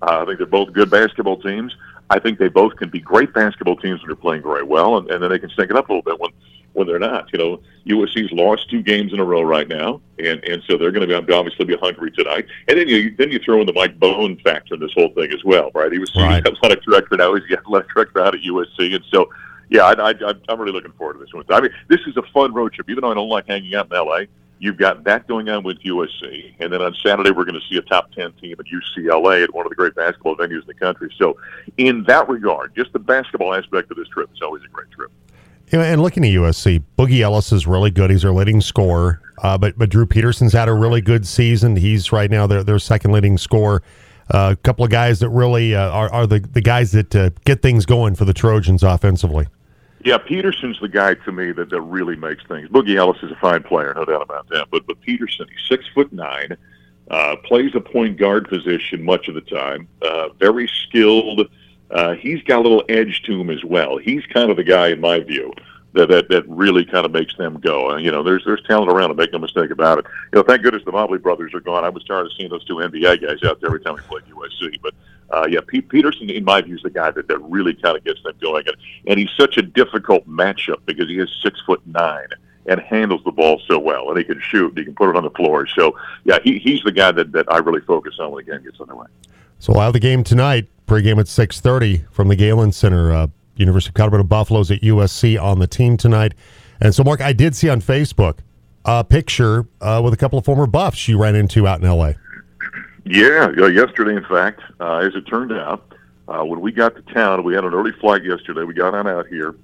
Uh, 0.00 0.22
I 0.22 0.24
think 0.24 0.38
they're 0.38 0.46
both 0.46 0.72
good 0.72 0.90
basketball 0.90 1.40
teams. 1.40 1.76
I 2.10 2.18
think 2.18 2.38
they 2.38 2.48
both 2.48 2.76
can 2.76 2.88
be 2.88 3.00
great 3.00 3.32
basketball 3.32 3.76
teams 3.76 4.00
when 4.00 4.08
they're 4.08 4.16
playing 4.16 4.42
very 4.42 4.64
well, 4.64 4.98
and, 4.98 5.10
and 5.10 5.22
then 5.22 5.30
they 5.30 5.38
can 5.38 5.50
stink 5.50 5.70
it 5.70 5.76
up 5.76 5.88
a 5.88 5.92
little 5.92 6.02
bit 6.02 6.20
when 6.20 6.30
when 6.74 6.86
they're 6.86 6.98
not. 6.98 7.32
You 7.32 7.38
know, 7.38 7.60
USC's 7.86 8.32
lost 8.32 8.70
two 8.70 8.82
games 8.82 9.12
in 9.12 9.20
a 9.20 9.24
row 9.24 9.42
right 9.42 9.68
now, 9.68 10.00
and 10.18 10.42
and 10.44 10.62
so 10.68 10.76
they're 10.76 10.92
going 10.92 11.08
to 11.08 11.22
be 11.22 11.32
obviously 11.32 11.64
be 11.64 11.76
hungry 11.76 12.10
tonight. 12.10 12.46
And 12.68 12.78
then 12.78 12.88
you 12.88 13.14
then 13.16 13.30
you 13.30 13.38
throw 13.38 13.60
in 13.60 13.66
the 13.66 13.72
Mike 13.72 13.98
Bohn 13.98 14.36
factor 14.44 14.74
in 14.74 14.80
this 14.80 14.92
whole 14.94 15.10
thing 15.10 15.32
as 15.32 15.44
well, 15.44 15.70
right? 15.74 15.92
He 15.92 15.98
was 15.98 16.12
Right. 16.16 16.46
athletic 16.46 16.82
director 16.82 17.16
now. 17.16 17.34
He's 17.34 17.44
the 17.48 17.58
athletic 17.58 17.88
director 17.92 18.20
out 18.20 18.34
at 18.34 18.42
USC, 18.42 18.94
and 18.94 19.04
so 19.12 19.28
yeah, 19.70 19.84
I, 19.84 20.10
I, 20.10 20.34
I'm 20.48 20.60
really 20.60 20.72
looking 20.72 20.92
forward 20.92 21.14
to 21.14 21.18
this 21.20 21.32
one. 21.32 21.44
I 21.50 21.60
mean, 21.60 21.70
this 21.88 22.00
is 22.06 22.16
a 22.18 22.22
fun 22.34 22.52
road 22.52 22.74
trip, 22.74 22.90
even 22.90 23.02
though 23.02 23.10
I 23.10 23.14
don't 23.14 23.28
like 23.30 23.46
hanging 23.46 23.74
out 23.74 23.86
in 23.90 23.96
LA. 23.96 24.24
You've 24.58 24.76
got 24.76 25.02
that 25.04 25.26
going 25.26 25.48
on 25.48 25.64
with 25.64 25.78
USC, 25.80 26.54
and 26.60 26.72
then 26.72 26.80
on 26.80 26.94
Saturday 27.02 27.32
we're 27.32 27.44
going 27.44 27.58
to 27.60 27.66
see 27.68 27.78
a 27.78 27.82
top 27.82 28.12
ten 28.12 28.32
team 28.34 28.54
at 28.60 28.66
UCLA 28.66 29.42
at 29.42 29.52
one 29.52 29.66
of 29.66 29.70
the 29.70 29.74
great 29.76 29.94
basketball 29.96 30.36
venues 30.36 30.60
in 30.60 30.66
the 30.68 30.74
country. 30.74 31.12
So, 31.18 31.36
in 31.78 32.04
that 32.04 32.28
regard, 32.28 32.76
just 32.76 32.92
the 32.92 33.00
basketball 33.00 33.54
aspect 33.54 33.90
of 33.90 33.96
this 33.96 34.06
trip 34.08 34.30
is 34.32 34.40
always 34.40 34.62
a 34.62 34.68
great 34.68 34.90
trip. 34.92 35.10
And 35.72 36.02
looking 36.02 36.22
at 36.24 36.30
USC, 36.30 36.84
Boogie 36.98 37.20
Ellis 37.20 37.50
is 37.50 37.66
really 37.66 37.90
good. 37.90 38.10
He's 38.10 38.22
their 38.22 38.32
leading 38.32 38.60
scorer. 38.60 39.22
Uh, 39.42 39.56
but 39.56 39.76
but 39.78 39.88
Drew 39.88 40.06
Peterson's 40.06 40.52
had 40.52 40.68
a 40.68 40.74
really 40.74 41.00
good 41.00 41.26
season. 41.26 41.76
He's 41.76 42.12
right 42.12 42.30
now 42.30 42.46
their 42.46 42.62
their 42.62 42.78
second 42.78 43.12
leading 43.12 43.38
scorer. 43.38 43.82
Uh, 44.30 44.50
a 44.52 44.56
couple 44.56 44.84
of 44.84 44.90
guys 44.90 45.18
that 45.20 45.30
really 45.30 45.74
uh, 45.74 45.90
are 45.90 46.12
are 46.12 46.26
the 46.26 46.40
the 46.40 46.60
guys 46.60 46.92
that 46.92 47.16
uh, 47.16 47.30
get 47.44 47.62
things 47.62 47.86
going 47.86 48.14
for 48.14 48.24
the 48.24 48.34
Trojans 48.34 48.82
offensively. 48.82 49.46
Yeah, 50.04 50.18
Peterson's 50.18 50.80
the 50.80 50.88
guy 50.88 51.14
to 51.14 51.32
me 51.32 51.52
that, 51.52 51.70
that 51.70 51.80
really 51.80 52.16
makes 52.16 52.44
things. 52.46 52.68
Boogie 52.68 52.96
Ellis 52.96 53.18
is 53.22 53.30
a 53.30 53.36
fine 53.36 53.62
player, 53.62 53.94
no 53.94 54.04
doubt 54.04 54.22
about 54.22 54.48
that. 54.50 54.68
But 54.70 54.86
but 54.86 55.00
Peterson, 55.00 55.46
he's 55.48 55.68
six 55.68 55.84
foot 55.94 56.12
nine, 56.12 56.56
uh, 57.10 57.36
plays 57.44 57.74
a 57.74 57.80
point 57.80 58.16
guard 58.16 58.48
position 58.48 59.02
much 59.02 59.28
of 59.28 59.34
the 59.34 59.40
time. 59.40 59.88
Uh, 60.02 60.28
very 60.38 60.68
skilled. 60.86 61.48
Uh, 61.92 62.14
he's 62.14 62.42
got 62.42 62.58
a 62.58 62.62
little 62.62 62.84
edge 62.88 63.22
to 63.26 63.40
him 63.40 63.50
as 63.50 63.62
well. 63.64 63.98
He's 63.98 64.24
kind 64.26 64.50
of 64.50 64.56
the 64.56 64.64
guy, 64.64 64.88
in 64.88 65.00
my 65.00 65.20
view, 65.20 65.52
that 65.92 66.08
that, 66.08 66.28
that 66.30 66.48
really 66.48 66.84
kind 66.84 67.04
of 67.04 67.12
makes 67.12 67.36
them 67.36 67.60
go. 67.60 67.90
Uh, 67.90 67.96
you 67.98 68.10
know, 68.10 68.22
there's 68.22 68.44
there's 68.44 68.62
talent 68.62 68.90
around, 68.90 69.10
and 69.10 69.18
make 69.18 69.32
no 69.32 69.38
mistake 69.38 69.70
about 69.70 69.98
it. 69.98 70.06
You 70.32 70.38
know, 70.38 70.42
thank 70.42 70.62
goodness 70.62 70.82
the 70.84 70.92
Mobley 70.92 71.18
brothers 71.18 71.52
are 71.54 71.60
gone. 71.60 71.84
I 71.84 71.90
was 71.90 72.04
tired 72.04 72.26
of 72.26 72.32
seeing 72.36 72.50
those 72.50 72.64
two 72.64 72.76
NBA 72.76 73.22
guys 73.22 73.48
out 73.48 73.60
there 73.60 73.68
every 73.68 73.80
time 73.80 73.96
we 73.96 74.00
played 74.02 74.24
USC. 74.24 74.80
But 74.82 74.94
uh, 75.30 75.46
yeah, 75.48 75.60
Pete 75.66 75.88
Peterson, 75.88 76.30
in 76.30 76.44
my 76.44 76.62
view, 76.62 76.76
is 76.76 76.82
the 76.82 76.90
guy 76.90 77.10
that, 77.10 77.28
that 77.28 77.38
really 77.42 77.74
kind 77.74 77.96
of 77.96 78.04
gets 78.04 78.22
them 78.22 78.34
going, 78.40 78.66
and, 78.66 78.76
and 79.06 79.18
he's 79.18 79.30
such 79.36 79.58
a 79.58 79.62
difficult 79.62 80.26
matchup 80.28 80.80
because 80.86 81.08
he 81.08 81.18
is 81.18 81.28
six 81.42 81.60
foot 81.66 81.82
nine 81.86 82.28
and 82.66 82.80
handles 82.80 83.22
the 83.24 83.32
ball 83.32 83.60
so 83.66 83.78
well, 83.78 84.08
and 84.08 84.18
he 84.18 84.24
can 84.24 84.40
shoot, 84.40 84.68
and 84.68 84.78
he 84.78 84.84
can 84.84 84.94
put 84.94 85.10
it 85.10 85.16
on 85.16 85.24
the 85.24 85.30
floor. 85.30 85.66
So 85.66 85.98
yeah, 86.24 86.38
he, 86.42 86.58
he's 86.58 86.82
the 86.82 86.92
guy 86.92 87.12
that, 87.12 87.32
that 87.32 87.52
I 87.52 87.58
really 87.58 87.80
focus 87.80 88.14
on 88.18 88.30
when 88.30 88.44
the 88.44 88.52
game 88.52 88.62
gets 88.62 88.80
underway. 88.80 89.08
So 89.62 89.72
we'll 89.72 89.82
have 89.82 89.92
the 89.92 90.00
game 90.00 90.24
tonight. 90.24 90.66
Pregame 90.88 91.20
at 91.20 91.28
six 91.28 91.60
thirty 91.60 91.98
from 92.10 92.26
the 92.26 92.34
Galen 92.34 92.72
Center. 92.72 93.12
Uh, 93.12 93.28
University 93.54 93.90
of 93.90 93.94
Colorado 93.94 94.24
Buffaloes 94.24 94.72
at 94.72 94.80
USC 94.80 95.40
on 95.40 95.60
the 95.60 95.68
team 95.68 95.96
tonight. 95.96 96.34
And 96.80 96.92
so, 96.92 97.04
Mark, 97.04 97.20
I 97.20 97.32
did 97.32 97.54
see 97.54 97.68
on 97.68 97.80
Facebook 97.80 98.38
a 98.84 99.04
picture 99.04 99.68
uh, 99.80 100.00
with 100.02 100.14
a 100.14 100.16
couple 100.16 100.36
of 100.36 100.44
former 100.44 100.66
Buffs 100.66 101.06
you 101.06 101.16
ran 101.16 101.36
into 101.36 101.68
out 101.68 101.78
in 101.78 101.86
L.A. 101.86 102.16
Yeah, 103.04 103.52
yeah, 103.56 103.68
yesterday, 103.68 104.16
in 104.16 104.24
fact, 104.24 104.62
uh, 104.80 104.96
as 104.96 105.14
it 105.14 105.28
turned 105.28 105.52
out, 105.52 105.94
uh, 106.26 106.42
when 106.42 106.60
we 106.60 106.72
got 106.72 106.96
to 106.96 107.14
town, 107.14 107.44
we 107.44 107.54
had 107.54 107.62
an 107.62 107.72
early 107.72 107.92
flight 108.00 108.24
yesterday. 108.24 108.64
We 108.64 108.74
got 108.74 108.96
on 108.96 109.06
out 109.06 109.28
here, 109.28 109.54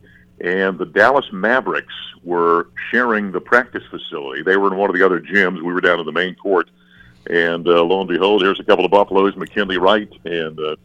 and 0.41 0.79
the 0.79 0.87
Dallas 0.87 1.27
Mavericks 1.33 1.95
were 2.23 2.69
sharing 2.93 3.33
the 3.33 3.41
practice 3.41 3.83
facility. 3.91 4.43
They 4.45 4.57
were 4.59 4.69
in 4.69 4.79
one 4.79 4.91
of 4.91 4.95
the 4.95 5.05
other 5.05 5.21
gyms. 5.21 5.57
We 5.57 5.73
were 5.73 5.81
down 5.81 5.99
in 5.99 6.07
the 6.07 6.13
main 6.13 6.37
court, 6.37 6.71
and 7.29 7.67
uh, 7.69 7.83
lo 7.83 8.01
and 8.01 8.09
behold, 8.09 8.43
here's 8.43 8.61
a 8.61 8.65
couple 8.65 8.85
of 8.85 8.91
Buffaloes, 8.91 9.37
McKinley 9.37 9.79
Wright 9.79 10.11
and 10.25 10.59
uh, 10.59 10.77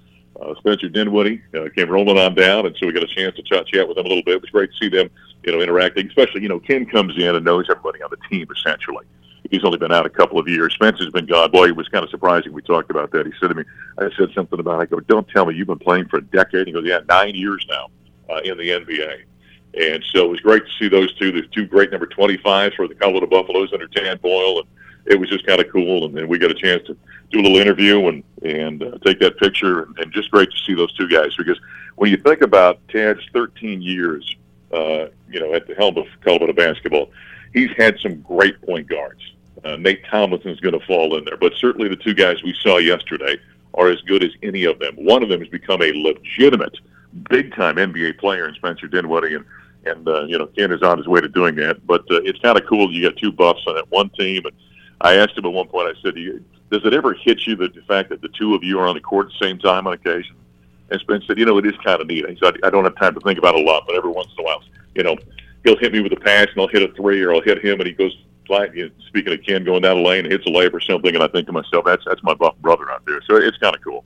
uh, 0.41 0.55
Spencer 0.55 0.89
Dinwiddie 0.89 1.41
uh, 1.55 1.69
came 1.75 1.89
rolling 1.89 2.17
on 2.17 2.35
down, 2.35 2.65
and 2.65 2.75
so 2.77 2.87
we 2.87 2.93
got 2.93 3.03
a 3.03 3.15
chance 3.15 3.35
to 3.35 3.43
chat 3.43 3.67
chat 3.67 3.87
with 3.87 3.97
them 3.97 4.05
a 4.05 4.09
little 4.09 4.23
bit. 4.23 4.35
It 4.35 4.41
was 4.41 4.49
great 4.49 4.71
to 4.71 4.77
see 4.77 4.89
them, 4.89 5.09
you 5.43 5.51
know, 5.51 5.61
interacting. 5.61 6.07
Especially, 6.07 6.41
you 6.41 6.49
know, 6.49 6.59
Ken 6.59 6.85
comes 6.85 7.15
in 7.17 7.35
and 7.35 7.45
knows 7.45 7.67
everybody 7.69 8.01
on 8.01 8.09
the 8.09 8.17
team 8.29 8.47
essentially. 8.55 9.05
He's 9.51 9.63
only 9.63 9.77
been 9.77 9.91
out 9.91 10.05
a 10.05 10.09
couple 10.09 10.39
of 10.39 10.47
years. 10.47 10.73
Spencer's 10.73 11.11
been 11.11 11.25
gone. 11.25 11.51
Boy, 11.51 11.67
it 11.67 11.75
was 11.75 11.87
kind 11.89 12.03
of 12.03 12.09
surprising. 12.09 12.53
We 12.53 12.61
talked 12.61 12.89
about 12.89 13.11
that. 13.11 13.25
He 13.25 13.33
said 13.39 13.49
to 13.49 13.55
me, 13.55 13.63
I 13.99 14.09
said 14.17 14.29
something 14.33 14.59
about. 14.59 14.81
I 14.81 14.85
go, 14.85 14.99
don't 15.01 15.27
tell 15.29 15.45
me 15.45 15.55
you've 15.55 15.67
been 15.67 15.79
playing 15.79 16.07
for 16.07 16.17
a 16.17 16.21
decade. 16.21 16.67
He 16.67 16.73
goes, 16.73 16.85
yeah, 16.85 17.01
nine 17.07 17.35
years 17.35 17.65
now 17.69 17.89
uh, 18.29 18.39
in 18.39 18.57
the 18.57 18.69
NBA. 18.69 19.23
And 19.79 20.03
so 20.11 20.25
it 20.25 20.29
was 20.29 20.39
great 20.39 20.63
to 20.65 20.71
see 20.79 20.87
those 20.87 21.13
two, 21.15 21.31
the 21.31 21.43
two 21.47 21.65
great 21.65 21.91
number 21.91 22.07
25s 22.07 22.75
for 22.75 22.87
the 22.87 22.95
Colorado 22.95 23.27
Buffaloes 23.27 23.71
under 23.73 23.87
Tad 23.87 24.21
Boyle. 24.21 24.59
And 24.59 24.67
it 25.05 25.19
was 25.19 25.29
just 25.29 25.45
kind 25.45 25.59
of 25.59 25.71
cool. 25.71 26.05
And 26.05 26.15
then 26.15 26.27
we 26.27 26.37
got 26.37 26.51
a 26.51 26.55
chance 26.55 26.85
to 26.87 26.97
do 27.31 27.39
a 27.39 27.41
little 27.41 27.57
interview 27.57 28.07
and, 28.07 28.23
and 28.43 28.83
uh, 28.83 28.97
take 29.05 29.19
that 29.19 29.37
picture. 29.37 29.83
And, 29.97 30.11
just 30.11 30.31
great 30.31 30.49
to 30.51 30.57
see 30.65 30.73
those 30.73 30.93
two 30.93 31.07
guys 31.07 31.35
because 31.35 31.59
when 31.95 32.11
you 32.11 32.17
think 32.17 32.41
about 32.41 32.79
Tad's 32.89 33.21
13 33.33 33.81
years, 33.81 34.35
uh, 34.71 35.07
you 35.29 35.39
know, 35.39 35.53
at 35.53 35.67
the 35.67 35.75
helm 35.75 35.97
of 35.97 36.05
Colorado 36.21 36.53
basketball, 36.53 37.11
he's 37.53 37.71
had 37.77 37.99
some 37.99 38.21
great 38.21 38.61
point 38.61 38.87
guards. 38.87 39.21
Uh, 39.63 39.77
Nate 39.77 40.03
Tomlinson's 40.05 40.59
going 40.59 40.77
to 40.77 40.85
fall 40.85 41.17
in 41.17 41.25
there, 41.25 41.37
but 41.37 41.53
certainly 41.55 41.87
the 41.87 41.95
two 41.95 42.13
guys 42.13 42.43
we 42.43 42.53
saw 42.61 42.77
yesterday 42.77 43.37
are 43.73 43.89
as 43.89 44.01
good 44.01 44.23
as 44.23 44.31
any 44.43 44.65
of 44.65 44.79
them. 44.79 44.95
One 44.95 45.23
of 45.23 45.29
them 45.29 45.39
has 45.39 45.49
become 45.49 45.81
a 45.81 45.91
legitimate, 45.91 46.77
big-time 47.29 47.77
NBA 47.77 48.19
player 48.19 48.47
in 48.47 48.55
Spencer 48.55 48.87
Dinwiddie, 48.87 49.35
and 49.35 49.45
and 49.85 50.07
uh, 50.07 50.23
you 50.23 50.37
know 50.37 50.47
Ken 50.47 50.71
is 50.71 50.81
on 50.81 50.97
his 50.97 51.07
way 51.07 51.21
to 51.21 51.27
doing 51.27 51.55
that. 51.55 51.85
But 51.85 52.01
uh, 52.11 52.21
it's 52.23 52.39
kind 52.39 52.59
of 52.59 52.65
cool. 52.67 52.91
You 52.91 53.09
got 53.09 53.17
two 53.17 53.31
buffs 53.31 53.63
on 53.67 53.75
that 53.75 53.89
one 53.91 54.09
team, 54.09 54.45
and 54.45 54.55
I 55.03 55.15
asked 55.17 55.37
him 55.37 55.45
at 55.45 55.51
one 55.51 55.67
point. 55.67 55.95
I 55.95 56.01
said, 56.01 56.15
"Does 56.71 56.85
it 56.85 56.93
ever 56.93 57.13
hit 57.13 57.45
you 57.45 57.55
that 57.57 57.75
the 57.75 57.81
fact 57.81 58.09
that 58.09 58.21
the 58.21 58.29
two 58.29 58.55
of 58.55 58.63
you 58.63 58.79
are 58.79 58.87
on 58.87 58.95
the 58.95 59.01
court 59.01 59.27
at 59.27 59.33
the 59.39 59.45
same 59.45 59.59
time 59.59 59.85
on 59.85 59.93
occasion?" 59.93 60.35
And 60.89 60.99
Spence 61.01 61.25
said, 61.27 61.37
"You 61.37 61.45
know, 61.45 61.57
it 61.57 61.65
is 61.65 61.73
kind 61.83 62.01
of 62.01 62.07
neat." 62.07 62.27
He 62.27 62.37
said, 62.41 62.57
"I 62.63 62.69
don't 62.69 62.85
have 62.85 62.95
time 62.95 63.13
to 63.13 63.19
think 63.19 63.37
about 63.37 63.55
it 63.55 63.61
a 63.61 63.67
lot, 63.69 63.83
but 63.85 63.95
every 63.95 64.11
once 64.11 64.29
in 64.37 64.43
a 64.43 64.47
while, 64.47 64.63
you 64.95 65.03
know, 65.03 65.17
he'll 65.63 65.77
hit 65.77 65.91
me 65.93 65.99
with 65.99 66.13
a 66.13 66.17
pass, 66.17 66.47
and 66.51 66.61
I'll 66.61 66.67
hit 66.67 66.81
a 66.81 66.93
three, 66.93 67.21
or 67.21 67.33
I'll 67.33 67.41
hit 67.41 67.63
him, 67.63 67.79
and 67.79 67.87
he 67.87 67.93
goes." 67.93 68.17
Know, 68.49 68.67
speaking 69.07 69.33
of 69.33 69.41
Ken 69.41 69.63
going 69.63 69.81
down 69.81 70.03
the 70.03 70.07
lane, 70.07 70.25
hits 70.25 70.45
a 70.45 70.49
layup 70.49 70.73
or 70.73 70.81
something, 70.81 71.15
and 71.15 71.23
I 71.23 71.27
think 71.27 71.47
to 71.47 71.53
myself, 71.53 71.85
"That's 71.85 72.03
that's 72.05 72.21
my 72.23 72.33
brother 72.35 72.91
out 72.91 73.03
there." 73.07 73.19
So 73.25 73.37
it's 73.37 73.57
kind 73.57 73.73
of 73.73 73.81
cool. 73.81 74.03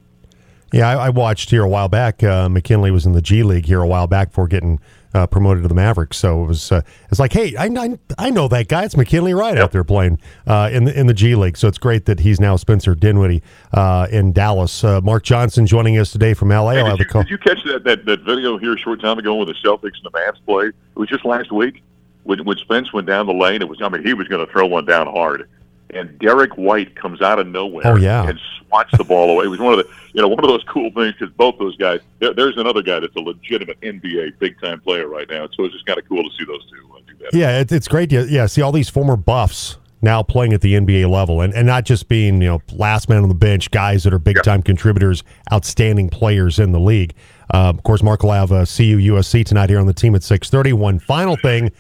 Yeah, 0.72 0.90
I, 0.90 1.08
I 1.08 1.10
watched 1.10 1.50
here 1.50 1.64
a 1.64 1.68
while 1.68 1.90
back. 1.90 2.24
Uh, 2.24 2.48
McKinley 2.48 2.92
was 2.92 3.06
in 3.06 3.14
the 3.14 3.22
G 3.22 3.44
League 3.44 3.66
here 3.66 3.82
a 3.82 3.88
while 3.88 4.08
back 4.08 4.30
before 4.30 4.48
getting 4.48 4.80
uh, 5.18 5.26
promoted 5.26 5.64
to 5.64 5.68
the 5.68 5.76
Mavericks. 5.76 6.18
So 6.18 6.44
it 6.44 6.48
was 6.48 6.72
uh, 6.72 6.82
it's 7.10 7.20
like, 7.20 7.34
hey, 7.34 7.56
I, 7.56 7.66
I, 7.66 7.98
I 8.18 8.30
know 8.30 8.48
that 8.50 8.68
guy. 8.68 8.86
It's 8.86 8.96
McKinley 8.96 9.34
Wright 9.34 9.58
out 9.58 9.72
there 9.72 9.84
playing 9.84 10.20
uh, 10.46 10.70
in 10.72 10.86
the 10.86 10.98
in 10.98 11.08
the 11.08 11.14
G 11.14 11.36
League. 11.36 11.58
So 11.58 11.68
it's 11.68 11.80
great 11.80 12.06
that 12.06 12.20
he's 12.20 12.40
now 12.40 12.56
Spencer 12.56 12.94
Dinwiddie 12.94 13.42
uh, 13.74 14.08
in 14.12 14.32
Dallas. 14.32 14.84
Uh, 14.84 15.02
Mark 15.02 15.24
Johnson 15.24 15.66
joining 15.66 15.98
us 15.98 16.12
today 16.12 16.34
from 16.34 16.50
LA. 16.50 16.72
Hey, 16.72 16.84
did, 16.84 16.94
the 16.94 16.98
you, 17.00 17.06
call. 17.06 17.24
did 17.24 17.32
you 17.32 17.38
catch 17.40 17.64
that, 17.66 17.84
that 17.84 18.06
that 18.06 18.22
video 18.22 18.58
here 18.58 18.74
a 18.74 18.78
short 18.78 19.02
time 19.02 19.18
ago 19.18 19.36
when 19.36 19.48
the 19.48 19.56
Celtics 19.56 19.96
and 19.96 20.04
the 20.04 20.12
Mavs 20.12 20.44
played? 20.46 20.70
It 20.70 21.00
was 21.00 21.10
just 21.10 21.26
last 21.26 21.52
week 21.52 21.82
when 22.24 22.44
when 22.46 22.58
Spence 22.58 22.94
went 22.94 23.08
down 23.08 23.26
the 23.26 23.34
lane. 23.34 23.62
It 23.62 23.68
was 23.68 23.82
I 23.82 23.90
mean 23.90 24.06
he 24.06 24.14
was 24.14 24.28
going 24.28 24.46
to 24.46 24.52
throw 24.52 24.68
one 24.68 24.86
down 24.86 25.08
hard, 25.08 25.50
and 25.92 26.18
Derrick 26.20 26.58
White 26.58 26.96
comes 26.96 27.22
out 27.22 27.40
of 27.40 27.48
nowhere. 27.48 27.88
Oh, 27.88 27.96
yeah. 27.96 28.28
and 28.28 28.40
swats 28.68 28.98
the 28.98 29.04
ball 29.04 29.32
away. 29.32 29.46
It 29.46 29.50
was 29.50 29.60
one 29.60 29.74
of 29.74 29.80
the 29.80 29.90
you 30.14 30.22
know 30.22 30.28
one 30.28 30.44
of 30.44 30.50
those 30.50 30.64
cool 30.64 30.92
things 30.92 31.14
because 31.18 31.34
both 31.36 31.58
those 31.58 31.78
guys. 31.78 32.00
There, 32.20 32.34
there's 32.34 32.58
another 32.58 32.82
guy 32.82 33.00
that's 33.00 33.16
a 33.16 33.20
legitimate 33.20 33.80
NBA 33.82 34.40
big 34.40 34.60
time 34.60 34.82
player 34.82 35.08
right 35.08 35.30
now. 35.30 35.48
So 35.56 35.66
it's 35.66 35.74
just 35.74 35.86
kind 35.86 36.00
of 36.00 36.08
cool 36.08 36.24
to 36.24 36.30
see 36.38 36.46
those 36.46 36.70
two 36.70 36.90
uh, 36.94 37.00
do 37.08 37.14
that. 37.20 37.38
Yeah, 37.38 37.60
it, 37.60 37.72
it's 37.72 37.88
great. 37.88 38.12
Yeah, 38.12 38.26
yeah, 38.28 38.46
see 38.46 38.62
all 38.62 38.72
these 38.72 38.90
former 38.90 39.16
Buffs 39.16 39.78
now 40.02 40.22
playing 40.22 40.54
at 40.54 40.62
the 40.62 40.74
NBA 40.74 41.10
level 41.10 41.42
and, 41.42 41.54
and 41.54 41.66
not 41.66 41.84
just 41.84 42.08
being, 42.08 42.42
you 42.42 42.48
know, 42.48 42.62
last 42.72 43.10
man 43.10 43.24
on 43.24 43.30
the 43.30 43.36
bench, 43.36 43.72
guys 43.72 44.04
that 44.04 44.14
are 44.14 44.20
big 44.20 44.42
time 44.44 44.62
contributors, 44.62 45.24
outstanding 45.52 46.10
players 46.10 46.60
in 46.60 46.72
the 46.72 46.80
league. 46.80 47.14
Uh, 47.54 47.70
of 47.70 47.84
course, 47.84 48.04
Mark 48.04 48.24
will 48.24 48.32
have 48.32 48.52
uh, 48.52 48.66
CU 48.66 48.98
USC 48.98 49.46
tonight 49.46 49.70
here 49.70 49.80
on 49.80 49.88
the 49.88 49.94
team 49.94 50.14
at 50.16 50.22
6.30. 50.22 50.74
One 50.74 51.00
final 51.00 51.36
thing, 51.38 51.72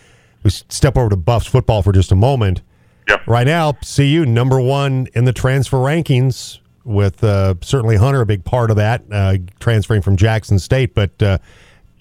we 0.44 0.50
step 0.50 0.98
over 0.98 1.10
to 1.10 1.16
Buffs 1.16 1.46
football 1.46 1.84
for 1.84 1.92
just 1.92 2.12
a 2.12 2.16
moment. 2.16 2.62
Yeah. 3.08 3.18
Right 3.26 3.48
now, 3.48 3.74
CU 3.74 4.26
number 4.26 4.60
one 4.60 5.08
in 5.14 5.26
the 5.26 5.34
transfer 5.34 5.78
rankings 5.78 6.60
with 6.84 7.24
uh, 7.24 7.56
certainly 7.62 7.98
Hunter 7.98 8.22
a 8.22 8.26
big 8.26 8.44
part 8.44 8.70
of 8.70 8.78
that, 8.78 9.04
uh, 9.12 9.38
transferring 9.60 10.02
from 10.02 10.16
Jackson 10.16 10.58
State. 10.58 10.94
But 10.94 11.22
uh, 11.22 11.38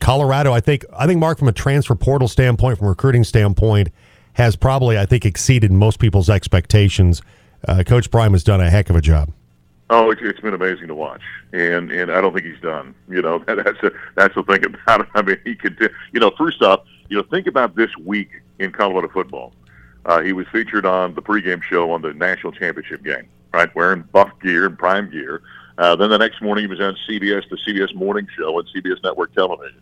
Colorado, 0.00 0.52
I 0.52 0.60
think, 0.60 0.84
I 0.96 1.06
think 1.06 1.18
Mark, 1.20 1.38
from 1.38 1.48
a 1.48 1.52
transfer 1.52 1.94
portal 1.94 2.28
standpoint, 2.28 2.78
from 2.78 2.86
a 2.86 2.90
recruiting 2.90 3.24
standpoint, 3.24 3.88
has 4.34 4.54
probably, 4.54 4.98
I 4.98 5.06
think, 5.06 5.24
exceeded 5.24 5.72
most 5.72 5.98
people's 5.98 6.30
expectations. 6.30 7.22
Uh, 7.66 7.82
Coach 7.84 8.10
Prime 8.10 8.32
has 8.32 8.44
done 8.44 8.60
a 8.60 8.70
heck 8.70 8.90
of 8.90 8.96
a 8.96 9.00
job. 9.00 9.32
Oh, 9.88 10.10
it's, 10.10 10.20
it's 10.22 10.40
been 10.40 10.54
amazing 10.54 10.88
to 10.88 10.94
watch, 10.94 11.22
and 11.52 11.92
and 11.92 12.10
I 12.10 12.20
don't 12.20 12.32
think 12.32 12.44
he's 12.44 12.60
done. 12.60 12.92
You 13.08 13.22
know, 13.22 13.38
that, 13.46 13.56
that's 13.64 13.82
a, 13.82 13.90
that's 14.16 14.34
the 14.34 14.42
thing 14.42 14.64
about 14.64 15.00
it. 15.02 15.06
I 15.14 15.22
mean, 15.22 15.38
he 15.44 15.54
could. 15.54 15.78
You 16.12 16.20
know, 16.20 16.32
first 16.36 16.60
off, 16.62 16.80
you 17.08 17.16
know, 17.16 17.22
think 17.30 17.46
about 17.46 17.76
this 17.76 17.90
week 18.04 18.30
in 18.58 18.72
Colorado 18.72 19.08
football. 19.08 19.52
Uh, 20.06 20.22
he 20.22 20.32
was 20.32 20.46
featured 20.52 20.86
on 20.86 21.14
the 21.14 21.20
pregame 21.20 21.60
show 21.62 21.90
on 21.90 22.00
the 22.00 22.14
national 22.14 22.52
championship 22.52 23.02
game, 23.02 23.28
right, 23.52 23.74
wearing 23.74 24.02
buff 24.12 24.30
gear 24.40 24.64
and 24.66 24.78
prime 24.78 25.10
gear. 25.10 25.42
Uh, 25.78 25.96
then 25.96 26.08
the 26.10 26.16
next 26.16 26.40
morning, 26.40 26.62
he 26.62 26.68
was 26.68 26.80
on 26.80 26.96
CBS, 27.08 27.42
the 27.50 27.56
CBS 27.66 27.92
Morning 27.94 28.26
Show, 28.36 28.56
on 28.56 28.64
CBS 28.74 29.02
Network 29.02 29.34
Television. 29.34 29.80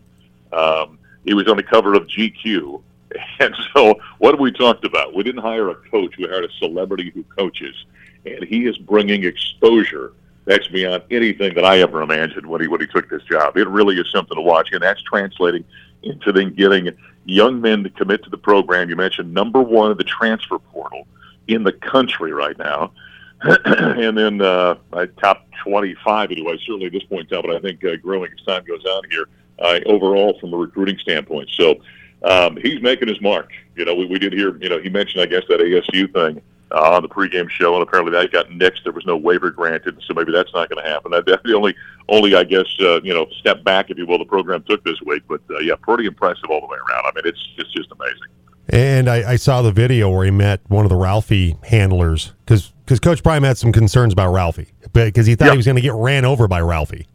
Um, 0.52 0.98
he 1.24 1.34
was 1.34 1.46
on 1.46 1.56
the 1.56 1.62
cover 1.62 1.94
of 1.94 2.06
GQ. 2.08 2.82
And 3.38 3.54
so, 3.72 3.94
what 4.18 4.40
we 4.40 4.50
talked 4.50 4.84
about? 4.84 5.14
We 5.14 5.22
didn't 5.22 5.42
hire 5.42 5.68
a 5.68 5.76
coach; 5.76 6.16
we 6.18 6.24
hired 6.24 6.46
a 6.46 6.52
celebrity 6.58 7.12
who 7.14 7.22
coaches, 7.22 7.84
and 8.26 8.42
he 8.42 8.66
is 8.66 8.76
bringing 8.76 9.22
exposure 9.22 10.14
that's 10.46 10.66
beyond 10.66 11.04
anything 11.12 11.54
that 11.54 11.64
I 11.64 11.78
ever 11.78 12.02
imagined 12.02 12.44
when 12.44 12.60
he 12.60 12.66
when 12.66 12.80
he 12.80 12.88
took 12.88 13.08
this 13.08 13.22
job. 13.22 13.56
It 13.56 13.68
really 13.68 13.96
is 14.00 14.10
something 14.10 14.34
to 14.36 14.42
watch, 14.42 14.70
and 14.72 14.82
that's 14.82 15.00
translating 15.02 15.64
into 16.02 16.32
then 16.32 16.54
getting 16.54 16.90
young 17.24 17.60
men 17.60 17.82
to 17.84 17.90
commit 17.90 18.22
to 18.24 18.30
the 18.30 18.38
program. 18.38 18.88
You 18.88 18.96
mentioned 18.96 19.32
number 19.32 19.62
one 19.62 19.90
of 19.90 19.98
the 19.98 20.04
transfer 20.04 20.58
portal 20.58 21.06
in 21.48 21.64
the 21.64 21.72
country 21.72 22.32
right 22.32 22.56
now. 22.58 22.92
and 23.64 24.16
then 24.16 24.40
uh, 24.40 24.76
top 25.20 25.46
25 25.64 26.30
anyway, 26.30 26.56
certainly 26.60 26.86
at 26.86 26.92
this 26.92 27.02
point 27.04 27.22
in 27.22 27.26
time, 27.28 27.42
but 27.46 27.56
I 27.56 27.60
think 27.60 27.84
uh, 27.84 27.96
growing 27.96 28.30
as 28.32 28.44
time 28.46 28.64
goes 28.64 28.84
on 28.84 29.02
here 29.10 29.26
uh, 29.58 29.80
overall 29.86 30.38
from 30.40 30.54
a 30.54 30.56
recruiting 30.56 30.98
standpoint. 30.98 31.50
So 31.50 31.80
um, 32.22 32.56
he's 32.56 32.80
making 32.80 33.08
his 33.08 33.20
mark. 33.20 33.50
You 33.76 33.84
know, 33.84 33.94
we, 33.94 34.06
we 34.06 34.18
did 34.18 34.32
hear, 34.32 34.56
you 34.62 34.68
know, 34.68 34.78
he 34.80 34.88
mentioned, 34.88 35.22
I 35.22 35.26
guess, 35.26 35.42
that 35.48 35.60
ASU 35.60 36.12
thing 36.12 36.40
uh, 36.70 36.96
on 36.96 37.02
the 37.02 37.08
pregame 37.08 37.48
show, 37.48 37.74
and 37.74 37.82
apparently 37.82 38.12
that 38.12 38.32
got 38.32 38.48
nixed. 38.48 38.84
There 38.84 38.92
was 38.92 39.06
no 39.06 39.16
waiver 39.16 39.50
granted, 39.50 40.00
so 40.06 40.14
maybe 40.14 40.32
that's 40.32 40.52
not 40.54 40.68
going 40.68 40.84
to 40.84 40.90
happen. 40.90 41.12
That's 41.12 41.42
the 41.44 41.54
only, 41.54 41.74
only 42.08 42.34
I 42.34 42.44
guess, 42.44 42.66
uh, 42.80 43.00
you 43.02 43.14
know, 43.14 43.26
step 43.38 43.64
back, 43.64 43.90
if 43.90 43.98
you 43.98 44.06
will, 44.06 44.18
the 44.18 44.24
program 44.24 44.62
took 44.64 44.84
this 44.84 45.00
week. 45.02 45.22
But 45.28 45.40
uh, 45.50 45.58
yeah, 45.58 45.74
pretty 45.80 46.06
impressive 46.06 46.50
all 46.50 46.60
the 46.60 46.66
way 46.66 46.78
around. 46.78 47.06
I 47.06 47.12
mean, 47.14 47.26
it's 47.26 47.48
it's 47.58 47.72
just 47.72 47.90
amazing. 47.92 48.28
And 48.68 49.08
I, 49.08 49.32
I 49.32 49.36
saw 49.36 49.62
the 49.62 49.72
video 49.72 50.10
where 50.10 50.24
he 50.24 50.30
met 50.30 50.60
one 50.68 50.84
of 50.84 50.88
the 50.88 50.96
Ralphie 50.96 51.56
handlers 51.64 52.32
because 52.44 52.72
because 52.84 53.00
Coach 53.00 53.22
Prime 53.22 53.42
had 53.42 53.58
some 53.58 53.72
concerns 53.72 54.12
about 54.12 54.32
Ralphie 54.32 54.68
because 54.92 55.26
he 55.26 55.34
thought 55.34 55.50
he 55.50 55.56
was 55.56 55.66
going 55.66 55.76
to 55.76 55.82
get 55.82 55.94
ran 55.94 56.24
over 56.24 56.48
by 56.48 56.60
Ralphie. 56.60 57.06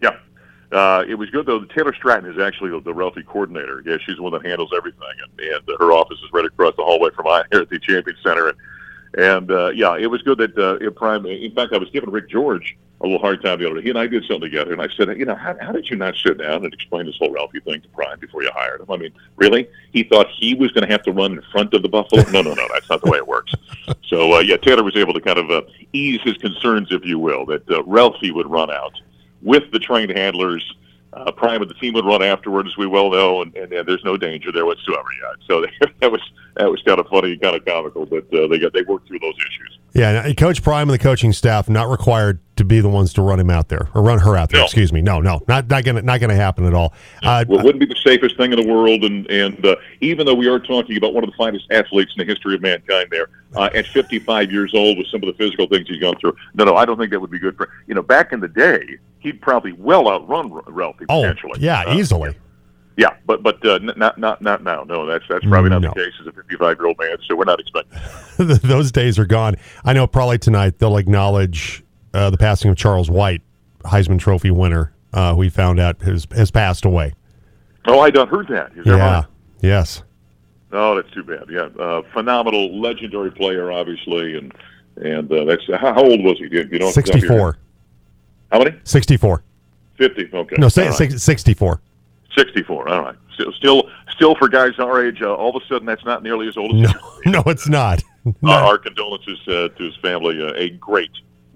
Yeah. 0.00 0.16
Uh, 0.72 1.04
it 1.06 1.14
was 1.14 1.30
good 1.30 1.46
though. 1.46 1.64
Taylor 1.64 1.94
Stratton 1.94 2.30
is 2.30 2.40
actually 2.40 2.70
the, 2.70 2.80
the 2.80 2.94
Ralphie 2.94 3.22
coordinator. 3.24 3.82
Yeah, 3.84 3.96
she's 4.04 4.16
the 4.16 4.22
one 4.22 4.32
that 4.32 4.46
handles 4.46 4.72
everything, 4.76 5.02
and, 5.22 5.40
and 5.40 5.78
her 5.78 5.92
office 5.92 6.18
is 6.18 6.32
right 6.32 6.44
across 6.44 6.74
the 6.76 6.82
hallway 6.82 7.10
from 7.10 7.26
mine 7.26 7.44
here 7.50 7.60
at 7.62 7.70
the 7.70 7.78
Champion 7.80 8.16
Center. 8.22 8.48
And, 8.48 8.58
and 9.16 9.50
uh, 9.50 9.70
yeah, 9.70 9.96
it 9.96 10.06
was 10.06 10.22
good 10.22 10.38
that 10.38 10.58
uh, 10.58 10.90
prime. 10.90 11.26
In 11.26 11.54
fact, 11.54 11.72
I 11.72 11.78
was 11.78 11.90
giving 11.90 12.10
Rick 12.10 12.28
George 12.28 12.76
a 13.00 13.06
little 13.06 13.20
hard 13.20 13.42
time 13.42 13.58
the 13.58 13.66
other 13.66 13.76
day. 13.76 13.82
He 13.82 13.90
and 13.90 13.98
I 13.98 14.06
did 14.06 14.24
something 14.24 14.40
together, 14.40 14.72
and 14.72 14.80
I 14.80 14.88
said, 14.88 15.08
you 15.18 15.24
know, 15.24 15.34
how, 15.34 15.56
how 15.60 15.72
did 15.72 15.90
you 15.90 15.96
not 15.96 16.14
sit 16.16 16.38
down 16.38 16.64
and 16.64 16.72
explain 16.72 17.06
this 17.06 17.16
whole 17.18 17.30
Ralphie 17.30 17.60
thing 17.60 17.80
to 17.82 17.88
Prime 17.88 18.18
before 18.18 18.42
you 18.42 18.50
hired 18.54 18.80
him? 18.80 18.90
I 18.90 18.96
mean, 18.96 19.12
really? 19.36 19.68
He 19.92 20.04
thought 20.04 20.28
he 20.30 20.54
was 20.54 20.72
going 20.72 20.86
to 20.86 20.92
have 20.92 21.02
to 21.04 21.12
run 21.12 21.32
in 21.32 21.42
front 21.52 21.74
of 21.74 21.82
the 21.82 21.88
Buffalo? 21.88 22.22
No, 22.30 22.40
no, 22.40 22.54
no, 22.54 22.66
that's 22.72 22.88
not 22.88 23.02
the 23.02 23.10
way 23.10 23.18
it 23.18 23.26
works. 23.26 23.52
So 24.08 24.34
uh, 24.34 24.40
yeah, 24.40 24.56
Taylor 24.56 24.84
was 24.84 24.96
able 24.96 25.12
to 25.12 25.20
kind 25.20 25.38
of 25.38 25.50
uh, 25.50 25.62
ease 25.92 26.20
his 26.22 26.36
concerns, 26.36 26.88
if 26.92 27.04
you 27.04 27.18
will, 27.18 27.44
that 27.46 27.68
uh, 27.68 27.82
Ralphie 27.82 28.30
would 28.30 28.48
run 28.48 28.70
out 28.70 28.92
with 29.42 29.70
the 29.72 29.78
trained 29.78 30.10
handlers. 30.10 30.74
Uh, 31.14 31.30
Prime 31.30 31.62
and 31.62 31.70
the 31.70 31.74
team 31.74 31.94
would 31.94 32.04
run 32.04 32.22
afterward, 32.22 32.66
as 32.66 32.76
we 32.76 32.86
well 32.86 33.10
know, 33.10 33.42
and, 33.42 33.54
and, 33.56 33.72
and 33.72 33.88
there's 33.88 34.02
no 34.04 34.16
danger 34.16 34.50
there 34.50 34.66
whatsoever 34.66 35.06
yet. 35.22 35.36
So 35.46 35.64
that 36.00 36.10
was 36.10 36.20
that 36.56 36.70
was 36.70 36.82
kind 36.82 36.98
of 36.98 37.06
funny, 37.08 37.36
kind 37.36 37.56
of 37.56 37.64
comical, 37.64 38.06
but 38.06 38.24
uh, 38.34 38.48
they 38.48 38.58
got 38.58 38.72
they 38.72 38.82
worked 38.82 39.08
through 39.08 39.20
those 39.20 39.36
issues. 39.36 39.78
Yeah, 39.92 40.32
Coach 40.34 40.62
Prime 40.62 40.88
and 40.88 40.98
the 40.98 41.02
coaching 41.02 41.32
staff 41.32 41.68
not 41.68 41.88
required 41.88 42.40
to 42.56 42.64
be 42.64 42.80
the 42.80 42.88
ones 42.88 43.12
to 43.14 43.22
run 43.22 43.40
him 43.40 43.50
out 43.50 43.68
there 43.68 43.88
or 43.94 44.02
run 44.02 44.18
her 44.20 44.36
out 44.36 44.50
there. 44.50 44.60
No. 44.60 44.64
Excuse 44.64 44.92
me. 44.92 45.02
No, 45.02 45.20
no, 45.20 45.40
not 45.48 45.68
not 45.68 45.84
gonna 45.84 46.02
not 46.02 46.20
gonna 46.20 46.34
happen 46.34 46.64
at 46.64 46.74
all. 46.74 46.92
Uh, 47.22 47.44
Well, 47.48 47.58
it 47.60 47.64
wouldn't 47.64 47.80
be 47.80 47.86
the 47.86 48.00
safest 48.04 48.36
thing 48.36 48.52
in 48.52 48.60
the 48.60 48.72
world, 48.72 49.02
and 49.04 49.28
and 49.30 49.64
uh, 49.66 49.76
even 50.00 50.26
though 50.26 50.34
we 50.34 50.46
are 50.48 50.58
talking 50.58 50.96
about 50.96 51.14
one 51.14 51.24
of 51.24 51.30
the 51.30 51.36
finest 51.36 51.66
athletes 51.70 52.12
in 52.16 52.24
the 52.26 52.30
history 52.32 52.54
of 52.54 52.62
mankind, 52.62 53.08
there 53.10 53.28
uh, 53.56 53.70
at 53.74 53.86
55 53.86 54.52
years 54.52 54.72
old 54.74 54.98
with 54.98 55.06
some 55.08 55.22
of 55.22 55.26
the 55.26 55.34
physical 55.34 55.66
things 55.66 55.88
he's 55.88 56.00
gone 56.00 56.16
through, 56.20 56.36
no, 56.54 56.64
no, 56.64 56.76
I 56.76 56.84
don't 56.84 56.98
think 56.98 57.10
that 57.10 57.20
would 57.20 57.30
be 57.30 57.38
good 57.38 57.56
for 57.56 57.68
you 57.86 57.94
know. 57.94 58.02
Back 58.02 58.32
in 58.32 58.40
the 58.40 58.48
day, 58.48 58.98
he'd 59.20 59.40
probably 59.40 59.72
well 59.72 60.08
outrun 60.08 60.52
Ralphie 60.66 61.06
oh, 61.08 61.22
potentially. 61.22 61.60
yeah, 61.60 61.82
Uh, 61.84 61.94
easily. 61.96 62.36
Yeah, 62.96 63.08
but 63.26 63.42
but 63.42 63.64
uh, 63.66 63.78
not 63.78 64.18
not 64.18 64.40
not 64.40 64.62
now. 64.62 64.84
No, 64.84 65.04
that's 65.06 65.24
that's 65.28 65.44
probably 65.44 65.70
not 65.70 65.82
No. 65.82 65.88
the 65.88 65.94
case 66.04 66.12
as 66.20 66.28
a 66.28 66.32
55 66.32 66.78
year 66.78 66.86
old 66.86 66.96
man. 67.00 67.16
So 67.28 67.34
we're 67.34 67.44
not 67.44 67.58
expecting. 67.58 67.98
Those 68.68 68.92
days 68.92 69.18
are 69.18 69.26
gone. 69.26 69.56
I 69.84 69.92
know 69.94 70.06
probably 70.06 70.38
tonight 70.38 70.78
they'll 70.78 70.96
acknowledge 70.96 71.82
uh, 72.14 72.30
the 72.30 72.38
passing 72.38 72.70
of 72.70 72.76
Charles 72.76 73.10
White, 73.10 73.42
Heisman 73.84 74.18
Trophy 74.18 74.50
winner, 74.50 74.92
uh, 75.12 75.32
who 75.32 75.38
we 75.40 75.48
found 75.50 75.78
out 75.80 76.00
has 76.02 76.26
has 76.34 76.50
passed 76.50 76.84
away. 76.84 77.12
Oh, 77.86 78.00
I 78.00 78.10
don't 78.10 78.28
heard 78.30 78.48
that. 78.48 78.72
Is 78.76 78.86
Yeah. 78.86 78.94
right? 78.94 79.24
Yes. 79.60 80.02
Oh, 80.72 80.94
that's 80.96 81.10
too 81.12 81.22
bad. 81.22 81.44
Yeah, 81.50 81.68
uh, 81.78 82.02
phenomenal, 82.12 82.80
legendary 82.80 83.30
player, 83.30 83.70
obviously, 83.70 84.36
and 84.36 84.52
and 84.96 85.30
uh, 85.30 85.44
that's 85.44 85.62
how, 85.80 85.94
old 86.02 86.22
was 86.24 86.38
he? 86.38 86.44
You 86.50 86.78
know, 86.78 86.90
Sixty-four. 86.90 87.58
How 88.50 88.58
many? 88.58 88.76
Sixty-four. 88.84 89.42
50. 89.98 90.30
Okay. 90.34 90.56
No, 90.58 90.68
say, 90.68 90.86
right. 90.86 90.94
six- 90.94 91.22
sixty-four. 91.22 91.80
64. 92.36 92.88
All 92.88 93.02
right. 93.02 93.14
Still, 93.34 93.52
still, 93.52 93.90
still 94.10 94.34
for 94.34 94.48
guys 94.48 94.72
our 94.80 95.04
age, 95.06 95.22
uh, 95.22 95.32
all 95.34 95.56
of 95.56 95.62
a 95.62 95.66
sudden 95.66 95.86
that's 95.86 96.04
not 96.04 96.22
nearly 96.24 96.48
as 96.48 96.56
old 96.56 96.74
as 96.74 96.92
No, 96.92 97.00
no, 97.26 97.42
it's 97.46 97.68
not. 97.68 98.02
Uh, 98.26 98.32
our 98.50 98.78
condolences 98.78 99.38
uh, 99.46 99.68
to 99.68 99.84
his 99.84 99.94
family. 99.96 100.42
Uh, 100.44 100.52
a 100.56 100.70
great, 100.70 101.10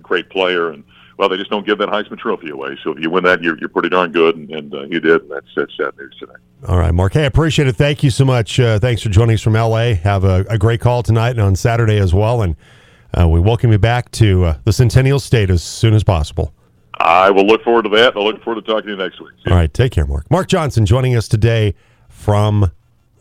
great 0.09 0.31
player, 0.31 0.71
and 0.71 0.83
well, 1.19 1.29
they 1.29 1.37
just 1.37 1.51
don't 1.51 1.67
give 1.67 1.79
that 1.79 1.89
Heisman 1.89 2.19
Trophy 2.19 2.51
away. 2.51 2.79
So 2.83 2.93
if 2.93 3.01
you 3.01 3.11
win 3.11 3.25
that, 3.25 3.43
you're, 3.43 3.59
you're 3.59 3.69
pretty 3.69 3.89
darn 3.89 4.13
good, 4.13 4.37
and, 4.37 4.51
and 4.51 4.75
uh, 4.75 4.83
you 4.85 5.01
did. 5.01 5.23
And 5.23 5.31
that's 5.31 5.47
that's 5.55 5.77
sad 5.77 5.97
news 5.99 6.17
today. 6.19 6.33
All 6.67 6.79
right, 6.79 6.93
Mark. 6.95 7.13
Hey, 7.13 7.25
I 7.25 7.27
appreciate 7.27 7.69
it. 7.69 7.77
Thank 7.77 8.03
you 8.03 8.11
so 8.11 8.25
much. 8.25 8.59
Uh, 8.59 8.79
thanks 8.79 9.03
for 9.03 9.09
joining 9.09 9.35
us 9.35 9.43
from 9.43 9.55
LA. 9.55 9.95
Have 9.95 10.25
a, 10.25 10.45
a 10.49 10.59
great 10.59 10.81
call 10.81 11.03
tonight 11.03 11.31
and 11.31 11.41
on 11.41 11.57
Saturday 11.57 11.99
as 11.99 12.15
well. 12.15 12.43
And 12.43 12.57
uh, 13.19 13.29
we 13.29 13.41
welcome 13.41 13.73
you 13.73 13.79
back 13.79 14.11
to 14.13 14.45
uh, 14.45 14.59
the 14.65 14.73
Centennial 14.73 15.19
State 15.19 15.51
as 15.51 15.63
soon 15.63 15.95
as 15.95 16.05
possible. 16.05 16.53
I 17.01 17.31
will 17.31 17.47
look 17.47 17.63
forward 17.63 17.83
to 17.83 17.89
that. 17.91 18.17
I 18.17 18.21
look 18.21 18.43
forward 18.43 18.65
to 18.65 18.73
talking 18.73 18.87
to 18.87 18.91
you 18.93 18.97
next 18.97 19.21
week. 19.21 19.31
See. 19.45 19.51
All 19.51 19.57
right, 19.57 19.73
take 19.73 19.93
care, 19.93 20.07
Mark. 20.07 20.31
Mark 20.31 20.49
Johnson 20.49 20.85
joining 20.85 21.17
us 21.17 21.29
today 21.29 21.75
from 22.09 22.73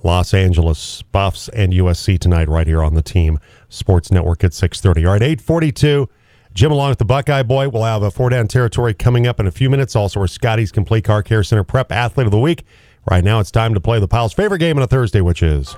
Los 0.03 0.33
Angeles, 0.33 1.03
Buffs 1.03 1.47
and 1.49 1.73
USC 1.73 2.17
tonight, 2.19 2.49
right 2.49 2.65
here 2.65 2.83
on 2.83 2.95
the 2.95 3.03
Team 3.03 3.39
Sports 3.69 4.11
Network 4.11 4.43
at 4.43 4.53
six 4.53 4.81
thirty. 4.81 5.05
All 5.05 5.13
right, 5.13 5.21
eight 5.21 5.41
forty-two. 5.41 6.09
Jim, 6.57 6.71
along 6.71 6.89
with 6.89 6.97
the 6.97 7.05
Buckeye 7.05 7.43
Boy, 7.43 7.69
we'll 7.69 7.83
have 7.83 8.01
a 8.01 8.09
four 8.09 8.31
down 8.31 8.47
territory 8.47 8.91
coming 8.91 9.27
up 9.27 9.39
in 9.39 9.45
a 9.45 9.51
few 9.51 9.69
minutes. 9.69 9.95
Also, 9.95 10.19
our 10.19 10.25
Scotty's 10.25 10.71
Complete 10.71 11.03
Car 11.03 11.21
Care 11.21 11.43
Center 11.43 11.63
Prep 11.63 11.91
Athlete 11.91 12.25
of 12.25 12.31
the 12.31 12.39
Week. 12.39 12.65
Right 13.07 13.23
now, 13.23 13.39
it's 13.39 13.51
time 13.51 13.75
to 13.75 13.79
play 13.79 13.99
the 13.99 14.07
Pile's 14.07 14.33
favorite 14.33 14.57
game 14.57 14.75
on 14.75 14.81
a 14.81 14.87
Thursday, 14.87 15.21
which 15.21 15.43
is 15.43 15.75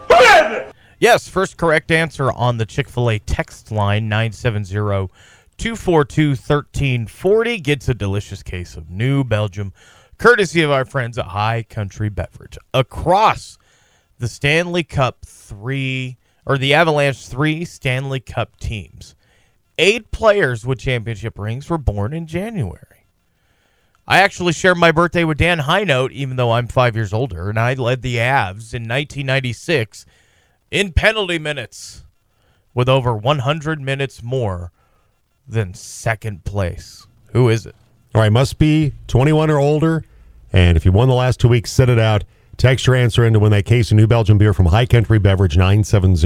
Yes, 0.99 1.27
first 1.27 1.57
correct 1.57 1.91
answer 1.91 2.31
on 2.31 2.55
the 2.55 2.65
Chick 2.65 2.87
fil 2.87 3.09
A 3.09 3.19
text 3.19 3.73
line 3.73 4.07
970 4.07 5.09
242 5.57 6.29
1340 6.29 7.59
gets 7.59 7.89
a 7.89 7.93
delicious 7.93 8.41
case 8.41 8.77
of 8.77 8.89
New 8.89 9.25
Belgium, 9.25 9.73
courtesy 10.17 10.61
of 10.61 10.71
our 10.71 10.85
friends 10.85 11.17
at 11.17 11.25
High 11.25 11.63
Country 11.63 12.07
Beverage. 12.07 12.57
Across 12.73 13.57
the 14.17 14.29
Stanley 14.29 14.85
Cup 14.85 15.25
three, 15.25 16.15
or 16.45 16.57
the 16.57 16.73
Avalanche 16.73 17.27
three 17.27 17.65
Stanley 17.65 18.21
Cup 18.21 18.57
teams, 18.61 19.13
eight 19.79 20.11
players 20.11 20.65
with 20.65 20.77
championship 20.77 21.39
rings 21.39 21.69
were 21.69 21.79
born 21.79 22.13
in 22.13 22.27
January. 22.27 23.07
I 24.07 24.19
actually 24.19 24.53
shared 24.53 24.77
my 24.77 24.91
birthday 24.91 25.23
with 25.23 25.37
Dan 25.37 25.59
Hinote, 25.59 26.11
even 26.11 26.35
though 26.35 26.51
I'm 26.51 26.67
five 26.67 26.95
years 26.95 27.13
older, 27.13 27.49
and 27.49 27.59
I 27.59 27.75
led 27.75 28.01
the 28.01 28.17
Avs 28.17 28.73
in 28.73 28.83
1996 28.83 30.05
in 30.69 30.91
penalty 30.91 31.39
minutes 31.39 32.03
with 32.73 32.89
over 32.89 33.15
100 33.15 33.79
minutes 33.81 34.21
more 34.21 34.71
than 35.47 35.73
second 35.73 36.43
place. 36.43 37.07
Who 37.33 37.49
is 37.49 37.65
it? 37.65 37.75
All 38.13 38.21
right, 38.21 38.31
must 38.31 38.57
be 38.57 38.93
21 39.07 39.49
or 39.49 39.59
older. 39.59 40.03
And 40.51 40.75
if 40.75 40.85
you 40.85 40.91
won 40.91 41.07
the 41.07 41.13
last 41.13 41.39
two 41.39 41.47
weeks, 41.47 41.71
sit 41.71 41.89
it 41.89 41.99
out. 41.99 42.23
Text 42.57 42.87
your 42.87 42.95
answer 42.95 43.23
in 43.23 43.33
to 43.33 43.39
win 43.39 43.51
that 43.51 43.65
case 43.65 43.91
of 43.91 43.97
New 43.97 44.07
Belgium 44.07 44.37
beer 44.37 44.53
from 44.53 44.65
High 44.65 44.87
Country 44.87 45.19
Beverage 45.19 45.55
970 45.55 46.19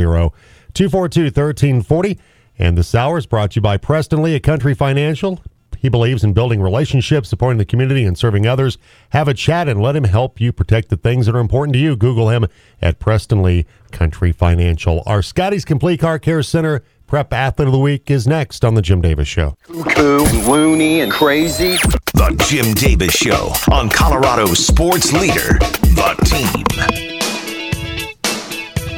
242 0.74 1.24
1340. 1.26 2.20
And 2.58 2.78
this 2.78 2.94
hour 2.94 3.18
is 3.18 3.26
brought 3.26 3.52
to 3.52 3.56
you 3.58 3.62
by 3.62 3.78
Preston 3.78 4.22
Lee 4.22 4.36
at 4.36 4.44
Country 4.44 4.74
Financial. 4.74 5.40
He 5.84 5.90
believes 5.90 6.24
in 6.24 6.32
building 6.32 6.62
relationships, 6.62 7.28
supporting 7.28 7.58
the 7.58 7.66
community, 7.66 8.06
and 8.06 8.18
serving 8.18 8.48
others. 8.48 8.78
Have 9.10 9.28
a 9.28 9.34
chat 9.34 9.68
and 9.68 9.82
let 9.82 9.98
him 9.98 10.06
help 10.06 10.40
you 10.40 10.54
protect 10.54 10.88
the 10.88 10.96
things 10.96 11.26
that 11.26 11.36
are 11.36 11.40
important 11.40 11.74
to 11.74 11.80
you. 11.80 11.98
Google 11.98 12.30
him 12.30 12.46
at 12.82 13.00
Preston 13.00 13.44
Lee 13.44 13.66
Country 13.92 14.32
Financial. 14.32 15.04
Our 15.06 15.22
Scotty's 15.22 15.66
Complete 15.66 16.00
Car 16.00 16.20
Care 16.20 16.42
Center 16.42 16.84
Prep 17.06 17.34
Athlete 17.34 17.68
of 17.68 17.74
the 17.74 17.80
Week 17.80 18.10
is 18.10 18.26
next 18.26 18.64
on 18.64 18.76
The 18.76 18.82
Jim 18.82 19.02
Davis 19.02 19.28
Show. 19.28 19.56
Cuckoo, 19.64 20.20
loony, 20.50 21.02
and 21.02 21.12
crazy. 21.12 21.76
The 22.14 22.46
Jim 22.48 22.74
Davis 22.76 23.14
Show 23.14 23.52
on 23.72 23.90
Colorado's 23.90 24.66
sports 24.66 25.12
leader, 25.12 25.60
The 25.60 26.16
Team. 26.24 26.64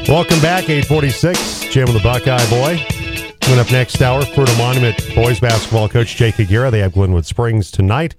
Welcome 0.07 0.39
back, 0.39 0.69
846. 0.69 1.65
Jim 1.71 1.87
and 1.87 1.97
the 1.97 2.03
Buckeye 2.03 2.47
Boy. 2.49 3.04
Coming 3.45 3.59
up 3.59 3.71
next 3.71 4.01
hour, 4.01 4.23
Fruita 4.23 4.57
Monument 4.57 4.97
boys 5.13 5.39
basketball 5.39 5.87
coach 5.87 6.15
Jake 6.15 6.39
Aguirre. 6.39 6.71
They 6.71 6.79
have 6.79 6.93
Glenwood 6.93 7.27
Springs 7.27 7.69
tonight. 7.69 8.15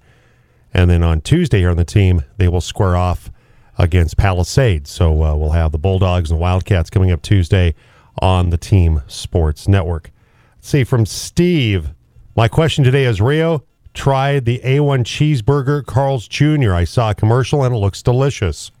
And 0.73 0.89
then 0.89 1.03
on 1.03 1.19
Tuesday 1.19 1.59
here 1.59 1.69
on 1.69 1.75
the 1.75 1.83
team, 1.83 2.23
they 2.37 2.47
will 2.47 2.61
square 2.61 2.95
off 2.95 3.29
against 3.77 4.15
Palisade. 4.15 4.87
So 4.87 5.21
uh, 5.21 5.35
we'll 5.35 5.51
have 5.51 5.73
the 5.73 5.77
Bulldogs 5.77 6.31
and 6.31 6.39
Wildcats 6.39 6.89
coming 6.89 7.11
up 7.11 7.21
Tuesday 7.21 7.75
on 8.21 8.51
the 8.51 8.57
Team 8.57 9.01
Sports 9.07 9.67
Network. 9.67 10.11
Let's 10.55 10.69
see, 10.69 10.85
from 10.85 11.05
Steve, 11.05 11.89
my 12.37 12.47
question 12.47 12.85
today 12.85 13.03
is 13.03 13.19
Rio 13.19 13.65
tried 13.93 14.45
the 14.45 14.59
A1 14.63 15.03
cheeseburger 15.03 15.85
Carl's 15.85 16.25
Jr. 16.29 16.73
I 16.73 16.85
saw 16.85 17.09
a 17.09 17.15
commercial 17.15 17.65
and 17.65 17.75
it 17.75 17.79
looks 17.79 18.01
delicious. 18.01 18.71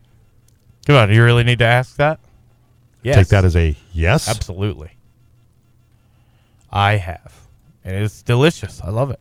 Come 0.85 0.95
on, 0.95 1.09
do 1.09 1.13
you 1.13 1.25
really 1.25 1.43
need 1.43 1.59
to 1.59 1.65
ask 1.65 1.97
that? 1.97 2.21
Yes. 3.03 3.17
Take 3.17 3.27
that 3.27 3.43
as 3.43 3.57
a 3.57 3.75
yes. 3.91 4.29
Absolutely. 4.29 4.96
I 6.71 6.97
have. 6.97 7.47
And 7.83 8.03
it's 8.03 8.21
delicious. 8.21 8.81
I 8.83 8.89
love 8.89 9.11
it. 9.11 9.19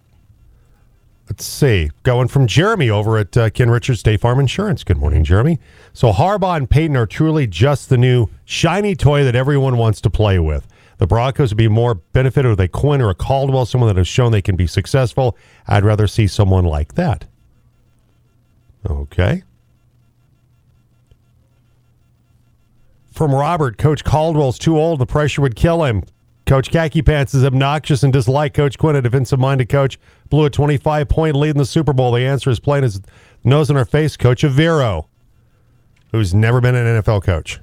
Let's 1.29 1.45
see. 1.45 1.91
Going 2.05 2.29
from 2.29 2.47
Jeremy 2.47 2.89
over 2.89 3.19
at 3.19 3.37
uh, 3.37 3.51
Ken 3.51 3.69
Richards 3.69 4.01
State 4.01 4.21
Farm 4.21 4.39
Insurance. 4.39 4.85
Good 4.85 4.99
morning, 4.99 5.25
Jeremy. 5.25 5.59
So 5.93 6.13
Harbaugh 6.13 6.57
and 6.57 6.71
Peyton 6.71 6.97
are 6.97 7.07
truly 7.07 7.47
just 7.47 7.89
the 7.89 7.99
new 7.99 8.29
shiny 8.45 8.95
toy 8.95 9.25
that 9.25 9.35
everyone 9.35 9.77
wants 9.77 10.01
to 10.03 10.11
play 10.11 10.39
with. 10.39 10.69
The 10.99 11.07
Broncos 11.07 11.51
would 11.51 11.59
be 11.59 11.69
more 11.69 11.97
benefited 11.97 12.49
with 12.49 12.61
a 12.61 12.69
Quinn 12.69 13.03
or 13.03 13.11
a 13.11 13.15
Caldwell, 13.15 13.67
someone 13.67 13.89
that 13.89 13.99
has 13.99 14.09
shown 14.09 14.33
they 14.33 14.41
can 14.41 14.57
be 14.57 14.67
successful. 14.67 15.37
I'd 15.67 15.85
rather 15.85 16.07
see 16.07 16.27
someone 16.27 16.65
like 16.65 16.95
that. 16.95 17.27
Okay. 18.89 19.43
From 23.13 23.35
Robert, 23.35 23.79
Coach 23.79 24.05
Caldwell's 24.05 24.59
too 24.59 24.79
old. 24.79 25.01
The 25.01 25.07
pressure 25.07 25.43
would 25.43 25.57
kill 25.57 25.85
him. 25.85 26.05
Coach 26.47 26.71
Khaki 26.71 27.03
Pants 27.03 27.35
is 27.35 27.45
obnoxious 27.45 28.05
and 28.05 28.13
dislike 28.13 28.55
Coach 28.55 28.79
Quinn, 28.79 28.95
a 28.95 29.03
defensive 29.03 29.41
minded 29.41 29.69
coach. 29.69 29.99
Blew 30.31 30.45
a 30.45 30.51
25 30.51 31.09
point 31.09 31.35
lead 31.35 31.51
in 31.51 31.59
the 31.59 31.67
Super 31.67 31.93
Bowl. 31.93 32.13
The 32.13 32.25
answer 32.25 32.51
is 32.51 32.61
plain 32.61 32.85
as 32.85 33.03
nose 33.43 33.69
in 33.69 33.77
our 33.77 33.85
face. 33.85 34.17
Coach 34.17 34.43
Evero, 34.43 35.07
who's 36.13 36.33
never 36.33 36.61
been 36.61 36.77
an 36.77 37.03
NFL 37.03 37.25
coach, 37.25 37.61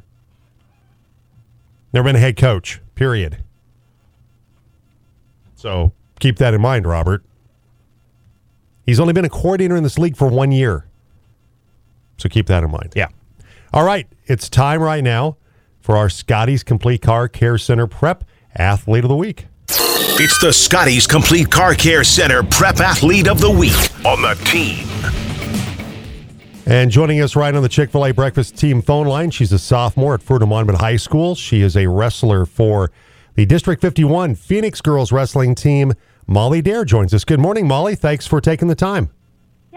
never 1.93 2.09
been 2.09 2.17
a 2.17 2.19
head 2.19 2.35
coach, 2.35 2.81
period. 2.95 3.41
So 5.55 5.93
keep 6.19 6.37
that 6.37 6.53
in 6.53 6.59
mind, 6.59 6.85
Robert. 6.85 7.23
He's 8.85 8.99
only 8.99 9.13
been 9.13 9.23
a 9.23 9.29
coordinator 9.29 9.77
in 9.77 9.83
this 9.83 9.97
league 9.97 10.17
for 10.17 10.27
one 10.27 10.51
year. 10.51 10.85
So 12.17 12.27
keep 12.27 12.47
that 12.47 12.65
in 12.65 12.71
mind. 12.71 12.91
Yeah. 12.97 13.07
All 13.73 13.85
right. 13.85 14.07
It's 14.25 14.49
time 14.49 14.81
right 14.81 15.03
now 15.03 15.37
for 15.79 15.95
our 15.95 16.09
Scotty's 16.09 16.63
Complete 16.63 17.01
Car 17.01 17.29
Care 17.29 17.57
Center 17.57 17.87
Prep 17.87 18.25
Athlete 18.55 19.03
of 19.03 19.09
the 19.09 19.15
Week. 19.15 19.47
It's 20.15 20.39
the 20.39 20.53
Scotty's 20.53 21.07
Complete 21.07 21.49
Car 21.49 21.73
Care 21.73 22.03
Center 22.03 22.43
Prep 22.43 22.79
Athlete 22.79 23.27
of 23.27 23.41
the 23.41 23.49
Week 23.49 23.73
on 24.05 24.21
the 24.21 24.35
team. 24.45 24.87
And 26.65 26.91
joining 26.91 27.19
us 27.19 27.35
right 27.35 27.53
on 27.53 27.61
the 27.61 27.69
Chick 27.69 27.91
fil 27.91 28.05
A 28.05 28.11
breakfast 28.11 28.57
team 28.57 28.81
phone 28.81 29.07
line, 29.07 29.31
she's 29.31 29.51
a 29.51 29.59
sophomore 29.59 30.13
at 30.13 30.21
Fruita 30.21 30.47
Monument 30.47 30.79
High 30.79 30.95
School. 30.95 31.35
She 31.35 31.61
is 31.61 31.75
a 31.75 31.87
wrestler 31.87 32.45
for 32.45 32.91
the 33.35 33.45
District 33.45 33.81
51 33.81 34.35
Phoenix 34.35 34.79
Girls 34.79 35.11
Wrestling 35.11 35.55
Team. 35.55 35.93
Molly 36.27 36.61
Dare 36.61 36.85
joins 36.85 37.13
us. 37.13 37.25
Good 37.25 37.39
morning, 37.39 37.67
Molly. 37.67 37.95
Thanks 37.95 38.27
for 38.27 38.39
taking 38.39 38.69
the 38.69 38.75
time. 38.75 39.09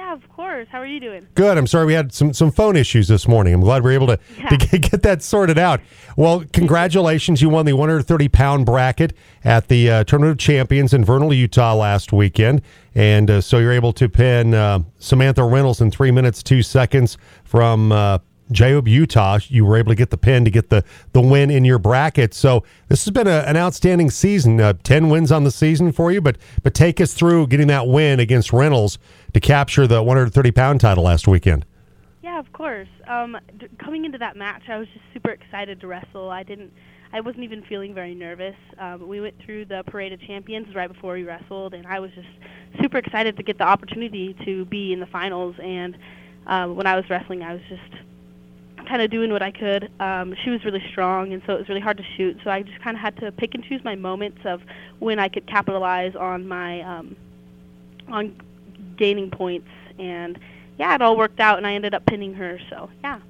Yeah, 0.06 0.12
of 0.12 0.28
course. 0.30 0.68
How 0.70 0.78
are 0.78 0.86
you 0.86 1.00
doing? 1.00 1.26
Good. 1.34 1.58
I'm 1.58 1.66
sorry 1.66 1.84
we 1.86 1.92
had 1.94 2.12
some, 2.12 2.32
some 2.32 2.52
phone 2.52 2.76
issues 2.76 3.08
this 3.08 3.26
morning. 3.26 3.52
I'm 3.54 3.60
glad 3.60 3.82
we 3.82 3.90
are 3.90 3.94
able 3.94 4.06
to, 4.06 4.18
Yeah. 4.38 4.50
to 4.50 4.56
get, 4.78 4.90
get 4.90 5.02
that 5.02 5.20
sorted 5.22 5.58
out. 5.58 5.80
Well, 6.16 6.44
congratulations. 6.52 7.42
You 7.42 7.48
won 7.48 7.66
the 7.66 7.72
130 7.72 8.28
pound 8.28 8.66
bracket 8.66 9.14
at 9.42 9.66
the 9.66 9.90
uh, 9.90 10.04
Tournament 10.04 10.32
of 10.32 10.38
Champions 10.38 10.94
in 10.94 11.04
Vernal, 11.04 11.34
Utah 11.34 11.74
last 11.74 12.12
weekend. 12.12 12.62
And 12.94 13.28
uh, 13.30 13.40
so 13.40 13.58
you're 13.58 13.72
able 13.72 13.92
to 13.94 14.08
pin 14.08 14.54
uh, 14.54 14.80
Samantha 14.98 15.42
Reynolds 15.44 15.80
in 15.80 15.90
three 15.90 16.12
minutes, 16.12 16.40
two 16.42 16.62
seconds 16.62 17.18
from 17.42 17.90
Jaob, 18.52 18.88
Utah. 18.88 19.38
You 19.48 19.64
were 19.64 19.76
able 19.76 19.90
to 19.90 19.96
get 19.96 20.10
the 20.10 20.16
pin 20.16 20.44
to 20.44 20.50
get 20.50 20.70
the, 20.70 20.84
the 21.12 21.20
win 21.20 21.50
in 21.50 21.64
your 21.64 21.78
bracket. 21.78 22.34
So 22.34 22.64
this 22.88 23.04
has 23.04 23.12
been 23.12 23.26
a, 23.26 23.40
an 23.46 23.56
outstanding 23.56 24.10
season. 24.10 24.60
Uh, 24.60 24.74
10 24.82 25.08
wins 25.08 25.32
on 25.32 25.44
the 25.44 25.50
season 25.50 25.92
for 25.92 26.12
you, 26.12 26.20
but, 26.20 26.36
but 26.62 26.74
take 26.74 27.00
us 27.00 27.14
through 27.14 27.48
getting 27.48 27.66
that 27.68 27.86
win 27.86 28.20
against 28.20 28.52
Reynolds 28.52 28.98
to 29.34 29.40
capture 29.40 29.86
the 29.86 30.02
130 30.02 30.50
pound 30.52 30.80
title 30.80 31.04
last 31.04 31.26
weekend. 31.26 31.64
Yeah, 32.22 32.38
of 32.38 32.52
course. 32.52 32.88
Um, 33.06 33.36
d- 33.58 33.68
coming 33.78 34.04
into 34.04 34.18
that 34.18 34.36
match, 34.36 34.62
I 34.68 34.78
was 34.78 34.88
just 34.88 35.04
super 35.12 35.30
excited 35.30 35.80
to 35.80 35.86
wrestle. 35.86 36.30
I 36.30 36.42
didn't, 36.42 36.72
I 37.12 37.20
wasn't 37.20 37.44
even 37.44 37.62
feeling 37.62 37.94
very 37.94 38.14
nervous. 38.14 38.56
Um, 38.78 39.06
we 39.06 39.20
went 39.20 39.34
through 39.44 39.66
the 39.66 39.84
Parade 39.86 40.12
of 40.12 40.20
Champions 40.20 40.74
right 40.74 40.92
before 40.92 41.14
we 41.14 41.24
wrestled, 41.24 41.74
and 41.74 41.86
I 41.86 42.00
was 42.00 42.10
just 42.14 42.28
super 42.80 42.98
excited 42.98 43.36
to 43.36 43.42
get 43.42 43.58
the 43.58 43.64
opportunity 43.64 44.36
to 44.44 44.64
be 44.64 44.92
in 44.92 45.00
the 45.00 45.06
finals. 45.06 45.54
And 45.62 45.96
uh, 46.46 46.66
when 46.68 46.86
I 46.86 46.96
was 46.96 47.08
wrestling, 47.08 47.42
I 47.42 47.52
was 47.52 47.62
just 47.68 48.02
kind 48.86 49.02
of 49.02 49.10
doing 49.10 49.32
what 49.32 49.42
I 49.42 49.50
could. 49.50 49.90
Um, 50.00 50.34
she 50.44 50.50
was 50.50 50.64
really 50.64 50.82
strong, 50.90 51.32
and 51.32 51.42
so 51.46 51.54
it 51.54 51.58
was 51.58 51.68
really 51.68 51.80
hard 51.80 51.96
to 51.98 52.04
shoot. 52.16 52.38
So 52.44 52.50
I 52.50 52.62
just 52.62 52.80
kind 52.80 52.96
of 52.96 53.00
had 53.00 53.16
to 53.18 53.32
pick 53.32 53.54
and 53.54 53.64
choose 53.64 53.82
my 53.84 53.94
moments 53.94 54.38
of 54.44 54.62
when 54.98 55.18
I 55.18 55.28
could 55.28 55.46
capitalize 55.46 56.14
on 56.14 56.46
my 56.46 56.80
um, 56.82 57.16
on 58.08 58.40
gaining 58.96 59.30
points. 59.30 59.68
And 59.98 60.38
yeah, 60.78 60.94
it 60.94 61.02
all 61.02 61.16
worked 61.16 61.40
out, 61.40 61.58
and 61.58 61.66
I 61.66 61.74
ended 61.74 61.94
up 61.94 62.06
pinning 62.06 62.34
her. 62.34 62.58
So 62.70 62.90
yeah. 63.02 63.20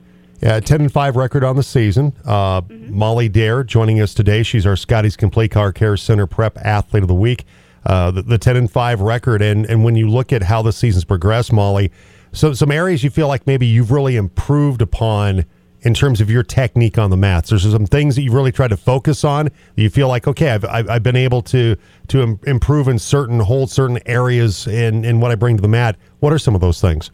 Yeah, 0.40 0.60
10 0.60 0.82
and 0.82 0.92
5 0.92 1.16
record 1.16 1.44
on 1.44 1.56
the 1.56 1.62
season. 1.62 2.12
Uh, 2.24 2.60
Molly 2.68 3.28
Dare 3.28 3.64
joining 3.64 4.02
us 4.02 4.12
today. 4.12 4.42
She's 4.42 4.66
our 4.66 4.76
Scotty's 4.76 5.16
Complete 5.16 5.50
Car 5.50 5.72
Care 5.72 5.96
Center 5.96 6.26
Prep 6.26 6.58
Athlete 6.58 7.02
of 7.02 7.08
the 7.08 7.14
Week. 7.14 7.46
Uh, 7.86 8.10
the, 8.10 8.22
the 8.22 8.36
10 8.36 8.56
and 8.56 8.70
5 8.70 9.00
record. 9.00 9.40
And, 9.40 9.64
and 9.64 9.82
when 9.82 9.96
you 9.96 10.10
look 10.10 10.34
at 10.34 10.42
how 10.42 10.60
the 10.60 10.72
season's 10.72 11.04
progressed, 11.04 11.54
Molly, 11.54 11.90
so 12.36 12.52
some 12.52 12.70
areas 12.70 13.02
you 13.02 13.10
feel 13.10 13.28
like 13.28 13.46
maybe 13.46 13.66
you've 13.66 13.90
really 13.90 14.16
improved 14.16 14.82
upon 14.82 15.46
in 15.80 15.94
terms 15.94 16.20
of 16.20 16.30
your 16.30 16.42
technique 16.42 16.98
on 16.98 17.10
the 17.10 17.16
mats. 17.16 17.48
There's 17.48 17.62
some 17.62 17.86
things 17.86 18.14
that 18.16 18.22
you've 18.22 18.34
really 18.34 18.52
tried 18.52 18.68
to 18.68 18.76
focus 18.76 19.24
on. 19.24 19.46
That 19.46 19.82
you 19.82 19.88
feel 19.88 20.08
like, 20.08 20.26
okay, 20.26 20.50
I've, 20.50 20.64
I've, 20.64 21.02
been 21.02 21.16
able 21.16 21.40
to 21.42 21.76
to 22.08 22.22
im- 22.22 22.40
improve 22.46 22.88
in 22.88 22.98
certain, 22.98 23.40
hold 23.40 23.70
certain 23.70 23.98
areas 24.04 24.66
in, 24.66 25.04
in 25.04 25.20
what 25.20 25.30
I 25.30 25.34
bring 25.34 25.56
to 25.56 25.62
the 25.62 25.68
mat. 25.68 25.96
What 26.20 26.32
are 26.32 26.38
some 26.38 26.54
of 26.54 26.60
those 26.60 26.80
things? 26.80 27.10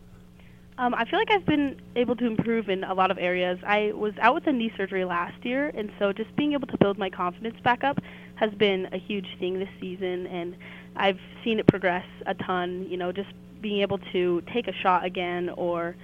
Um, 0.79 0.95
I 0.95 1.05
feel 1.05 1.21
like 1.21 1.31
I've 1.31 1.47
been 1.47 1.81
able 1.95 2.17
to 2.17 2.27
improve 2.27 2.69
in 2.69 2.83
a 2.83 2.95
lot 2.95 3.13
of 3.13 3.19
areas. 3.19 3.61
I 3.65 3.93
was 3.95 4.15
out 4.21 4.35
with 4.35 4.49
a 4.49 4.53
knee 4.53 4.73
surgery 4.77 5.05
last 5.05 5.45
year, 5.45 5.71
and 5.77 5.93
so 6.01 6.13
just 6.13 6.35
being 6.35 6.55
able 6.55 6.67
to 6.67 6.79
build 6.79 6.99
my 6.99 7.11
confidence 7.11 7.61
back 7.63 7.85
up 7.85 7.99
has 8.35 8.53
been 8.55 8.89
a 8.93 8.99
huge 8.99 9.29
thing 9.39 9.61
this 9.61 9.69
season, 9.81 10.27
and 10.27 10.57
I've 10.97 11.21
seen 11.45 11.61
it 11.61 11.69
progress 11.69 12.07
a 12.27 12.35
ton. 12.35 12.87
You 12.89 12.97
know, 12.97 13.13
just 13.13 13.31
being 13.63 13.81
able 13.81 13.99
to 14.13 14.43
take 14.53 14.69
a 14.69 14.73
shot 14.73 15.05
again, 15.05 15.49
or 15.51 15.97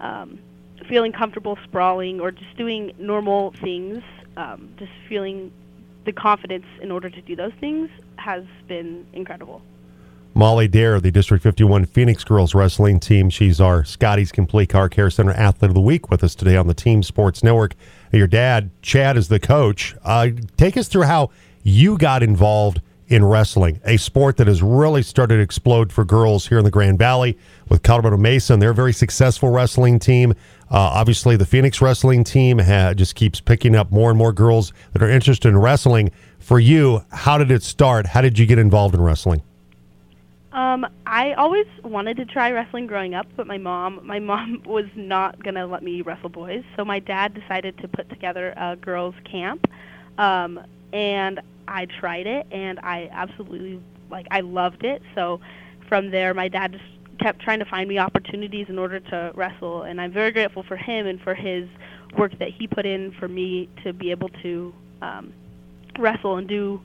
um, 0.00 0.38
feeling 0.88 1.12
comfortable 1.12 1.58
sprawling, 1.64 2.20
or 2.20 2.30
just 2.30 2.56
doing 2.56 2.92
normal 2.98 3.52
things. 3.60 4.02
Um, 4.36 4.72
just 4.78 4.92
feeling 5.08 5.50
the 6.04 6.12
confidence 6.12 6.66
in 6.80 6.92
order 6.92 7.10
to 7.10 7.20
do 7.22 7.34
those 7.34 7.52
things 7.60 7.90
has 8.16 8.44
been 8.68 9.04
incredible. 9.12 9.62
Molly 10.34 10.68
Dare 10.68 11.00
the 11.00 11.10
District 11.10 11.42
51 11.42 11.86
Phoenix 11.86 12.22
Girls 12.22 12.54
Wrestling 12.54 13.00
Team. 13.00 13.28
She's 13.28 13.60
our 13.60 13.84
Scotty's 13.84 14.30
Complete 14.30 14.68
Car 14.68 14.88
Care 14.88 15.10
Center 15.10 15.32
Athlete 15.32 15.70
of 15.70 15.74
the 15.74 15.80
Week 15.80 16.10
with 16.10 16.22
us 16.22 16.36
today 16.36 16.56
on 16.56 16.68
the 16.68 16.74
Team 16.74 17.02
Sports 17.02 17.42
Network. 17.42 17.74
Your 18.12 18.28
dad, 18.28 18.70
Chad, 18.80 19.16
is 19.16 19.26
the 19.26 19.40
coach. 19.40 19.96
Uh, 20.04 20.28
take 20.56 20.76
us 20.76 20.86
through 20.86 21.02
how 21.02 21.30
you 21.64 21.98
got 21.98 22.22
involved 22.22 22.80
in 23.08 23.24
wrestling, 23.24 23.80
a 23.84 23.96
sport 23.96 24.36
that 24.36 24.46
has 24.46 24.62
really 24.62 25.02
started 25.02 25.36
to 25.36 25.42
explode 25.42 25.92
for 25.92 26.04
girls 26.04 26.46
here 26.46 26.58
in 26.58 26.64
the 26.64 26.70
Grand 26.70 26.98
Valley 26.98 27.38
with 27.68 27.82
Colorado 27.82 28.18
Mesa. 28.18 28.52
And 28.52 28.62
they're 28.62 28.70
a 28.70 28.74
very 28.74 28.92
successful 28.92 29.48
wrestling 29.48 29.98
team. 29.98 30.32
Uh, 30.70 30.76
obviously, 30.76 31.36
the 31.36 31.46
Phoenix 31.46 31.80
wrestling 31.80 32.22
team 32.22 32.58
ha- 32.58 32.92
just 32.92 33.14
keeps 33.14 33.40
picking 33.40 33.74
up 33.74 33.90
more 33.90 34.10
and 34.10 34.18
more 34.18 34.32
girls 34.32 34.74
that 34.92 35.02
are 35.02 35.08
interested 35.08 35.48
in 35.48 35.56
wrestling. 35.56 36.10
For 36.38 36.60
you, 36.60 37.04
how 37.10 37.38
did 37.38 37.50
it 37.50 37.62
start? 37.62 38.06
How 38.06 38.20
did 38.20 38.38
you 38.38 38.44
get 38.44 38.58
involved 38.58 38.94
in 38.94 39.00
wrestling? 39.00 39.42
Um, 40.52 40.86
I 41.06 41.32
always 41.34 41.66
wanted 41.84 42.16
to 42.18 42.24
try 42.24 42.50
wrestling 42.50 42.86
growing 42.86 43.14
up, 43.14 43.26
but 43.36 43.46
my 43.46 43.58
mom, 43.58 44.00
my 44.02 44.18
mom 44.18 44.62
was 44.66 44.86
not 44.94 45.42
gonna 45.42 45.66
let 45.66 45.82
me 45.82 46.02
wrestle 46.02 46.28
boys. 46.28 46.64
So 46.76 46.84
my 46.84 46.98
dad 46.98 47.32
decided 47.32 47.78
to 47.78 47.88
put 47.88 48.10
together 48.10 48.52
a 48.56 48.76
girls' 48.76 49.14
camp. 49.24 49.66
Um, 50.18 50.60
and 50.92 51.40
I 51.68 51.86
tried 51.86 52.26
it, 52.26 52.46
and 52.50 52.78
I 52.80 53.08
absolutely 53.12 53.80
like 54.10 54.26
I 54.30 54.40
loved 54.40 54.84
it. 54.84 55.02
So 55.14 55.40
from 55.88 56.10
there, 56.10 56.34
my 56.34 56.48
dad 56.48 56.72
just 56.72 56.84
kept 57.20 57.40
trying 57.40 57.58
to 57.58 57.64
find 57.64 57.88
me 57.88 57.98
opportunities 57.98 58.66
in 58.68 58.78
order 58.78 59.00
to 59.00 59.32
wrestle, 59.34 59.82
and 59.82 60.00
I'm 60.00 60.12
very 60.12 60.30
grateful 60.30 60.62
for 60.62 60.76
him 60.76 61.06
and 61.06 61.20
for 61.20 61.34
his 61.34 61.68
work 62.16 62.38
that 62.38 62.50
he 62.50 62.66
put 62.66 62.86
in 62.86 63.12
for 63.12 63.28
me 63.28 63.68
to 63.84 63.92
be 63.92 64.10
able 64.10 64.30
to 64.42 64.74
um, 65.02 65.32
wrestle 65.98 66.36
and 66.36 66.48
do, 66.48 66.80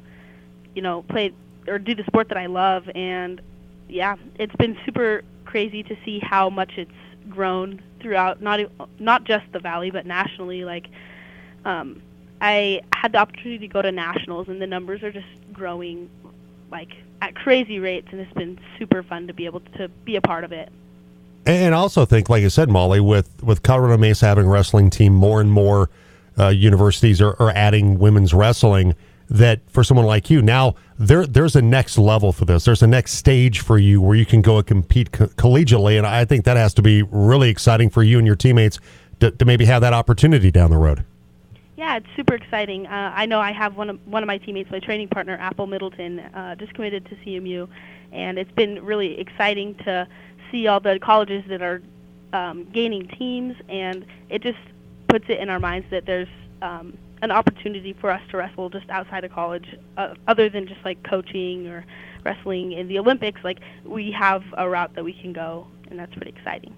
you 0.75 0.81
know, 0.81 1.03
play 1.03 1.33
or 1.67 1.79
do 1.79 1.95
the 1.95 2.03
sport 2.03 2.27
that 2.29 2.37
I 2.37 2.47
love. 2.47 2.89
And 2.93 3.41
yeah, 3.87 4.15
it's 4.37 4.55
been 4.55 4.77
super 4.85 5.23
crazy 5.45 5.83
to 5.83 5.95
see 6.03 6.19
how 6.19 6.49
much 6.49 6.73
it's 6.77 6.91
grown 7.29 7.81
throughout 8.01 8.41
not 8.41 8.59
not 8.99 9.23
just 9.23 9.45
the 9.53 9.59
valley 9.59 9.91
but 9.91 10.05
nationally. 10.05 10.65
Like, 10.65 10.87
um, 11.63 12.01
I 12.43 12.81
had 12.91 13.13
the 13.13 13.19
opportunity 13.19 13.59
to 13.59 13.67
go 13.69 13.81
to 13.81 13.89
nationals, 13.89 14.49
and 14.49 14.61
the 14.61 14.67
numbers 14.67 15.01
are 15.01 15.13
just 15.13 15.25
growing 15.53 16.09
like 16.69 16.89
at 17.21 17.35
crazy 17.35 17.79
rates, 17.79 18.09
and 18.11 18.19
it's 18.19 18.33
been 18.33 18.59
super 18.77 19.01
fun 19.01 19.27
to 19.27 19.33
be 19.33 19.45
able 19.45 19.61
to 19.77 19.87
be 20.03 20.17
a 20.17 20.21
part 20.21 20.43
of 20.43 20.51
it. 20.51 20.69
And 21.45 21.73
also 21.73 22.03
think, 22.03 22.27
like 22.27 22.43
I 22.43 22.49
said, 22.49 22.67
Molly, 22.67 22.99
with 22.99 23.41
with 23.41 23.63
Colorado 23.63 23.97
Mesa 23.97 24.25
having 24.25 24.45
a 24.45 24.49
wrestling 24.49 24.89
team, 24.89 25.13
more 25.13 25.39
and 25.39 25.49
more 25.49 25.89
uh, 26.37 26.49
universities 26.49 27.21
are, 27.21 27.41
are 27.41 27.51
adding 27.51 27.97
women's 27.97 28.33
wrestling. 28.33 28.93
That 29.29 29.61
for 29.69 29.85
someone 29.85 30.05
like 30.05 30.29
you, 30.29 30.41
now 30.41 30.75
there 30.99 31.25
there's 31.25 31.55
a 31.55 31.61
next 31.61 31.97
level 31.97 32.33
for 32.33 32.43
this. 32.43 32.65
There's 32.65 32.83
a 32.83 32.87
next 32.87 33.13
stage 33.13 33.61
for 33.61 33.77
you 33.77 34.01
where 34.01 34.17
you 34.17 34.25
can 34.25 34.41
go 34.41 34.57
and 34.57 34.67
compete 34.67 35.13
co- 35.13 35.27
collegiately, 35.27 35.97
and 35.97 36.05
I 36.05 36.25
think 36.25 36.43
that 36.43 36.57
has 36.57 36.73
to 36.73 36.81
be 36.81 37.03
really 37.03 37.49
exciting 37.49 37.89
for 37.89 38.03
you 38.03 38.17
and 38.17 38.27
your 38.27 38.35
teammates 38.35 38.81
to, 39.21 39.31
to 39.31 39.45
maybe 39.45 39.63
have 39.63 39.81
that 39.81 39.93
opportunity 39.93 40.51
down 40.51 40.71
the 40.71 40.77
road. 40.77 41.05
Yeah, 41.75 41.97
it's 41.97 42.07
super 42.15 42.35
exciting. 42.35 42.85
Uh, 42.85 43.11
I 43.15 43.25
know 43.25 43.39
I 43.39 43.51
have 43.51 43.75
one 43.75 43.89
of 43.89 44.07
one 44.07 44.21
of 44.21 44.27
my 44.27 44.37
teammates, 44.37 44.69
my 44.69 44.79
training 44.79 45.07
partner, 45.07 45.37
Apple 45.39 45.65
Middleton, 45.65 46.19
uh, 46.19 46.55
just 46.55 46.73
committed 46.75 47.05
to 47.05 47.15
CMU, 47.15 47.67
and 48.11 48.37
it's 48.37 48.51
been 48.51 48.83
really 48.83 49.19
exciting 49.19 49.73
to 49.85 50.07
see 50.51 50.67
all 50.67 50.79
the 50.79 50.99
colleges 50.99 51.43
that 51.49 51.63
are 51.63 51.81
um, 52.31 52.65
gaining 52.71 53.07
teams, 53.07 53.55
and 53.69 54.05
it 54.29 54.43
just 54.43 54.59
puts 55.07 55.25
it 55.29 55.39
in 55.39 55.49
our 55.49 55.59
minds 55.59 55.87
that 55.89 56.05
there's 56.05 56.27
um, 56.61 56.95
an 57.23 57.31
opportunity 57.31 57.93
for 57.93 58.11
us 58.11 58.21
to 58.29 58.37
wrestle 58.37 58.69
just 58.69 58.87
outside 58.91 59.23
of 59.23 59.31
college, 59.31 59.75
uh, 59.97 60.13
other 60.27 60.49
than 60.49 60.67
just 60.67 60.83
like 60.85 61.01
coaching 61.03 61.67
or 61.67 61.83
wrestling 62.23 62.73
in 62.73 62.87
the 62.87 62.99
Olympics. 62.99 63.41
Like 63.43 63.59
we 63.83 64.11
have 64.11 64.43
a 64.57 64.69
route 64.69 64.93
that 64.93 65.03
we 65.03 65.13
can 65.13 65.33
go, 65.33 65.65
and 65.89 65.97
that's 65.97 66.13
pretty 66.13 66.31
exciting. 66.37 66.75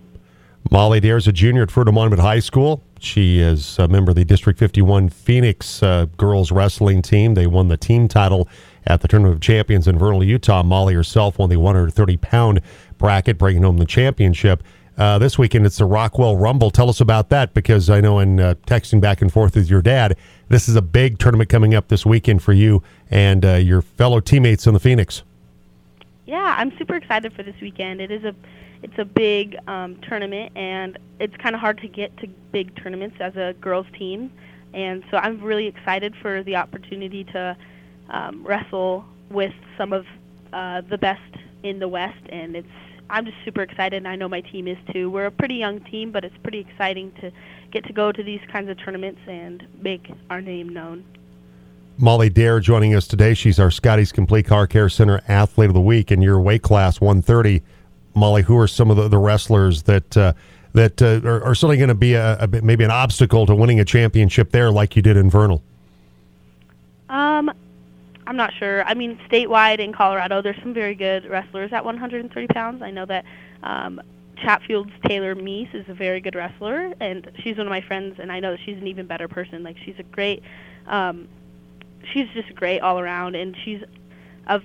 Molly 0.71 0.99
Dare 0.99 1.17
is 1.17 1.27
a 1.27 1.31
junior 1.31 1.61
at 1.61 1.69
Fruita 1.69 1.93
Monument 1.93 2.21
High 2.21 2.39
School. 2.39 2.81
She 2.99 3.39
is 3.39 3.77
a 3.77 3.87
member 3.87 4.11
of 4.11 4.15
the 4.15 4.25
District 4.25 4.57
51 4.57 5.09
Phoenix 5.09 5.83
uh, 5.83 6.07
girls 6.17 6.51
wrestling 6.51 7.03
team. 7.03 7.35
They 7.35 7.45
won 7.45 7.67
the 7.67 7.77
team 7.77 8.07
title 8.07 8.47
at 8.87 9.01
the 9.01 9.07
Tournament 9.07 9.35
of 9.35 9.41
Champions 9.41 9.87
in 9.87 9.97
Vernal, 9.99 10.23
Utah. 10.23 10.63
Molly 10.63 10.95
herself 10.95 11.37
won 11.37 11.49
the 11.49 11.57
130 11.57 12.17
pound 12.17 12.61
bracket, 12.97 13.37
bringing 13.37 13.61
home 13.61 13.77
the 13.77 13.85
championship. 13.85 14.63
Uh, 14.97 15.19
this 15.19 15.37
weekend, 15.37 15.65
it's 15.65 15.77
the 15.77 15.85
Rockwell 15.85 16.35
Rumble. 16.35 16.71
Tell 16.71 16.89
us 16.89 16.99
about 16.99 17.29
that 17.29 17.53
because 17.53 17.89
I 17.89 18.01
know 18.01 18.19
in 18.19 18.39
uh, 18.39 18.55
texting 18.65 18.99
back 18.99 19.21
and 19.21 19.31
forth 19.31 19.55
with 19.55 19.69
your 19.69 19.81
dad, 19.81 20.17
this 20.49 20.67
is 20.67 20.75
a 20.75 20.81
big 20.81 21.19
tournament 21.19 21.49
coming 21.49 21.75
up 21.75 21.89
this 21.89 22.05
weekend 22.05 22.41
for 22.41 22.53
you 22.53 22.81
and 23.11 23.45
uh, 23.45 23.53
your 23.53 23.81
fellow 23.81 24.19
teammates 24.19 24.65
in 24.65 24.73
the 24.73 24.79
Phoenix. 24.79 25.21
Yeah, 26.25 26.55
I'm 26.57 26.75
super 26.77 26.95
excited 26.95 27.33
for 27.33 27.43
this 27.43 27.55
weekend. 27.61 28.01
It 28.01 28.09
is 28.09 28.23
a 28.23 28.33
it's 28.85 28.99
a 28.99 29.05
big 29.05 29.57
um, 29.67 29.99
tournament, 30.07 30.51
and 30.55 30.99
it's 31.19 31.35
kind 31.37 31.55
of 31.55 31.61
hard 31.61 31.79
to 31.79 31.87
get 31.87 32.15
to 32.17 32.27
big 32.51 32.75
tournaments 32.75 33.15
as 33.19 33.35
a 33.35 33.55
girls 33.59 33.87
team. 33.97 34.31
And 34.75 35.03
so 35.09 35.17
I'm 35.17 35.41
really 35.41 35.65
excited 35.65 36.13
for 36.21 36.43
the 36.43 36.55
opportunity 36.55 37.23
to 37.23 37.57
um, 38.11 38.45
wrestle 38.45 39.03
with 39.31 39.53
some 39.75 39.91
of 39.91 40.05
uh, 40.53 40.81
the 40.81 40.99
best 40.99 41.21
in 41.63 41.79
the 41.79 41.87
West, 41.87 42.21
and 42.29 42.55
it's 42.55 42.67
I'm 43.09 43.25
just 43.25 43.37
super 43.43 43.61
excited, 43.63 43.97
and 43.97 44.07
I 44.07 44.15
know 44.15 44.29
my 44.29 44.41
team 44.41 44.67
is 44.67 44.77
too. 44.93 45.09
We're 45.09 45.25
a 45.25 45.31
pretty 45.31 45.55
young 45.55 45.79
team, 45.81 46.11
but 46.11 46.23
it's 46.23 46.37
pretty 46.43 46.59
exciting 46.59 47.11
to 47.21 47.31
get 47.71 47.85
to 47.85 47.93
go 47.93 48.11
to 48.11 48.23
these 48.23 48.41
kinds 48.51 48.69
of 48.69 48.77
tournaments 48.77 49.21
and 49.27 49.65
make 49.81 50.11
our 50.29 50.41
name 50.41 50.69
known. 50.69 51.03
Molly 51.97 52.29
Dare 52.29 52.59
joining 52.59 52.93
us 52.93 53.07
today. 53.07 53.33
She's 53.33 53.59
our 53.59 53.71
Scotty's 53.71 54.11
Complete 54.11 54.45
Car 54.45 54.67
Care 54.67 54.89
Center 54.89 55.21
Athlete 55.27 55.69
of 55.69 55.73
the 55.73 55.81
Week 55.81 56.11
in 56.11 56.21
your 56.21 56.39
weight 56.39 56.61
class 56.61 57.01
130. 57.01 57.63
Molly, 58.15 58.41
who 58.41 58.57
are 58.57 58.67
some 58.67 58.89
of 58.89 58.97
the, 58.97 59.07
the 59.07 59.17
wrestlers 59.17 59.83
that 59.83 60.15
uh, 60.17 60.33
that 60.73 61.01
uh, 61.01 61.21
are, 61.23 61.43
are 61.43 61.55
certainly 61.55 61.77
going 61.77 61.89
to 61.89 61.95
be 61.95 62.13
a, 62.13 62.37
a 62.39 62.47
maybe 62.47 62.83
an 62.83 62.91
obstacle 62.91 63.45
to 63.45 63.55
winning 63.55 63.79
a 63.79 63.85
championship 63.85 64.51
there, 64.51 64.71
like 64.71 64.95
you 64.95 65.01
did 65.01 65.17
in 65.17 65.29
Vernal? 65.29 65.63
Um, 67.09 67.51
I'm 68.27 68.35
not 68.35 68.53
sure. 68.57 68.83
I 68.83 68.93
mean, 68.93 69.19
statewide 69.29 69.79
in 69.79 69.93
Colorado, 69.93 70.41
there's 70.41 70.59
some 70.61 70.73
very 70.73 70.95
good 70.95 71.25
wrestlers 71.29 71.71
at 71.71 71.85
130 71.85 72.47
pounds. 72.47 72.81
I 72.81 72.91
know 72.91 73.05
that 73.05 73.25
um, 73.63 74.01
Chatfield's 74.35 74.91
Taylor 75.05 75.35
Meese 75.35 75.73
is 75.73 75.87
a 75.87 75.93
very 75.93 76.19
good 76.19 76.35
wrestler, 76.35 76.93
and 76.99 77.29
she's 77.41 77.57
one 77.57 77.67
of 77.67 77.71
my 77.71 77.81
friends, 77.81 78.19
and 78.19 78.31
I 78.31 78.39
know 78.39 78.51
that 78.51 78.59
she's 78.65 78.77
an 78.77 78.87
even 78.87 79.05
better 79.05 79.27
person. 79.27 79.63
Like, 79.63 79.77
she's 79.77 79.95
a 79.99 80.03
great, 80.03 80.43
um, 80.87 81.27
she's 82.11 82.27
just 82.33 82.53
great 82.55 82.79
all 82.79 82.99
around, 82.99 83.35
and 83.35 83.55
she's 83.63 83.81
a 84.47 84.61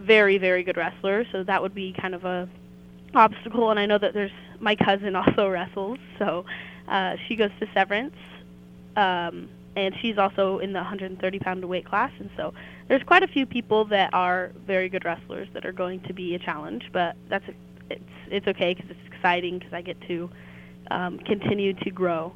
very, 0.00 0.38
very 0.38 0.62
good 0.62 0.76
wrestler. 0.76 1.26
So 1.30 1.44
that 1.44 1.62
would 1.62 1.74
be 1.74 1.92
kind 1.92 2.14
of 2.14 2.24
a 2.24 2.48
obstacle. 3.14 3.70
And 3.70 3.78
I 3.78 3.86
know 3.86 3.98
that 3.98 4.14
there's 4.14 4.32
my 4.60 4.76
cousin 4.76 5.16
also 5.16 5.48
wrestles, 5.54 5.98
so 6.18 6.44
uh, 6.88 7.16
she 7.26 7.36
goes 7.36 7.50
to 7.60 7.66
Severance 7.74 8.14
um, 8.96 9.48
and 9.76 9.94
she's 10.00 10.18
also 10.18 10.58
in 10.58 10.72
the 10.72 10.78
130 10.78 11.38
pound 11.40 11.64
weight 11.64 11.84
class. 11.84 12.12
And 12.18 12.30
so 12.36 12.54
there's 12.88 13.02
quite 13.02 13.22
a 13.22 13.26
few 13.26 13.46
people 13.46 13.84
that 13.86 14.12
are 14.12 14.52
very 14.66 14.88
good 14.88 15.04
wrestlers 15.04 15.48
that 15.54 15.64
are 15.66 15.72
going 15.72 16.00
to 16.02 16.12
be 16.12 16.34
a 16.34 16.38
challenge, 16.38 16.90
but 16.92 17.16
that's 17.28 17.44
it's 17.90 18.02
it's 18.28 18.46
okay 18.46 18.74
because 18.74 18.90
it's 18.90 19.14
exciting 19.14 19.58
because 19.58 19.72
I 19.72 19.82
get 19.82 20.00
to 20.02 20.30
um, 20.90 21.18
continue 21.18 21.74
to 21.74 21.90
grow. 21.90 22.32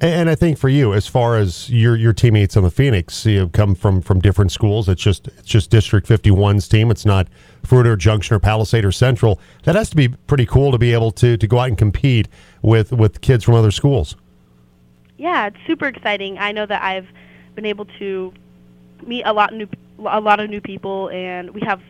And, 0.00 0.28
I 0.28 0.34
think 0.34 0.58
for 0.58 0.68
you, 0.68 0.92
as 0.92 1.06
far 1.06 1.36
as 1.36 1.70
your 1.70 1.96
your 1.96 2.12
teammates 2.12 2.56
on 2.56 2.62
the 2.62 2.70
Phoenix, 2.70 3.24
you 3.24 3.48
come 3.48 3.74
from 3.74 4.00
from 4.00 4.20
different 4.20 4.50
schools. 4.52 4.88
It's 4.88 5.02
just 5.02 5.28
it's 5.28 5.48
just 5.48 5.70
District 5.70 6.06
51's 6.06 6.68
team. 6.68 6.90
It's 6.90 7.06
not 7.06 7.28
Fruita 7.62 7.86
or 7.86 7.96
Junction 7.96 8.34
or 8.34 8.40
Palisade 8.40 8.84
or 8.84 8.92
Central. 8.92 9.40
That 9.62 9.76
has 9.76 9.90
to 9.90 9.96
be 9.96 10.08
pretty 10.08 10.46
cool 10.46 10.72
to 10.72 10.78
be 10.78 10.92
able 10.92 11.12
to 11.12 11.36
to 11.36 11.46
go 11.46 11.58
out 11.58 11.68
and 11.68 11.78
compete 11.78 12.28
with 12.60 12.92
with 12.92 13.20
kids 13.20 13.44
from 13.44 13.54
other 13.54 13.70
schools. 13.70 14.16
Yeah, 15.16 15.46
it's 15.46 15.56
super 15.66 15.86
exciting. 15.86 16.38
I 16.38 16.52
know 16.52 16.66
that 16.66 16.82
I've 16.82 17.06
been 17.54 17.66
able 17.66 17.86
to 17.98 18.32
meet 19.06 19.22
a 19.22 19.32
lot 19.32 19.54
new 19.54 19.68
a 20.04 20.20
lot 20.20 20.40
of 20.40 20.50
new 20.50 20.60
people, 20.60 21.08
and 21.10 21.50
we 21.50 21.60
have 21.62 21.80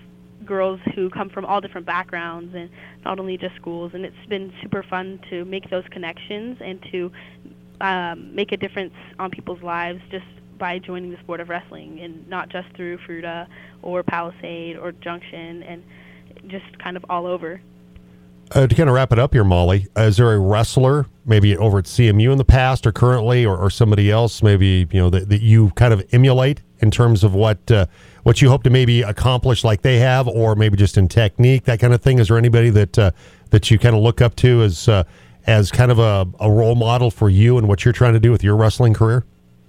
girls 0.44 0.80
who 0.94 1.08
come 1.10 1.30
from 1.30 1.44
all 1.44 1.60
different 1.60 1.86
backgrounds 1.86 2.54
and 2.54 2.68
not 3.04 3.18
only 3.18 3.38
just 3.38 3.56
schools. 3.56 3.92
And 3.94 4.04
it's 4.04 4.26
been 4.28 4.52
super 4.62 4.82
fun 4.82 5.20
to 5.30 5.44
make 5.44 5.70
those 5.70 5.84
connections 5.90 6.58
and 6.60 6.82
to 6.92 7.10
um, 7.80 8.34
make 8.34 8.52
a 8.52 8.56
difference 8.56 8.94
on 9.18 9.30
people's 9.30 9.62
lives 9.62 10.00
just 10.10 10.26
by 10.58 10.78
joining 10.78 11.10
the 11.10 11.18
sport 11.18 11.40
of 11.40 11.48
wrestling, 11.48 12.00
and 12.00 12.26
not 12.28 12.48
just 12.48 12.68
through 12.74 12.98
Fruita 12.98 13.46
or 13.82 14.02
Palisade 14.02 14.76
or 14.76 14.92
Junction, 14.92 15.62
and 15.62 15.82
just 16.48 16.78
kind 16.78 16.96
of 16.96 17.04
all 17.08 17.26
over. 17.26 17.60
Uh, 18.52 18.66
to 18.66 18.74
kind 18.74 18.88
of 18.88 18.94
wrap 18.94 19.10
it 19.10 19.18
up 19.18 19.32
here, 19.32 19.42
Molly, 19.42 19.86
uh, 19.96 20.02
is 20.02 20.18
there 20.18 20.32
a 20.32 20.38
wrestler, 20.38 21.06
maybe 21.24 21.56
over 21.56 21.78
at 21.78 21.84
CMU 21.86 22.30
in 22.30 22.38
the 22.38 22.44
past 22.44 22.86
or 22.86 22.92
currently, 22.92 23.44
or, 23.44 23.56
or 23.56 23.70
somebody 23.70 24.10
else, 24.10 24.42
maybe 24.42 24.86
you 24.90 25.00
know 25.00 25.10
that, 25.10 25.28
that 25.30 25.40
you 25.40 25.70
kind 25.70 25.94
of 25.94 26.04
emulate 26.12 26.60
in 26.80 26.90
terms 26.90 27.24
of 27.24 27.34
what 27.34 27.70
uh, 27.70 27.86
what 28.22 28.42
you 28.42 28.50
hope 28.50 28.62
to 28.64 28.70
maybe 28.70 29.02
accomplish 29.02 29.64
like 29.64 29.82
they 29.82 29.98
have, 29.98 30.28
or 30.28 30.54
maybe 30.54 30.76
just 30.76 30.98
in 30.98 31.08
technique, 31.08 31.64
that 31.64 31.80
kind 31.80 31.94
of 31.94 32.02
thing? 32.02 32.18
Is 32.18 32.28
there 32.28 32.36
anybody 32.36 32.70
that 32.70 32.98
uh, 32.98 33.10
that 33.50 33.70
you 33.70 33.78
kind 33.78 33.96
of 33.96 34.02
look 34.02 34.20
up 34.20 34.36
to 34.36 34.62
as 34.62 34.88
uh, 34.88 35.04
as 35.46 35.70
kind 35.70 35.90
of 35.90 35.98
a, 35.98 36.26
a 36.40 36.50
role 36.50 36.74
model 36.74 37.10
for 37.10 37.28
you 37.28 37.58
and 37.58 37.68
what 37.68 37.84
you're 37.84 37.92
trying 37.92 38.14
to 38.14 38.20
do 38.20 38.30
with 38.30 38.42
your 38.42 38.56
wrestling 38.56 38.94
career? 38.94 39.24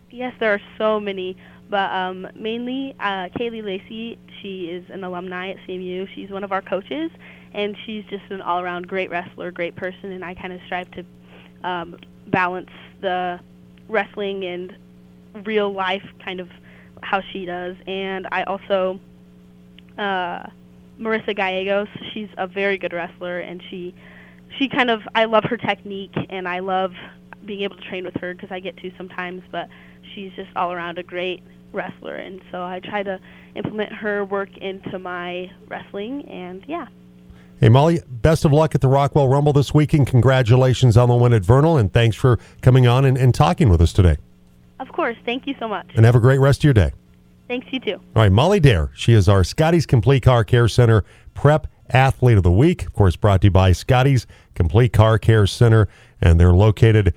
Yes, 0.09 0.34
there 0.39 0.53
are 0.53 0.61
so 0.78 0.99
many, 0.99 1.36
but 1.69 1.91
um, 1.91 2.28
mainly 2.36 2.95
uh, 2.99 3.30
Kaylee 3.38 3.63
Lacey. 3.63 4.17
She 4.41 4.65
is 4.65 4.89
an 4.89 5.03
alumni 5.03 5.49
at 5.49 5.57
CMU. 5.67 6.07
She's 6.15 6.30
one 6.30 6.43
of 6.43 6.51
our 6.51 6.61
coaches, 6.61 7.11
and 7.53 7.76
she's 7.86 8.05
just 8.05 8.23
an 8.30 8.41
all-around 8.41 8.88
great 8.88 9.09
wrestler, 9.09 9.51
great 9.51 9.76
person. 9.76 10.11
And 10.11 10.23
I 10.23 10.36
kind 10.36 10.53
of 10.53 10.61
strive 10.65 10.89
to 10.91 11.05
um, 11.63 11.97
balance 12.28 12.69
the 13.01 13.39
wrestling 13.89 14.45
and 14.45 14.76
real 15.45 15.73
life 15.73 16.05
kind 16.23 16.39
of 16.39 16.49
how 17.01 17.21
she 17.34 17.45
does. 17.45 17.76
And 17.88 18.28
I 18.32 18.43
also 18.43 18.99
uh, 19.97 20.47
Marissa 20.99 21.36
Gallegos. 21.36 21.88
She's 22.13 22.30
a 22.38 22.47
very 22.47 22.78
good 22.78 22.93
wrestler, 22.93 23.39
and 23.39 23.61
she 23.69 23.93
she 24.57 24.69
kind 24.69 24.89
of 24.89 25.01
I 25.15 25.25
love 25.25 25.43
her 25.45 25.57
technique, 25.57 26.15
and 26.29 26.47
I 26.47 26.59
love 26.59 26.93
being 27.45 27.61
able 27.61 27.75
to 27.75 27.81
train 27.83 28.05
with 28.05 28.15
her 28.15 28.33
because 28.33 28.51
I 28.51 28.59
get 28.59 28.77
to 28.77 28.91
sometimes. 28.97 29.43
But 29.51 29.69
she's 30.13 30.31
just 30.35 30.49
all 30.55 30.71
around 30.71 30.97
a 30.97 31.03
great 31.03 31.43
wrestler, 31.73 32.15
and 32.15 32.41
so 32.51 32.63
I 32.63 32.79
try 32.79 33.03
to 33.03 33.19
implement 33.55 33.91
her 33.93 34.23
work 34.25 34.55
into 34.57 34.99
my 34.99 35.51
wrestling. 35.67 36.27
And 36.29 36.63
yeah, 36.67 36.87
Hey, 37.59 37.69
Molly, 37.69 38.01
best 38.09 38.43
of 38.43 38.51
luck 38.51 38.75
at 38.75 38.81
the 38.81 38.89
Rockwell 38.89 39.29
Rumble 39.29 39.53
this 39.53 39.73
weekend. 39.73 40.07
Congratulations 40.07 40.97
on 40.97 41.07
the 41.07 41.15
win 41.15 41.31
at 41.31 41.43
Vernal, 41.43 41.77
and 41.77 41.91
thanks 41.91 42.17
for 42.17 42.37
coming 42.61 42.85
on 42.85 43.05
and, 43.05 43.17
and 43.17 43.33
talking 43.33 43.69
with 43.69 43.79
us 43.81 43.93
today. 43.93 44.17
of 44.81 44.89
course. 44.89 45.15
Thank 45.25 45.47
you 45.47 45.55
so 45.57 45.67
much. 45.67 45.87
And 45.95 46.05
have 46.05 46.15
a 46.15 46.19
great 46.19 46.39
rest 46.39 46.59
of 46.59 46.63
your 46.65 46.73
day. 46.73 46.91
Thanks, 47.47 47.67
you 47.71 47.79
too. 47.79 47.93
All 47.93 48.01
right, 48.23 48.31
Molly 48.31 48.59
Dare. 48.59 48.91
She 48.93 49.13
is 49.13 49.29
our 49.29 49.43
Scotty's 49.45 49.85
Complete 49.85 50.23
Car 50.23 50.43
Care 50.43 50.67
Center 50.67 51.05
Prep 51.33 51.67
Athlete 51.89 52.35
of 52.37 52.43
the 52.43 52.51
Week. 52.51 52.85
Of 52.87 52.93
course, 52.93 53.15
brought 53.15 53.41
to 53.41 53.47
you 53.47 53.51
by 53.51 53.71
Scotty's 53.71 54.27
Complete 54.55 54.93
Car 54.93 55.19
Care 55.19 55.45
Center, 55.45 55.89
and 56.21 56.39
they're 56.39 56.53
located 56.53 57.13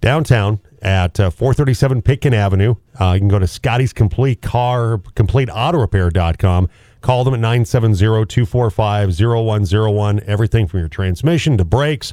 downtown 0.00 0.60
at 0.82 1.18
uh, 1.18 1.30
437 1.30 2.02
Pitkin 2.02 2.34
Avenue. 2.34 2.74
Uh, 3.00 3.12
you 3.14 3.20
can 3.20 3.28
go 3.28 3.38
to 3.38 3.46
Scotty's 3.46 3.92
Complete 3.92 4.42
Car, 4.42 4.98
Complete 5.14 5.48
Auto 5.52 5.78
Repair.com. 5.78 6.68
Call 7.00 7.24
them 7.24 7.34
at 7.34 7.40
970-245-0101. 7.40 10.22
Everything 10.24 10.66
from 10.66 10.80
your 10.80 10.88
transmission 10.88 11.56
to 11.56 11.64
brakes, 11.64 12.12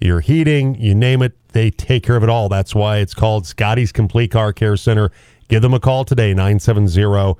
your 0.00 0.20
heating, 0.20 0.74
you 0.74 0.94
name 0.94 1.22
it, 1.22 1.32
they 1.52 1.70
take 1.70 2.02
care 2.02 2.16
of 2.16 2.22
it 2.22 2.28
all. 2.28 2.48
That's 2.48 2.74
why 2.74 2.98
it's 2.98 3.14
called 3.14 3.46
Scotty's 3.46 3.92
Complete 3.92 4.30
Car 4.30 4.52
Care 4.52 4.76
Center. 4.76 5.10
Give 5.48 5.62
them 5.62 5.72
a 5.72 5.80
call 5.80 6.04
today, 6.04 6.34
970 6.34 7.38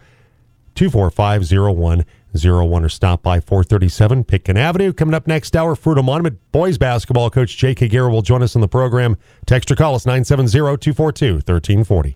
245 0.75 1.51
0101 1.51 2.05
or 2.85 2.89
stop 2.89 3.23
by 3.23 3.41
437 3.41 4.25
Pitkin 4.25 4.57
Avenue. 4.57 4.93
Coming 4.93 5.15
up 5.15 5.27
next 5.27 5.55
hour, 5.55 5.75
Fruita 5.75 6.05
Monument 6.05 6.39
boys 6.53 6.79
basketball 6.79 7.31
coach 7.31 7.57
Jake 7.57 7.79
Higuera 7.79 8.11
will 8.11 8.23
join 8.23 8.43
us 8.43 8.57
on 8.57 8.61
the 8.61 8.69
program. 8.69 9.17
Text 9.47 9.71
or 9.71 9.77
call 9.77 9.95
us 9.95 10.05
970 10.05 10.51
242 10.51 11.35
1340. 11.35 12.13